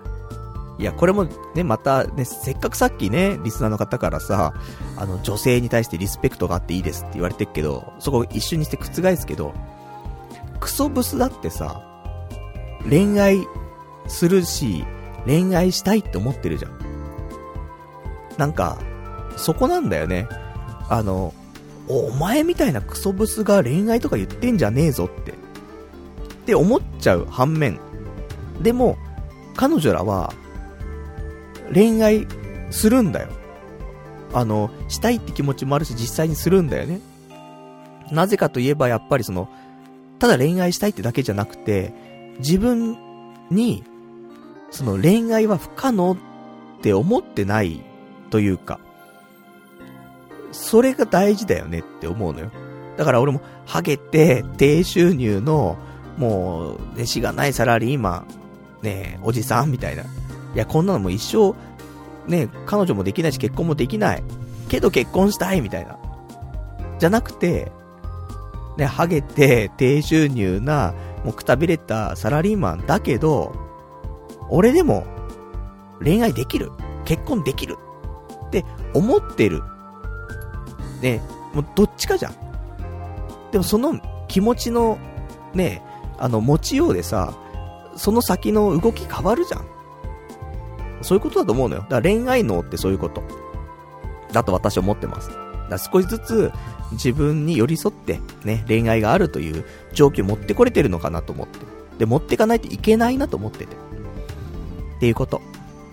[0.78, 1.24] いや、これも
[1.54, 4.54] ね、またね、せっかくさっきね、リスナーの方からさ、
[4.96, 9.54] あの、女性に対してリスペクトがあっていいですって言われてるけど、そこ一瞬にして覆すけど、
[10.60, 11.82] クソブスだってさ、
[12.88, 13.46] 恋愛
[14.08, 14.84] するし、
[15.26, 16.78] 恋愛したいって思ってるじゃん。
[18.38, 18.78] なんか、
[19.36, 20.26] そこなんだよね。
[20.92, 21.32] あの、
[21.88, 25.30] お前みたいなクソブスが恋愛とか言ってんじゃねえぞって。
[25.30, 25.34] っ
[26.44, 27.80] て思っちゃう反面。
[28.60, 28.98] でも、
[29.56, 30.34] 彼女らは、
[31.72, 32.26] 恋愛
[32.70, 33.30] するんだよ。
[34.34, 37.00] あの、したいって気持ちもあるし、実際にするんだよね。
[38.10, 39.48] なぜかといえば、やっぱりその、
[40.18, 41.94] ただ恋愛したいってだけじゃなくて、
[42.38, 42.98] 自分
[43.50, 43.82] に、
[44.70, 47.80] その恋愛は不可能って思ってない
[48.28, 48.78] というか、
[50.52, 52.50] それが大事だよねって思うのよ。
[52.96, 55.78] だから俺も、ハゲて、低収入の、
[56.18, 58.24] もう、弟子がないサラリーマ
[58.80, 60.02] ン、ねえおじさんみたいな。
[60.02, 60.06] い
[60.54, 61.54] や、こんなのも一生、
[62.30, 64.22] ねえ彼女もできないし結婚もできない。
[64.68, 65.98] けど結婚したいみたいな。
[66.98, 67.72] じゃなくて、
[68.76, 73.54] ね、ハゲて、低収入な、もうくたびれたサラリーマンだけど、
[74.50, 75.06] 俺でも、
[76.02, 76.72] 恋愛できる。
[77.04, 77.76] 結婚できる。
[78.46, 78.64] って
[78.94, 79.62] 思ってる。
[81.02, 81.20] ね、
[81.52, 82.34] もうどっちかじゃん。
[83.50, 84.98] でもその気持ちの、
[85.52, 85.82] ね、
[86.18, 87.34] あの、持ちようでさ、
[87.96, 89.66] その先の動き変わるじゃん。
[91.02, 91.82] そういうことだと思うのよ。
[91.82, 93.22] だから恋愛脳ってそういうこと。
[94.32, 95.30] だと私は思ってます。
[95.68, 96.52] だ少しずつ
[96.92, 101.58] 自分に寄り添ってね、恋愛があるという状況を持ってこれてるのかなと思って。
[101.98, 103.76] で、持ってかないといけないなと思ってて。
[104.96, 105.42] っていうこと。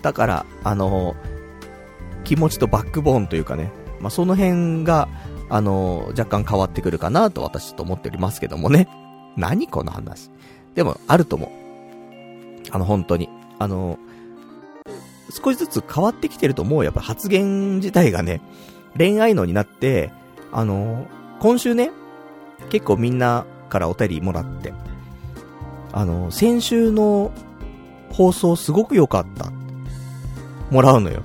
[0.02, 5.08] だから、あのー、気持ちとバックボーンというかね、まあ、その辺が、
[5.48, 8.88] あの、若干変わってくるかなと私ちょっと思っておりますけどもね。
[9.36, 10.30] 何この話。
[10.74, 11.50] でも、あると思う。
[12.70, 13.28] あの、本当に。
[13.58, 13.98] あの、
[15.30, 16.84] 少しずつ変わってきてると思う。
[16.84, 18.40] やっぱ発言自体がね、
[18.96, 20.10] 恋愛脳になって、
[20.52, 21.06] あの、
[21.40, 21.90] 今週ね、
[22.70, 24.72] 結構みんなからお便りもらって、
[25.92, 27.32] あの、先週の
[28.10, 29.50] 放送すごく良かった。
[30.70, 31.22] もらうのよ。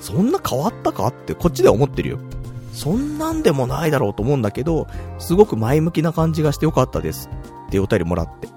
[0.00, 2.18] そんな変わったかってこっちでは思ってるよ。
[2.72, 4.86] そんなんでもないだろうと思うんだけど、
[5.18, 7.28] すごく前向きな感じがしてよかったです
[7.68, 8.48] ってお便りもらって。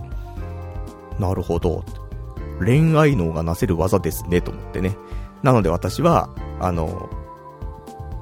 [1.19, 1.83] なるほど。
[2.59, 4.95] 恋愛脳がなせる技ですね、と思ってね。
[5.41, 7.09] なので私は、あの、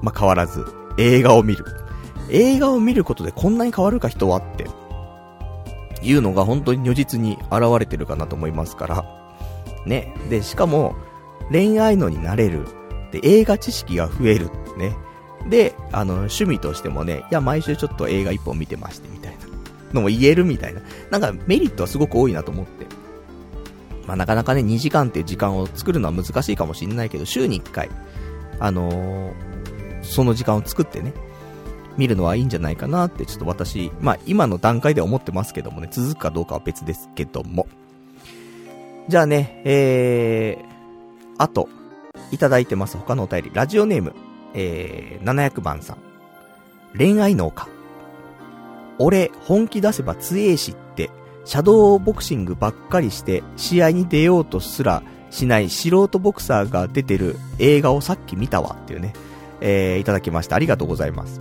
[0.02, 0.64] まあ、変わらず、
[0.96, 1.64] 映画を見る。
[2.30, 4.66] 映画を見ることでこんなに変わるか人はって、
[6.02, 9.04] いうのが本当に如実に現れてるかなと思いますから。
[9.84, 10.14] ね。
[10.30, 10.94] で、しかも、
[11.50, 12.66] 恋愛脳になれる。
[13.10, 14.50] で、映画知識が増える。
[14.76, 14.96] ね。
[15.48, 19.38] で、あの、趣味としてもね、いや、毎週ちょっと映画一本見てまして、みたいな
[19.92, 20.80] のも言えるみたいな。
[21.10, 22.86] なんかメリットはすごく多いなと思って。
[24.06, 27.90] まあ、なかなかね、2時間っていう時間を作るのは難しいかもしんないけど、週に1回、
[28.58, 29.32] あのー、
[30.02, 31.12] その時間を作ってね、
[31.96, 37.66] 見るのはいいんじゃないかなって、ちょっと私、まあ、今の段階では思ってますけどもね、続くかどうかは別ですけども。
[39.08, 41.68] じゃあね、えー、あと、
[42.30, 43.50] いただいてます他のお便り。
[43.52, 44.14] ラジオネーム、
[44.54, 45.98] えー、700番さん。
[46.96, 47.68] 恋愛農家。
[48.98, 51.10] 俺、本気出せば強えしって、
[51.44, 59.14] シャドーボクシングばっかりして、試合に出ようとすらしない素人ボクサーが出てる映画をさっき見たわっていうね、
[59.60, 60.56] えー、いただきました。
[60.56, 61.40] ありがとうございます。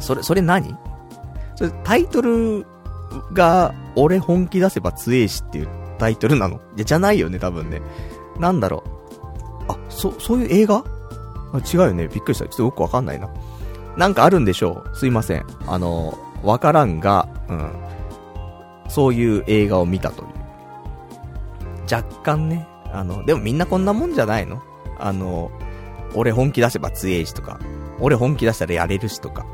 [0.00, 0.76] それ、それ何？
[1.56, 2.64] それ、タイトル
[3.32, 6.56] が、俺本気出せば強えしっていうタイトルなの？
[6.76, 7.80] いや、じゃないよね、多分ね。
[8.38, 8.90] なんだろう。
[9.96, 10.84] そ、そういう映画？
[11.52, 12.08] あ違うよね。
[12.08, 12.44] びっくりした。
[12.44, 13.28] ちょっとよくわかんないな。
[13.96, 14.96] なんかあるんでしょう。
[14.96, 15.46] すいません。
[15.66, 17.72] あの、わからんが、うん。
[18.88, 20.28] そういう映画を見たという。
[21.92, 22.68] 若干ね。
[22.92, 24.62] あの、でもみんなこんなもんじゃないの？
[24.98, 25.50] あの、
[26.14, 27.58] 俺本気出せば強えしとか、
[28.00, 29.46] 俺本気出したらやれるしとか、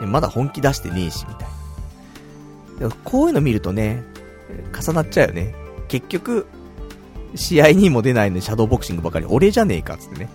[0.00, 1.48] まだ本気出してねえし、みたい
[2.74, 2.88] な。
[2.88, 4.04] でもこういうの見るとね、
[4.78, 5.54] 重なっちゃうよね。
[5.88, 6.46] 結局、
[7.34, 10.28] 試合にも出ないのにシャドーボクシングばかり、俺じゃねえか、つってね。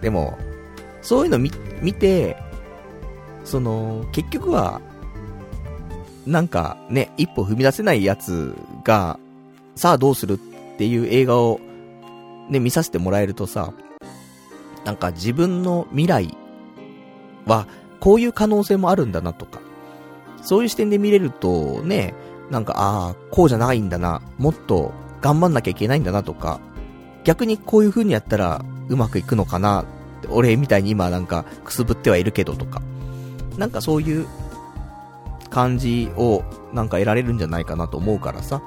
[0.00, 0.38] でも、
[1.02, 1.50] そういうの見、
[1.80, 2.36] 見て、
[3.44, 4.80] その、結局は、
[6.26, 8.54] なんかね、一歩踏み出せないやつ
[8.84, 9.18] が、
[9.74, 10.38] さあどうするっ
[10.76, 11.60] ていう映画を、
[12.50, 13.72] ね、見させてもらえるとさ、
[14.84, 16.36] なんか自分の未来
[17.46, 17.66] は、
[18.00, 19.60] こういう可能性もあるんだなとか、
[20.42, 22.14] そういう視点で見れると、ね、
[22.50, 26.60] なんか、ああ、こうじゃないんだな、もっと頑張んなきゃいけないんだなとか、
[27.24, 29.84] 逆にこういう風にやったらうまくいくのかな、
[30.30, 32.82] 俺みたいに今なんかくすぶってはいるけどとか、
[33.56, 34.26] なんかそういう
[35.50, 38.62] 感じをなんか得られるんじゃないかなと思うからさ、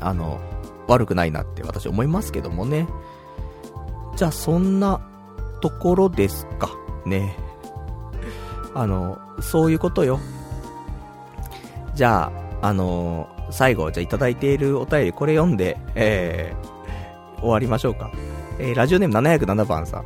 [0.00, 0.40] あの、
[0.88, 2.88] 悪くないなって私思いますけどもね。
[4.16, 5.00] じゃあそんな
[5.60, 6.70] ところですか。
[7.06, 7.36] ね。
[8.74, 10.18] あの、そういうことよ。
[11.94, 18.10] じゃあ、あのー、最後、じゃいただいているお便り、これ読んで、えー、終わりましょうか。
[18.58, 20.04] えー、ラジオネーム707番さん。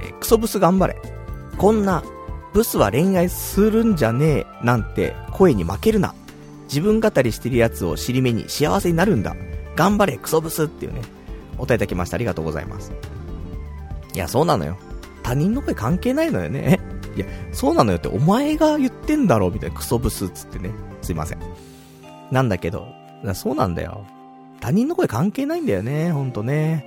[0.00, 0.96] えー、クソブス頑張れ。
[1.58, 2.02] こんな、
[2.52, 6.14] ブスは恋愛するんじゃねえ、なんて声に負けるな。
[6.64, 9.34] 自分語りしてるやつを尻目に幸せになるんだ。
[9.76, 11.02] 頑張れ、クソブスっていうね、
[11.58, 12.16] お答えいただきました。
[12.16, 12.92] ありがとうございます。
[14.14, 14.76] いや、そうなのよ。
[15.22, 16.80] 他人の声関係ないのよね。
[17.16, 20.70] いや、そうなのよって、お前が言ってんだろ、みたいなクソブスっつってね。
[21.02, 21.38] すいません。
[22.30, 22.86] なんだけど、
[23.34, 24.04] そうなんだよ。
[24.60, 26.84] 他人の声関係ないんだよね、ほんとね。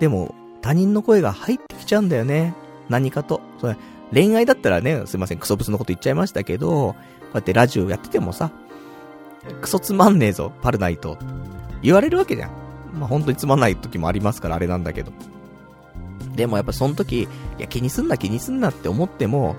[0.00, 2.54] でも、他人の声が入ってきちゃうんだよね。
[2.88, 3.40] 何かと。
[3.60, 3.76] それ、
[4.12, 6.96] 恋愛だったらね、すいません、クソブスのこと言っちゃいましたけど、こ
[7.34, 8.50] うやってラジオやっててもさ、
[9.60, 11.18] クソつまんねえぞ、パルナイト。
[11.82, 12.50] 言われるわけじゃん。
[12.94, 15.12] まあ、本当につまんない時もありますから、あれなんだけど。
[16.34, 19.56] でもやっぱその時、いや気にすんな気にすんなって思っても、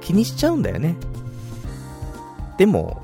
[0.00, 0.96] 気にしちゃうんだよね。
[2.58, 3.02] でも、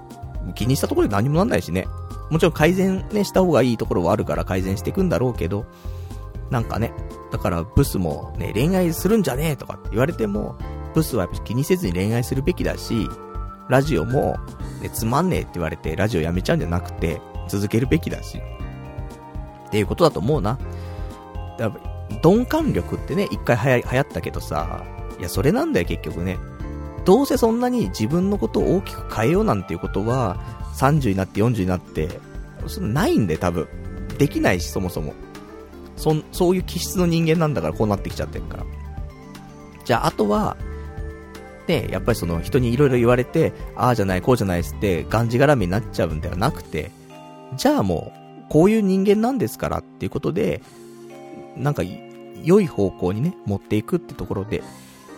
[0.54, 1.86] 気にしたところで何もなんないしね。
[2.30, 5.66] もちろん改善ね、した方がいいところはあるから改善していくんだろうけど、
[6.50, 6.92] なんかね、
[7.30, 10.56] だからブスもね、恋愛するんじゃねえとかって言われても、
[10.94, 13.08] ブスはやっぱ気にせずに恋愛するべきだし、
[13.68, 14.38] ラジオも、
[14.82, 20.58] ね、つまんねえって言われてラジオやめちゃうんじゃなくて、続けるべきだし、っていうことだと思うな。
[21.58, 21.78] やっぱ
[22.24, 24.82] 鈍感力ってね、一回流行ったけどさ、
[25.18, 26.38] いや、それなんだよ結局ね。
[27.09, 30.39] どうせそんなに自分のことを大きく変えようなんていうことは、
[30.74, 32.20] 30になって40になって、
[32.66, 33.66] そないんで多分。
[34.18, 35.14] できないし、そもそも。
[35.97, 38.66] そ、そういう気質の人間なんだからこうなってきちゃってるから。
[39.86, 40.59] じゃあ、あとは、
[41.66, 46.90] ね、やっぱりその人に色々言われて、ああじゃない、こうじゃないっつって、がんじがらめになっちゃうんではなくて、
[47.56, 50.60] じゃあもう、こういう人間なんですからっていうことで、
[51.56, 51.82] なんか、
[52.44, 54.62] 良い方向にね、持っていくってところで、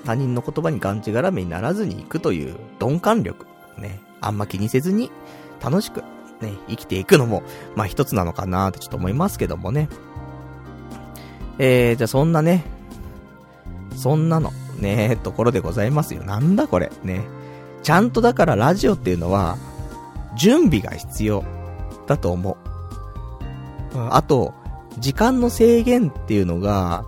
[0.05, 3.47] 他人の言葉にがんじがらめにならずにいくという鈍感力。
[3.79, 4.01] ね。
[4.21, 5.11] あんま気にせずに、
[5.63, 6.03] 楽しく、
[6.41, 7.43] ね、生きていくのも、
[7.77, 9.89] まあ一つなのかなってちょっと思いますけどもね。
[11.59, 12.65] えー、じゃあそんなね、
[13.97, 16.23] そんなの、ね、ところでございますよ。
[16.23, 17.23] なんだこれ、ね。
[17.83, 19.57] ちゃんとだからラジオっていうのは、
[20.37, 21.45] 準備が必要
[22.07, 22.57] だと思う。
[23.95, 24.55] あと、
[24.99, 27.05] 時間の制限っていうのが、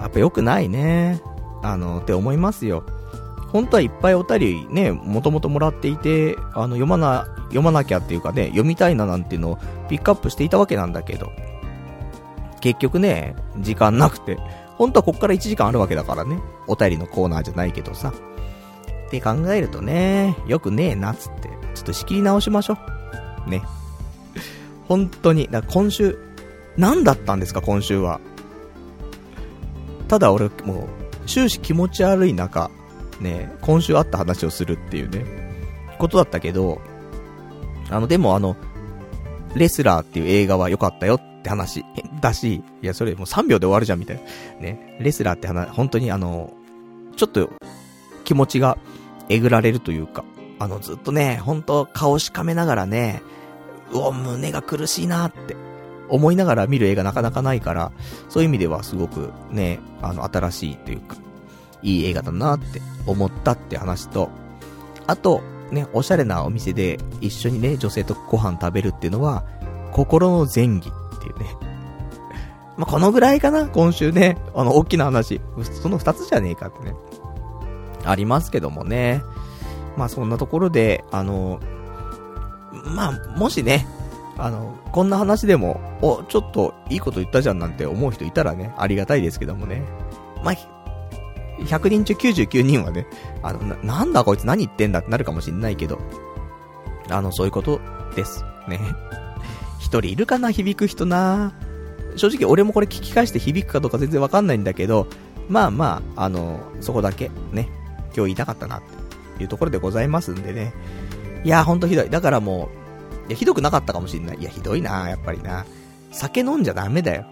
[0.00, 1.20] やっぱ良くないね。
[1.62, 2.84] あの、って思いますよ。
[3.52, 9.58] 本当はいっぱいお便りね、もともともらっていて、あの、読まな、読まなきゃっていうかね、読みたいななんていうのを
[9.88, 11.30] ピックアップしていたわけなんだけど、
[12.60, 14.38] 結局ね、時間なくて、
[14.78, 18.12] 本当はこっから1時間あるわけだからね、お便りのコーナーじゃないけどさ。
[19.06, 22.78] って考えるとね、よくねえなっつって、ちょっと仕切り直しましょ
[23.46, 23.50] う。
[23.50, 23.62] ね。
[24.88, 26.18] 本当に、だ今週、
[26.78, 28.20] 何だったんですか、今週は。
[30.08, 32.70] ただ俺、もう、終始気持ち悪い中、
[33.20, 35.24] ね、今週あった話をするっていうね、
[35.98, 36.80] ことだったけど、
[37.90, 38.56] あの、でもあの、
[39.54, 41.84] レスラーっていう映画は良かったよって話
[42.20, 44.22] だし、いや、それもう3秒で終わるじゃんみたいな。
[44.60, 46.52] ね、レスラーって話、本当にあの、
[47.16, 47.50] ちょっと
[48.24, 48.78] 気持ちが
[49.28, 50.24] えぐられるというか、
[50.58, 53.22] あの、ずっとね、本当顔しかめながらね、
[53.92, 55.56] うお、胸が苦しいなって
[56.12, 57.90] 思いながら見る映画なかなかないから、
[58.28, 61.16] そういう意味ではすごくね、あの、新しいというか、
[61.82, 64.30] いい映画だなって思ったって話と、
[65.06, 65.40] あと、
[65.70, 69.44] ね、おしゃれなお店で一緒にね、女性とご飯食べるっていうのは、
[69.90, 71.56] 心の前儀っていうね。
[72.76, 74.36] ま、このぐらいかな今週ね。
[74.54, 75.40] あの、大きな話。
[75.80, 76.94] その二つじゃねえかってね。
[78.04, 79.22] ありますけどもね。
[79.96, 81.58] まあ、そんなところで、あの、
[82.84, 83.86] まあ、もしね、
[84.38, 89.82] あの、こんな話でも、お、ちょっといいこと言ったじゃんなんて思う人いたらね、ありがたいですけどもね。
[90.42, 90.54] まあ、
[91.60, 93.06] 100人中99人はね、
[93.42, 95.98] あの、な、なんだこいつ何言ってんだってなるかもしんないけど、
[97.08, 97.80] あの、そういうこと
[98.16, 98.44] です。
[98.68, 98.80] ね。
[99.78, 101.52] 一人いるかな響く人な
[102.16, 105.08] 正直俺もこれ聞き返して響くかどうか全然わかんないんだけど、
[105.48, 107.68] まあまあ、あの、そこだけ、ね、
[108.06, 108.82] 今日言いたかったな、っ
[109.36, 110.72] ていうところでございますんでね。
[111.44, 112.10] いや、ほんとひどい。
[112.10, 112.81] だからもう、
[113.32, 114.38] や、ひどくなかったかもしんない。
[114.38, 115.66] いや、ひどいなやっぱりな。
[116.10, 117.26] 酒飲んじゃダメだよ。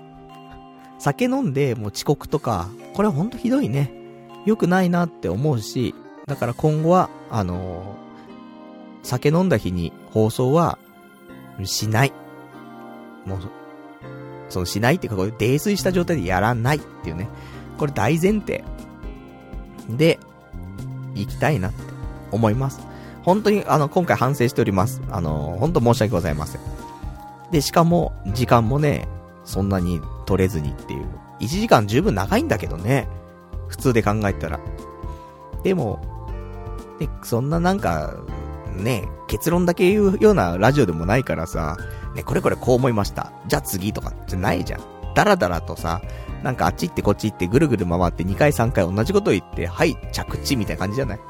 [0.99, 3.93] 酒飲んで、もう遅刻とか、これはほんとひどいね。
[4.47, 5.95] 良くないなって思うし、
[6.27, 10.79] だから今後は、あのー、酒飲んだ日に放送は、
[11.65, 12.13] しない。
[13.27, 13.41] もう、
[14.49, 17.29] そのしないっていうか、こう泥酔した状態でやらないっていうね。
[17.79, 18.65] これ大前提。
[19.89, 20.19] で、
[21.15, 21.83] 行きたいなって
[22.31, 22.90] 思います。
[23.23, 25.03] 本当に、あの、今回反省しております。
[25.11, 26.61] あの、本当申し訳ございません。
[27.51, 29.09] で、しかも、時間もね、
[29.45, 31.07] そんなに取れずにっていう。
[31.41, 33.09] 1時間十分長いんだけどね。
[33.69, 34.59] 普通で考えたら。
[35.63, 36.01] でも、
[36.99, 38.15] ね、そんななんか、
[38.77, 41.77] ね、結論だけ言うようなラジオでもないからさ、
[42.15, 43.33] ね、これこれこう思いました。
[43.47, 44.81] じゃあ次とかじゃないじゃん。
[45.15, 46.01] だらだらとさ、
[46.43, 51.21] なんかあっち行ってこっち行ってぐるぐる回って2回3回同じこと言って、はい、着地みたいな感じじゃない？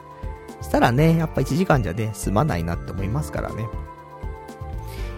[0.60, 3.66] したらね、やっぱ1時間じゃね、済まないなって思いますからね。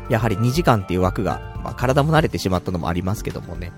[0.09, 3.73] やはり2時間っていう枠が、まあ体も慣れてしまったのもありますけどもね、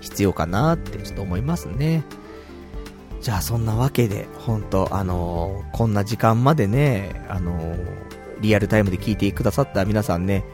[0.00, 2.04] 必要かなってちょっと思いますね。
[3.20, 7.76] じゃあそんなわけで、本当あのー、こんな時間までね、あのー、
[8.40, 10.44] リアルタイムで聞いてくださった皆さんね、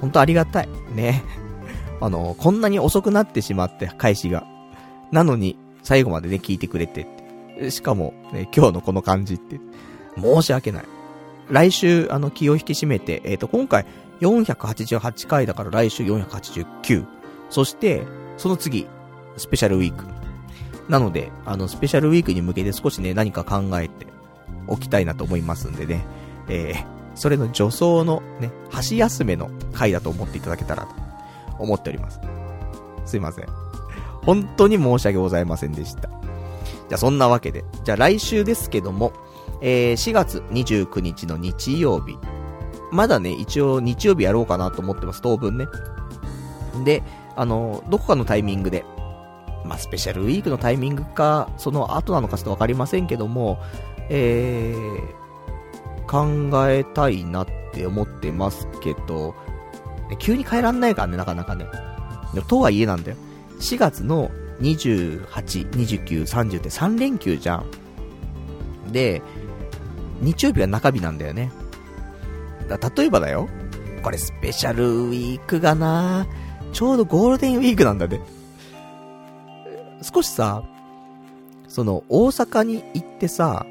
[0.00, 0.68] 本当ありがたい。
[0.94, 1.24] ね。
[2.00, 4.44] あのー、こんなに遅くなってしまって、開始が。
[5.10, 7.06] なのに、最後までね、聞いてくれてっ。
[7.70, 9.60] しかも、ね、今日のこの感じって。
[10.20, 10.84] 申し訳ない。
[11.50, 13.86] 来週、あの、気を引き締めて、えっ、と、今回、
[14.20, 17.06] 488回だから来週489。
[17.50, 18.06] そして、
[18.36, 18.86] その次、
[19.36, 20.04] スペシャルウィーク。
[20.88, 24.06] なので、あの、スペシャルウィークに向けて少しね、何か考えて
[24.66, 26.04] おきたいなと思いますんでね、
[26.48, 30.94] えー、それの助走のね、箸休めの回だと思っていただけたらと
[31.58, 32.20] 思っております。
[33.04, 33.46] すいません。
[34.22, 36.15] 本当に申し訳ございませんでした。
[36.88, 39.12] じゃあそんなわけで、じゃあ来週ですけども、
[39.60, 42.16] えー、4月29日の日曜日。
[42.92, 45.66] まだね、一応日曜日やろうかなと思ってます、当分ね。
[46.84, 47.02] で、
[47.34, 48.84] あの、どこかのタイミングで、
[49.64, 53.58] まあ、スペシャルウィークのタイミングか、その後なのかちょっとわかりませんけども、
[54.08, 59.34] えー、考えたいなって思ってますけど、
[60.18, 61.66] 急に変えらんないからね、なかなかね。
[62.48, 63.16] とはいえなんだよ。
[63.58, 64.30] 4月の
[64.60, 65.26] 28、
[65.70, 68.92] 29、30って3連休じゃん。
[68.92, 69.22] で、
[70.20, 71.50] 日曜日は中日なんだよね。
[72.68, 73.48] だ例えばだよ。
[74.02, 76.26] これスペシャルウィークがな
[76.72, 78.20] ちょうどゴールデンウィークなんだね。
[80.02, 80.62] 少しさ、
[81.68, 83.66] その、大阪に行ってさ、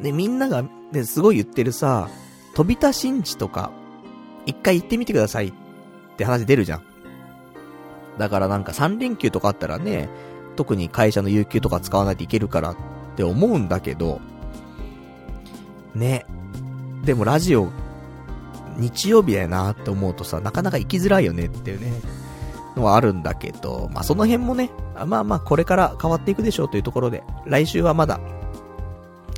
[0.00, 0.62] ね、みんなが、
[0.92, 2.08] ね、すごい言ってるさ、
[2.54, 3.70] 飛び田新地とか、
[4.46, 5.52] 一回行ってみてくださいっ
[6.16, 6.82] て話出るじゃん。
[8.18, 10.08] だからなんか3連休とかあったらね、
[10.56, 12.76] 特に会社の有給とか使わないといけるからっ
[13.16, 14.20] て思うんだけど、
[15.94, 16.26] ね。
[17.04, 17.70] でもラジオ、
[18.76, 21.92] 日曜日だよなって思うとさ、なかなか行きづらいよねっていうね。
[22.78, 24.70] のはあるんだけど、まあ、その辺もね、
[25.06, 28.20] まあまあ、これから変わっていくでしょうというところで、来週はまだ、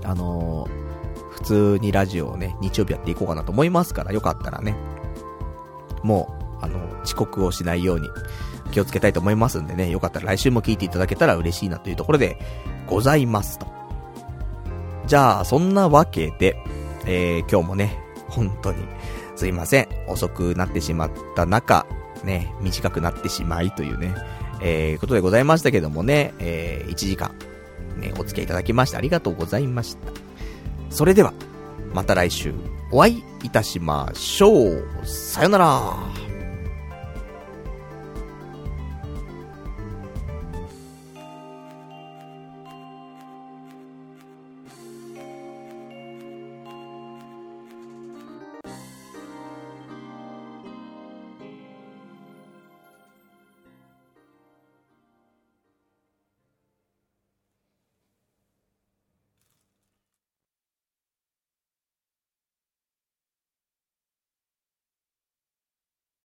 [0.04, 4.76] あのー、普通にラジオをね、日曜日やっていこうかなと思いますから、よかったらね、
[6.02, 6.28] も
[6.60, 8.08] う、あの、遅刻をしないように
[8.70, 12.38] 気をつけたいと思いますんでね、よかったら来週も聞いていただけたら嬉しいなというところで、
[12.86, 13.66] ございますと。
[15.06, 16.56] じゃあ、そんなわけで、
[17.06, 17.98] えー、今日もね、
[18.28, 18.78] 本当に、
[19.36, 19.88] すいません。
[20.06, 21.86] 遅くなってしまった中、
[22.24, 24.14] ね、短くなってしまいというね、
[24.60, 27.34] えー、ことでございましたけどもね、えー、1時間、
[27.96, 30.12] ね、お付き合いいただきましてありがとうございました。
[30.90, 31.32] それでは、
[31.94, 32.54] また来週、
[32.92, 34.84] お会いいたしましょう。
[35.04, 36.29] さよなら。